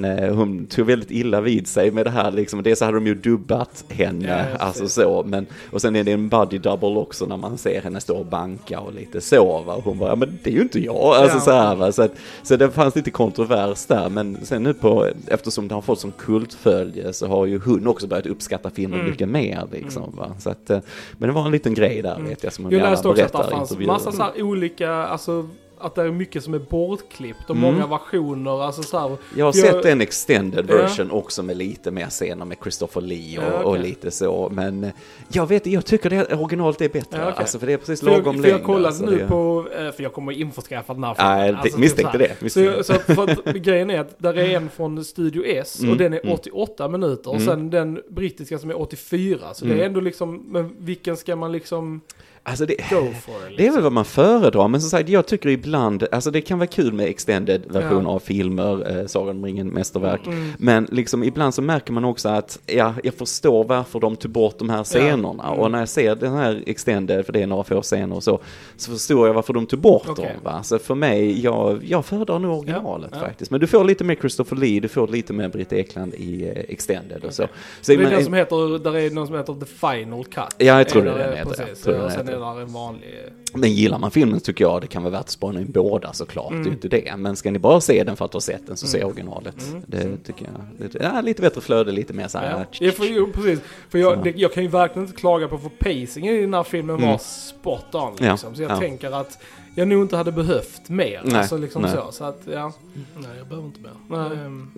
men 0.00 0.04
eh, 0.18 0.34
hon 0.34 0.66
tog 0.66 0.86
väldigt 0.86 1.10
illa 1.10 1.40
vid 1.40 1.66
sig 1.66 1.90
med 1.90 2.06
det 2.06 2.10
här 2.10 2.30
liksom, 2.30 2.62
dels 2.62 2.78
så 2.78 2.84
hade 2.84 2.96
de 2.96 3.06
ju 3.06 3.14
dubbat 3.14 3.84
henne, 3.88 4.28
jag 4.50 4.60
alltså 4.60 4.88
så, 4.88 5.22
men 5.26 5.46
och 5.70 5.80
sen 5.80 5.96
är 5.96 6.04
det 6.04 6.12
en 6.12 6.28
buddy 6.28 6.58
double 6.58 6.88
också 6.88 7.26
när 7.26 7.36
man 7.36 7.58
ser 7.58 7.82
henne 7.82 8.00
stå 8.00 8.16
och 8.16 8.26
banka 8.26 8.80
och 8.80 8.94
lite 8.94 9.20
så 9.20 9.62
va, 9.62 9.74
och 9.74 9.84
hon 9.84 9.98
bara, 9.98 10.08
ja 10.10 10.16
men 10.16 10.38
det 10.42 10.50
är 10.50 10.54
ju 10.54 10.62
inte 10.62 10.80
jag, 10.80 10.91
alltså 11.00 11.36
Ja. 11.36 11.40
så 11.40 11.50
här 11.50 11.74
va, 11.74 11.92
så 11.92 12.02
att, 12.02 12.12
så 12.42 12.56
det 12.56 12.70
fanns 12.70 12.96
lite 12.96 13.10
kontrovers 13.10 13.86
där, 13.86 14.08
men 14.08 14.38
sen 14.42 14.62
nu 14.62 14.74
på, 14.74 15.08
eftersom 15.26 15.68
det 15.68 15.74
har 15.74 15.82
fått 15.82 16.00
sån 16.00 16.12
kultfölje 16.18 17.12
så 17.12 17.26
har 17.26 17.46
ju 17.46 17.58
hon 17.64 17.86
också 17.86 18.06
börjat 18.06 18.26
uppskatta 18.26 18.70
filmen 18.70 18.98
Mm. 19.00 19.10
mycket 19.10 19.28
mer 19.28 19.66
liksom 19.72 20.16
va, 20.16 20.32
så 20.38 20.50
att, 20.50 20.70
eh, 20.70 20.78
men 21.18 21.28
det 21.28 21.34
var 21.34 21.46
en 21.46 21.52
liten 21.52 21.74
grej 21.74 22.02
där 22.02 22.20
vet 22.20 22.44
jag 22.44 22.52
som 22.52 22.64
hon 22.64 22.72
Jag 22.72 22.78
gärna 22.78 22.90
läste 22.90 23.08
också 23.08 23.24
att 23.24 23.32
berättar 23.32 23.48
det 23.50 23.54
i 23.54 23.58
fanns 23.58 23.70
intervjuer. 23.70 23.92
massa 23.92 24.12
så 24.12 24.22
här 24.22 24.42
olika, 24.42 24.92
alltså 24.92 25.48
att 25.82 25.94
det 25.94 26.02
är 26.02 26.10
mycket 26.10 26.44
som 26.44 26.54
är 26.54 26.58
bortklippt 26.58 27.50
och 27.50 27.56
Mm. 27.56 27.72
många 27.74 27.86
versioner, 27.86 28.62
alltså 28.62 28.82
så 28.82 28.98
här, 28.98 29.08
Jag 29.36 29.44
har 29.46 29.52
Jag- 29.58 29.74
sett 29.74 29.84
en 29.84 30.00
extended 30.00 30.66
Ja. 30.68 30.74
version 30.76 31.10
också 31.10 31.42
med 31.42 31.56
lite 31.56 31.90
mer 31.90 32.06
scener 32.06 32.44
med 32.44 32.56
Christopher 32.62 33.00
Lee 33.00 33.38
och, 33.38 33.44
Ja, 33.44 33.48
okej. 33.54 33.64
och 33.64 33.78
lite 33.78 34.10
så. 34.10 34.48
Men 34.52 34.84
eh, 34.84 34.90
jag 35.32 35.46
vet 35.48 35.66
jag 35.66 35.84
tycker 35.86 36.10
det 36.10 36.34
originalet 36.36 36.80
är 36.80 36.88
bättre. 36.88 37.18
Ja, 37.18 37.22
okej. 37.28 37.34
Alltså 37.36 37.58
för 37.58 37.66
det 37.66 37.72
är 37.72 37.76
precis 37.76 38.02
jag, 38.02 38.10
lagom 38.12 38.42
för 38.42 38.48
jag 38.48 38.68
längd, 38.68 38.86
alltså, 38.86 39.04
nu 39.04 39.16
det- 39.18 39.26
på, 39.26 39.66
eh, 39.78 39.92
för 39.92 40.02
jag 40.02 40.12
kommer 40.12 40.32
införskaffa 40.32 40.94
den 40.94 41.04
här 41.04 41.14
filmen. 41.14 41.36
Nej, 41.38 41.52
det- 41.52 41.58
Alltså, 41.58 41.72
typ 41.76 41.80
misstänkte 41.80 42.18
så 42.18 42.24
här. 42.24 42.28
det. 42.28 42.36
Så, 42.38 42.44
Misstänkte. 42.44 42.76
jag- 42.76 42.86
så 42.86 43.14
för 43.14 43.30
att 43.50 43.54
grejen 43.62 43.90
är 43.90 44.00
att 44.00 44.18
där 44.18 44.38
är 44.38 44.56
en 44.56 44.68
från 44.70 45.04
Studio 45.04 45.42
S 45.46 45.78
Mm, 45.80 45.90
och 45.92 45.96
den 45.98 46.12
är 46.14 46.20
mm. 46.22 46.34
88 46.34 46.88
minuter 46.88 47.30
och 47.30 47.36
Mm. 47.36 47.46
sen 47.48 47.70
den 47.70 48.00
brittiska 48.10 48.58
som 48.58 48.70
är 48.70 48.80
84. 48.80 49.54
Så 49.54 49.64
det 49.64 49.70
Mm. 49.70 49.82
är 49.82 49.86
ändå 49.86 50.00
liksom, 50.00 50.42
men 50.48 50.76
vilken 50.78 51.16
ska 51.16 51.36
man 51.36 51.52
liksom 51.52 52.00
Alltså 52.44 52.66
det, 52.66 52.74
for? 52.90 53.02
Liksom? 53.02 53.32
det 53.56 53.66
är 53.66 53.72
väl 53.72 53.82
vad 53.82 53.92
man 53.92 54.04
föredrar, 54.04 54.68
men 54.68 54.80
som 54.80 54.90
sagt 54.90 55.08
jag 55.08 55.26
tycker 55.26 55.48
ibland, 55.48 56.06
alltså 56.12 56.30
det 56.30 56.40
kan 56.40 56.58
vara 56.58 56.66
kul 56.66 56.92
med 56.92 57.06
extended 57.06 57.62
version 57.68 58.02
Ja. 58.04 58.10
av 58.10 58.18
filmer, 58.18 58.98
eh, 59.00 59.06
Sagan 59.06 59.36
om 59.36 59.44
ringen, 59.44 59.68
mästerverk. 59.68 60.26
Mm. 60.26 60.48
Men 60.58 60.88
liksom 60.90 61.22
ibland 61.24 61.54
så 61.54 61.62
märker 61.62 61.92
man 61.92 62.04
också 62.04 62.28
att, 62.28 62.58
ja, 62.66 62.94
jag 63.04 63.14
förstår 63.14 63.64
varför 63.64 64.00
de 64.00 64.16
tog 64.16 64.30
bort 64.30 64.58
de 64.58 64.70
här 64.70 64.84
scenerna. 64.84 65.44
Mm. 65.46 65.58
Och 65.58 65.70
när 65.70 65.78
jag 65.78 65.88
ser 65.88 66.14
den 66.16 66.32
här 66.32 66.62
extended, 66.66 67.26
för 67.26 67.32
det 67.32 67.42
är 67.42 67.46
några 67.46 67.64
få 67.64 67.82
scener 67.82 68.16
och 68.16 68.22
så, 68.22 68.40
så 68.76 68.90
förstår 68.90 69.26
jag 69.26 69.34
varför 69.34 69.52
de 69.52 69.66
tog 69.66 69.78
bort 69.80 70.02
Okej. 70.08 70.24
dem. 70.24 70.52
Va? 70.52 70.62
Så 70.62 70.78
för 70.78 70.94
mig, 70.94 71.40
jag, 71.44 71.84
jag 71.84 72.04
föredrar 72.04 72.38
nog 72.38 72.58
originalet 72.58 73.10
Ja, 73.12 73.18
ja. 73.20 73.26
faktiskt. 73.26 73.50
Men 73.50 73.60
du 73.60 73.66
får 73.66 73.84
lite 73.84 74.04
med 74.04 74.18
Christopher 74.18 74.56
Lee, 74.56 74.80
du 74.80 74.88
får 74.88 75.08
lite 75.08 75.32
med 75.32 75.50
Britt 75.50 75.72
Ekland 75.72 76.14
i 76.14 76.42
eh, 76.48 76.64
extended 76.68 77.24
och 77.24 77.34
så. 77.34 77.42
så 77.42 77.48
Det 77.86 77.92
är 77.92 77.98
men- 77.98 78.10
den 78.10 78.24
som 78.24 78.34
heter, 78.34 78.78
där 78.78 78.96
är 78.96 79.10
någon 79.10 79.26
som 79.26 79.36
heter 79.36 79.54
The 79.60 79.66
Final 79.66 80.24
Cut. 80.24 80.44
Ja, 80.58 80.64
jag 80.78 80.88
tror 80.88 81.02
det 81.02 81.10
är 81.10 81.18
den 81.28 81.36
heter, 81.36 81.50
Precis, 81.50 81.66
jag 81.68 81.78
tror 81.78 81.94
och 81.94 82.00
den 82.10 82.10
heter. 82.10 82.31
Det 82.38 82.62
en 82.62 82.72
vanlig... 82.72 83.08
Men 83.54 83.72
gillar 83.72 83.98
man 83.98 84.10
filmen 84.10 84.40
så 84.40 84.44
tycker 84.44 84.64
jag 84.64 84.80
det 84.80 84.86
kan 84.86 85.02
vara 85.02 85.10
värt 85.12 85.20
att 85.20 85.30
spana 85.30 85.60
in 85.60 85.70
båda 85.72 86.12
såklart, 86.12 86.50
Mm. 86.50 86.62
det 86.62 86.68
är 86.68 86.70
ju 86.70 86.74
inte 86.74 86.88
det. 86.88 87.16
Men 87.16 87.36
ska 87.36 87.50
ni 87.50 87.58
bara 87.58 87.80
se 87.80 88.04
den 88.04 88.16
för 88.16 88.24
att 88.24 88.32
ha 88.32 88.40
sett 88.40 88.66
den 88.66 88.76
så 88.76 88.86
se 88.86 89.04
originalet. 89.04 89.54
Mm. 89.70 89.82
Det 89.86 90.16
tycker 90.24 90.44
jag. 90.78 90.90
Det, 90.90 90.98
ja, 91.02 91.20
lite 91.20 91.42
bättre 91.42 91.60
flöde, 91.60 91.92
lite 91.92 92.12
mer 92.12 92.28
så 92.28 92.38
här. 92.38 92.50
Ja, 92.50 92.86
ja 92.86 92.92
för, 92.92 93.04
jo, 93.04 93.28
precis. 93.34 93.60
För 93.88 93.98
jag, 93.98 94.24
det, 94.24 94.30
jag 94.36 94.52
kan 94.52 94.62
ju 94.62 94.68
verkligen 94.68 95.06
inte 95.08 95.20
klaga 95.20 95.48
på 95.48 95.58
för 95.58 95.68
pacingen 95.68 96.34
i 96.34 96.40
den 96.40 96.54
här 96.54 96.62
filmen 96.62 96.96
Mm. 96.96 97.08
var 97.10 97.18
spot 97.18 97.94
on 97.94 98.16
liksom. 98.20 98.54
Så 98.54 98.62
jag 98.62 98.70
ja. 98.70 98.76
tänker 98.78 99.10
att 99.20 99.38
jag 99.74 99.88
nog 99.88 100.02
inte 100.02 100.16
hade 100.16 100.32
behövt 100.32 100.88
mer. 100.88 101.22
Nej, 101.24 101.34
alltså 101.34 101.56
liksom 101.56 101.82
nej. 101.82 101.90
så. 101.90 102.12
Så 102.12 102.24
att, 102.24 102.40
ja. 102.44 102.72
Nej, 103.16 103.30
jag 103.38 103.46
behöver 103.46 103.66
inte 103.68 103.80
mer. 103.80 103.92
Nej. 104.08 104.38
Ehm, 104.38 104.70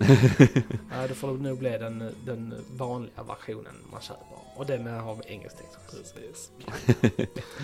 Nej, 0.89 1.07
det 1.07 1.13
får 1.13 1.27
nog 1.27 1.57
bli 1.57 1.69
den, 1.69 2.09
den 2.25 2.53
vanliga 2.77 3.23
versionen 3.27 3.73
man 3.91 4.01
köper. 4.01 4.45
Och 4.55 4.65
den 4.65 4.87
har 4.87 5.17
engelsk 5.27 5.57
text. 5.57 5.77
Precis. 5.91 6.51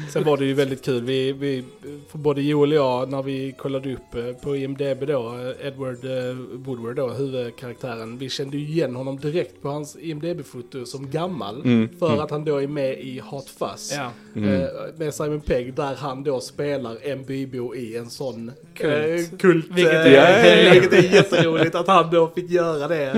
Sen 0.13 0.23
var 0.23 0.37
det 0.37 0.45
ju 0.45 0.53
väldigt 0.53 0.85
kul. 0.85 1.03
Vi, 1.03 1.31
vi, 1.31 1.63
för 2.09 2.17
både 2.17 2.41
Joel 2.41 2.71
och 2.71 2.77
jag, 2.77 3.09
när 3.09 3.23
vi 3.23 3.51
kollade 3.51 3.93
upp 3.93 4.15
eh, 4.15 4.33
på 4.43 4.55
IMDB 4.55 5.05
då, 5.07 5.35
eh, 5.35 5.67
Edward 5.67 6.05
eh, 6.05 6.35
Woodward 6.53 6.95
då, 6.95 7.09
huvudkaraktären, 7.09 8.17
vi 8.17 8.29
kände 8.29 8.57
ju 8.57 8.67
igen 8.67 8.95
honom 8.95 9.19
direkt 9.19 9.61
på 9.61 9.69
hans 9.69 9.95
IMDB-foto 9.95 10.85
som 10.85 11.11
gammal. 11.11 11.61
Mm, 11.61 11.89
För 11.99 12.07
mm. 12.07 12.19
att 12.19 12.31
han 12.31 12.45
då 12.45 12.61
är 12.61 12.67
med 12.67 12.99
i 12.99 13.19
Hot 13.19 13.49
Fuzz. 13.49 13.93
Ja. 13.95 14.11
Mm. 14.35 14.67
Med 14.97 15.13
Simon 15.13 15.41
Pegg, 15.41 15.73
där 15.73 15.95
han 15.95 16.23
då 16.23 16.39
spelar 16.39 17.07
en 17.21 17.27
bybo 17.27 17.75
i 17.75 17.95
en 17.95 18.09
sån 18.09 18.51
Kult. 18.81 19.31
eh, 19.33 19.37
kult 19.37 19.65
Vilket 19.69 19.93
eh, 19.93 20.13
är- 20.13 20.63
Ja, 20.65 20.71
vilket 20.73 20.93
är 20.93 21.15
jätteroligt 21.15 21.75
att 21.75 21.87
han 21.87 22.09
då 22.11 22.27
fick 22.35 22.49
göra 22.49 22.87
det. 22.87 23.11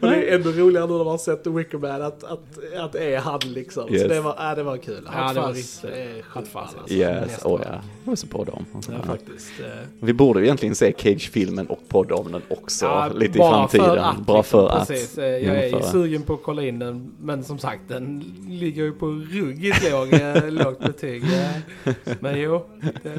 Och 0.00 0.08
det 0.10 0.30
är 0.30 0.34
ändå 0.34 0.50
roligare 0.50 0.86
nu 0.86 0.92
när 0.92 0.98
man 0.98 1.06
har 1.06 1.18
sett 1.18 1.44
The 1.44 1.50
Wicker 1.50 1.78
Man 1.78 2.02
att, 2.02 2.24
att, 2.24 2.40
att 2.78 2.92
det 2.92 3.14
är 3.14 3.18
han 3.18 3.40
liksom. 3.44 3.92
Yes. 3.92 4.02
Så 4.02 4.08
det 4.08 4.20
var, 4.20 4.50
äh, 4.50 4.56
det 4.56 4.62
var 4.62 4.76
kul. 4.76 5.08
Ja, 5.16 5.32
det 5.34 5.40
var 5.40 5.48
riktigt- 5.52 6.24
sjukt 6.24 6.46
Fuzz, 6.46 6.52
ball, 6.52 6.62
alltså. 6.80 6.94
Yes, 6.94 7.40
åh 7.44 7.52
år. 7.52 7.60
ja. 7.64 7.70
Jag 8.04 8.10
var 8.10 8.16
så 8.16 8.26
på 8.26 8.44
dem. 8.44 8.64
Ja, 8.72 8.80
faktiskt. 9.06 9.52
eh. 9.60 9.66
Vi 10.00 10.12
borde 10.12 10.40
ju 10.40 10.46
egentligen 10.46 10.74
se 10.74 10.92
Cage-filmen 10.98 11.66
och 11.66 11.80
podda 11.88 12.14
om 12.14 12.32
den 12.32 12.42
också 12.48 12.84
Ja, 12.86 13.08
lite 13.14 13.38
i 13.38 13.40
framtiden. 13.42 13.86
För 13.86 13.96
att, 13.96 14.18
bara 14.18 14.42
för 14.42 14.62
liksom, 14.62 14.80
att. 14.80 14.88
Precis, 14.88 15.18
jag 15.18 15.28
är 15.44 15.68
ju 15.76 15.82
sugen 15.82 16.22
på 16.22 16.34
att 16.34 16.42
kolla 16.42 16.62
in 16.62 16.78
den. 16.78 17.12
Men 17.20 17.44
som 17.44 17.58
sagt, 17.58 17.80
den 17.88 18.24
ligger 18.48 18.82
ju 18.82 18.92
på 18.92 19.06
ruggigt 19.06 19.90
låg, 19.92 20.12
eh, 20.14 20.50
lågt 20.50 20.78
betyg. 20.80 21.22
Men 22.20 22.40
jo, 22.40 22.66
det, 23.02 23.10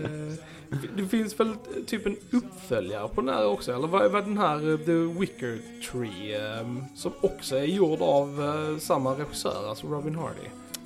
det 0.97 1.05
finns 1.07 1.39
väl 1.39 1.53
typ 1.88 2.05
en 2.05 2.15
uppföljare 2.31 3.07
på 3.07 3.21
den 3.21 3.35
här 3.35 3.45
också? 3.47 3.73
Eller 3.73 3.88
vad 3.88 4.05
är 4.15 4.21
den 4.21 4.38
här 4.38 4.71
eh, 4.71 4.77
The 4.77 5.19
Wicker 5.19 5.59
Tree? 5.91 6.35
eh, 6.59 6.67
Som 6.95 7.11
också 7.21 7.55
är 7.55 7.63
gjord 7.63 8.01
av 8.01 8.43
eh, 8.73 8.77
samma 8.79 9.11
regissör, 9.13 9.69
alltså 9.69 9.88
Robin 9.88 10.15
Hardy. 10.15 10.39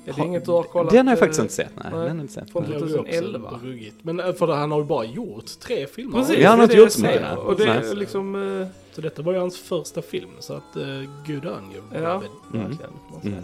Är 0.04 0.12
det 0.12 0.12
Ha- 0.12 0.24
inget 0.26 0.44
du 0.44 0.50
har 0.50 0.62
kollat? 0.62 0.92
Den 0.92 1.06
har 1.06 1.12
jag 1.12 1.18
eh, 1.18 1.20
faktiskt 1.20 1.40
inte 1.40 1.54
sett, 1.54 1.70
nej. 1.76 1.84
nej. 1.84 1.90
Den 1.92 2.00
har 2.00 2.08
jag 2.08 2.20
inte 2.20 2.32
sett. 2.32 2.50
Från 2.50 2.62
nej. 2.62 2.72
Det 2.72 2.78
var 2.80 2.88
ju 2.88 2.94
också 2.98 3.12
2011. 3.12 3.60
ruggigt. 3.62 3.96
Men 4.02 4.20
eh, 4.20 4.32
för 4.32 4.46
det, 4.46 4.54
han 4.54 4.70
har 4.70 4.78
ju 4.78 4.84
bara 4.84 5.04
gjort 5.04 5.46
tre 5.60 5.86
filmer. 5.86 6.18
Precis, 6.18 6.38
Ja, 6.38 6.48
han 6.50 6.60
har 6.60 6.66
det 6.66 6.72
inte 6.72 6.82
gjort 6.82 6.90
så 6.92 7.00
mycket, 7.02 7.22
nej. 7.22 7.36
Och 7.36 7.56
det 7.56 7.64
är 7.64 7.94
liksom... 7.94 8.58
eh, 8.60 8.66
Så 8.92 9.00
detta 9.00 9.22
var 9.22 9.32
ju 9.32 9.38
hans 9.38 9.58
första 9.58 10.02
film. 10.02 10.30
Så 10.40 10.54
att, 10.54 10.76
uh, 10.76 10.82
good 11.26 11.46
on 11.46 11.72
you, 11.74 11.82
Ja. 12.02 12.14
Robin. 12.14 12.28
Mm. 12.54 12.68
Verkligen, 12.68 12.90
Mm. 13.22 13.22
säga. 13.22 13.42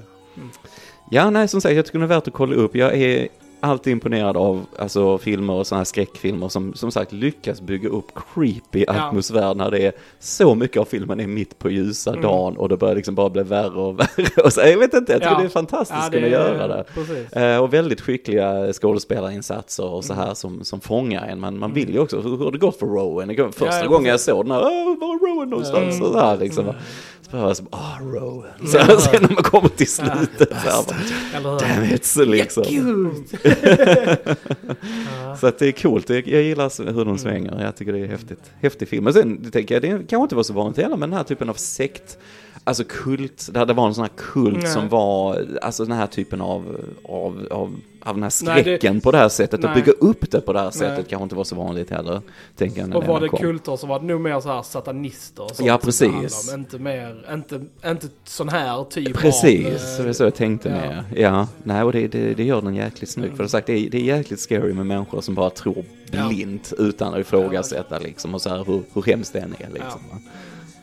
Ja, 1.10 1.30
nej, 1.30 1.48
som 1.48 1.60
sagt, 1.60 1.74
jag 1.76 1.86
tycker 1.86 1.98
det 1.98 2.04
är 2.04 2.08
värt 2.08 2.28
att 2.28 2.34
kolla 2.34 2.54
upp. 2.54 2.74
Jag 2.76 2.96
är 2.96 3.28
alltid 3.70 3.92
imponerad 3.92 4.36
av 4.36 4.66
alltså, 4.78 5.18
filmer 5.18 5.52
och 5.52 5.66
sådana 5.66 5.80
här 5.80 5.84
skräckfilmer 5.84 6.48
som 6.48 6.74
som 6.74 6.90
sagt 6.90 7.12
lyckas 7.12 7.60
bygga 7.60 7.88
upp 7.88 8.12
creepy 8.34 8.84
Ja. 8.88 8.92
atmosfär 9.08 9.54
när 9.54 9.70
det 9.70 9.78
är 9.86 9.92
så 10.20 10.54
mycket 10.54 10.80
av 10.80 10.84
filmen 10.84 11.20
är 11.20 11.26
mitt 11.26 11.58
på 11.58 11.70
ljusa 11.70 12.10
Mm. 12.10 12.22
dagen 12.22 12.56
och 12.56 12.68
det 12.68 12.76
börjar 12.76 12.94
liksom 12.94 13.14
bara 13.14 13.30
bli 13.30 13.42
värre 13.42 13.80
och 13.80 13.94
värre. 14.00 14.42
Och 14.44 14.52
så, 14.52 14.60
jag 14.60 14.78
vet 14.78 14.94
inte, 14.94 15.12
jag 15.12 15.20
tycker 15.20 15.32
Ja. 15.34 15.38
det 15.38 15.44
är 15.44 15.48
fantastiskt 15.48 15.98
ja, 16.00 16.06
att 16.06 16.12
kunna 16.12 16.26
göra 16.28 16.68
det. 16.68 16.84
Precis. 16.94 17.32
Eh, 17.32 17.58
och 17.62 17.74
väldigt 17.74 18.00
skickliga 18.00 18.72
skådespelarinsatser 18.72 19.84
och 19.84 20.04
så 20.04 20.14
här 20.14 20.34
som, 20.34 20.64
som 20.64 20.80
fångar 20.80 21.26
en. 21.28 21.40
Man, 21.40 21.58
man 21.58 21.72
vill 21.72 21.94
ju 21.94 21.98
också, 22.00 22.20
hur 22.20 22.36
har 22.38 22.50
det 22.52 22.58
gått 22.58 22.78
för 22.78 22.86
Rowan? 22.86 23.28
Det 23.28 23.34
Första 23.52 23.66
Mm. 23.66 23.82
ja, 23.84 23.88
gången 23.90 24.10
jag 24.10 24.20
såg 24.20 24.44
den 24.44 24.50
här, 24.52 24.60
"Åh, 24.62 24.98
var 25.00 25.14
är 25.14 25.32
Rowan 25.34 25.50
någonstans? 25.50 25.94
Mm. 25.94 26.02
Och 26.06 26.12
så 26.12 26.18
här 26.20 26.36
liksom. 26.36 26.72
Så 27.30 27.36
bara, 27.36 27.54
ah, 27.70 27.98
Rowan. 28.00 28.66
Så 28.66 28.78
här, 28.78 28.96
sen 28.96 29.22
när 29.22 29.28
man 29.34 29.42
kommer 29.42 29.68
till 29.68 29.90
slutet 29.92 30.48
så 30.64 30.68
här, 30.70 31.42
bara, 31.42 31.58
damn 31.58 31.84
it, 31.94 32.04
så 32.04 32.24
Så 35.40 35.46
att 35.46 35.58
det 35.58 35.66
är 35.68 35.72
coolt, 35.72 36.10
jag, 36.10 36.28
jag 36.28 36.42
gillar 36.42 36.92
hur 36.92 37.04
de 37.04 37.18
svänger, 37.18 37.62
jag 37.62 37.76
tycker 37.76 37.92
det 37.92 37.98
är 37.98 38.06
häftigt. 38.06 38.52
Häftig 38.60 38.88
film. 38.88 39.04
Men 39.04 39.12
sen 39.12 39.50
tänker 39.50 39.74
jag, 39.74 39.82
det 39.82 39.88
kanske 39.88 40.16
inte 40.16 40.34
var 40.34 40.42
så 40.42 40.52
vanligt 40.52 40.76
heller, 40.76 40.96
men 40.96 41.10
den 41.10 41.16
här 41.16 41.24
typen 41.24 41.48
av 41.48 41.54
sekt, 41.54 42.18
alltså 42.66 42.84
kult, 42.88 43.48
det 43.52 43.72
var 43.72 43.86
en 43.86 43.94
sån 43.94 44.02
här 44.04 44.12
kult 44.16 44.58
Nej. 44.62 44.66
som 44.72 44.88
var, 44.88 45.46
alltså 45.62 45.84
den 45.84 45.96
här 45.96 46.06
typen 46.06 46.40
av, 46.40 46.76
av, 47.04 47.46
av, 47.50 47.76
av 48.02 48.14
den 48.14 48.22
här 48.22 48.44
Nej, 48.44 48.54
det- 48.56 48.62
skräcken 48.62 49.00
på 49.00 49.12
det 49.12 49.18
här 49.18 49.28
sättet, 49.28 49.60
Nej. 49.60 49.68
att 49.70 49.74
bygga 49.76 49.92
upp 49.92 50.30
det 50.30 50.40
på 50.40 50.52
det 50.52 50.60
här 50.60 50.70
sättet 50.70 50.96
Nej. 50.96 51.04
kanske 51.08 51.22
inte 51.22 51.34
var 51.34 51.44
så 51.44 51.56
vanligt 51.56 51.90
heller, 51.90 52.20
tänker 52.56 52.80
jag 52.80 52.96
Och 52.96 53.04
var 53.04 53.14
den 53.14 53.22
det 53.22 53.28
kom. 53.28 53.38
kulter 53.38 53.76
så 53.76 53.86
var 53.86 54.00
det 54.00 54.06
nog 54.06 54.20
mer 54.20 54.40
så 54.40 54.48
här 54.48 54.62
satanister 54.62 55.42
och 55.42 55.50
sånt 55.56 55.66
Ja, 55.68 55.78
precis. 55.78 56.52
om. 56.54 56.60
Inte 56.60 56.78
mer, 56.78 57.26
inte, 57.32 57.60
inte 57.86 58.08
sån 58.24 58.48
här 58.48 58.84
typ 58.84 59.16
Precis, 59.16 59.66
av... 59.66 59.78
så 59.96 60.02
det 60.02 60.08
är 60.08 60.12
så 60.12 60.24
jag 60.24 60.34
tänkte 60.34 60.68
ja. 60.68 60.74
med. 60.74 61.04
Ja, 61.16 61.48
nej 61.62 61.82
och 61.82 61.92
det, 61.92 62.08
det, 62.08 62.34
det 62.34 62.44
gör 62.44 62.62
den 62.62 62.74
jäkligt 62.74 63.10
snyggt. 63.10 63.36
För 63.36 63.42
det, 63.42 63.48
sagt, 63.48 63.66
det, 63.66 63.72
är, 63.72 63.90
det 63.90 63.98
är 63.98 64.16
jäkligt 64.16 64.40
scary 64.40 64.72
med 64.72 64.86
människor 64.86 65.20
som 65.20 65.34
bara 65.34 65.50
tror 65.50 65.84
Ja. 66.10 66.28
blint 66.28 66.72
utan 66.78 67.14
att 67.14 67.20
ifrågasätta 67.20 67.98
liksom 67.98 68.34
och 68.34 68.42
så 68.42 68.48
här 68.50 68.64
hur, 68.64 68.82
hur 68.94 69.02
hemskt 69.02 69.32
det 69.32 69.38
än 69.38 69.54
är 69.58 69.70
liksom. 69.72 70.00
va. 70.10 70.18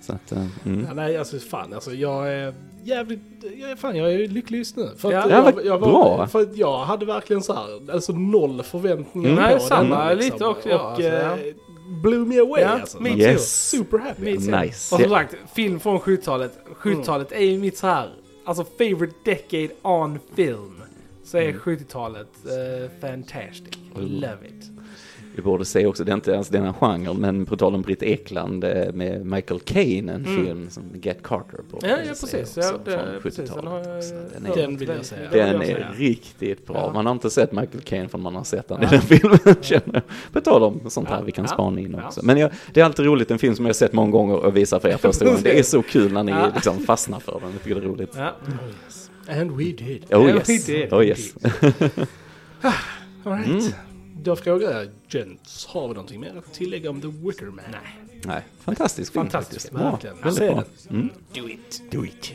Så 0.04 0.14
att, 0.14 0.32
eh, 0.32 0.46
mm. 0.66 0.86
Ja, 0.88 0.94
nej, 0.94 1.18
alltså 1.18 1.40
fan, 1.40 1.74
alltså 1.74 1.94
jag 1.94 2.34
är 2.34 2.54
jävligt, 2.84 3.20
jag 3.60 3.72
är, 3.72 3.76
fan 3.76 3.96
jag 3.96 4.14
är 4.14 4.28
lycklig 4.28 4.58
just 4.58 4.76
nu. 4.78 4.90
För 4.98 5.12
Ja. 5.12 5.20
att 5.24 5.30
Ja, 5.30 5.52
jag, 5.56 5.66
jag 5.66 5.80
bra. 5.82 6.28
För 6.28 6.42
att 6.42 6.58
jag 6.58 6.78
hade 6.80 7.06
verkligen 7.06 7.44
så 7.44 7.54
här, 7.54 7.92
alltså 7.94 8.12
noll 8.14 8.64
förväntningar 8.64 9.30
Mm. 9.30 9.44
på 9.44 9.50
Nej, 9.50 9.60
samma, 9.60 9.98
denna, 10.00 10.14
lite 10.14 10.46
också, 10.46 10.70
ja, 10.70 10.76
Och 10.80 10.88
alltså, 10.90 11.04
ja. 11.04 11.38
eh, 11.38 11.56
blew 12.04 12.28
me 12.28 12.40
away 12.40 12.62
Ja, 12.62 12.68
alltså. 12.68 13.00
me 13.00 13.10
too. 13.34 13.38
Super 13.40 13.98
happy. 13.98 14.22
Me 14.22 14.34
too. 14.42 14.62
Nice. 14.62 14.96
Och 14.96 15.02
som 15.02 15.10
sagt, 15.10 15.36
film 15.56 15.80
från 15.80 16.00
70-talet. 16.00 16.60
70-talet 16.78 17.32
är 17.32 17.40
ju 17.46 17.58
mitt 17.60 17.78
så 17.78 17.88
här, 17.88 18.10
alltså 18.46 18.64
favorite 18.78 19.14
decade 19.26 19.70
on 19.82 20.20
film. 20.36 20.82
Så 21.24 21.38
är 21.38 21.54
70-talet 21.54 22.28
uh, 22.46 22.90
fantastic. 23.02 23.78
Love 23.96 24.38
it. 24.48 24.70
Vi 25.36 25.42
borde 25.42 25.66
se 25.66 25.86
också, 25.86 26.04
det 26.04 26.12
är 26.12 26.14
inte 26.14 26.32
ens 26.32 26.50
denna 26.50 26.74
genre, 26.74 27.14
men 27.14 27.46
på 27.46 27.58
tal 27.58 27.76
om 27.76 27.82
Britt 27.82 28.04
Ekland 28.04 28.64
eh, 28.64 28.94
med 28.94 29.26
Michael 29.26 29.60
Caine, 29.60 30.10
en 30.10 30.26
Mm. 30.26 30.46
film 30.46 30.70
som 30.70 30.84
Get 31.02 31.24
Carter 31.24 31.60
på. 31.72 31.80
Ja, 31.82 31.88
ja 31.90 31.96
precis. 32.08 32.58
Ja, 32.58 32.72
det, 32.86 32.92
från 32.92 33.22
precis. 33.22 33.50
Den, 33.50 33.68
har 33.68 33.80
70-talet. 33.80 33.88
jag, 33.96 34.04
Så 34.04 34.14
den 34.34 34.46
är, 34.46 34.56
Den 34.56 34.78
vill 34.78 34.90
jag 34.90 35.06
se. 35.06 35.16
den 35.32 35.62
är 35.62 35.92
riktigt 35.98 36.68
bra. 36.68 36.78
Ja. 36.78 36.94
Man 36.94 37.06
har 37.06 37.14
inte 37.14 37.30
sett 37.30 37.52
Michael 37.52 37.82
Caine 37.84 38.10
förrän 38.10 38.24
man 38.24 38.36
har 38.36 38.44
sett 38.44 38.68
den 38.68 38.82
i 38.82 38.84
Ja. 38.86 38.90
den 38.90 39.02
filmen. 39.02 39.40
På 40.34 40.42
tal 40.42 40.64
om 40.64 40.82
sånt 40.90 41.10
här 41.10 41.18
Ja. 41.18 41.24
vi 41.26 41.32
kan 41.32 41.48
spana 41.48 41.80
in 41.80 41.96
Ja. 42.00 42.08
också. 42.08 42.22
Men 42.26 42.38
jag, 42.38 42.52
det 42.74 42.82
är 42.82 42.86
alltid 42.86 43.06
roligt, 43.06 43.32
en 43.32 43.40
film 43.40 43.56
som 43.56 43.66
jag 43.66 43.70
har 43.70 43.74
sett 43.74 43.94
många 43.94 44.12
gånger 44.12 44.36
och 44.46 44.58
visar 44.58 44.80
för 44.80 44.90
er 44.90 44.98
första 44.98 45.26
gången. 45.26 45.40
Det 45.44 45.60
är 45.60 45.64
så 45.64 45.82
kul 45.82 46.14
när 46.14 46.24
ni 46.24 46.32
Ja. 46.32 46.52
liksom 46.56 46.80
fastnar 46.80 47.20
för 47.20 47.40
den. 47.40 47.52
Jag 47.52 47.64
tycker 47.64 47.76
det 47.76 47.82
är 47.86 47.90
roligt. 47.90 48.12
Ja. 48.18 48.32
Oh, 48.48 48.68
yes. 48.86 49.10
And 49.40 49.52
we 49.52 49.64
did. 49.64 50.06
Oh 50.14 50.30
yes, 50.30 50.66
did. 50.66 50.94
oh 50.94 51.06
yes. 51.06 51.36
All 53.26 53.34
right. 53.38 53.48
Mm. 53.48 53.62
Då 54.24 54.36
frågar 54.36 54.72
jag 54.72 54.88
Gents, 55.10 55.66
har 55.66 55.88
vi 55.88 55.94
någonting 55.94 56.20
mer 56.22 56.34
att 56.38 56.54
tillägga 56.54 56.90
om 56.90 57.02
The 57.02 57.08
Wicker 57.08 57.46
Man? 57.46 57.56
Nej. 57.72 58.00
Nej, 58.26 58.42
fantastisk 58.60 59.14
film 59.14 59.24
Fantastisk 59.26 59.52
faktiskt. 59.52 59.70
film, 59.70 59.82
Bra, 59.82 59.92
verkligen. 59.92 60.18
väldigt 60.24 60.90
bra. 60.90 60.98
Mm. 60.98 61.10
Do 61.34 61.50
it. 61.50 61.82
Do 61.92 62.06
it. 62.06 62.34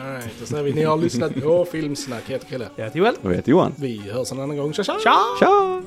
All 0.00 0.06
right, 0.12 0.30
då 0.40 0.46
säger 0.46 0.62
vi 0.64 0.72
ni 0.72 0.82
har 0.84 0.96
lyssnat 0.96 1.34
på 1.42 1.64
Filmsnack. 1.64 2.22
Jag 2.26 2.32
heter 2.32 2.46
Chrille. 2.48 2.68
Jag 2.76 2.84
heter 2.84 2.98
Joel. 2.98 3.14
Jag 3.22 3.34
heter 3.34 3.50
Johan. 3.50 3.72
Vi 3.78 3.98
hörs 3.98 4.32
en 4.32 4.40
annan 4.40 4.56
gång. 4.56 4.72
Tja 4.72 4.84
tja! 4.84 4.96
Tja! 5.04 5.16
Tja! 5.40 5.82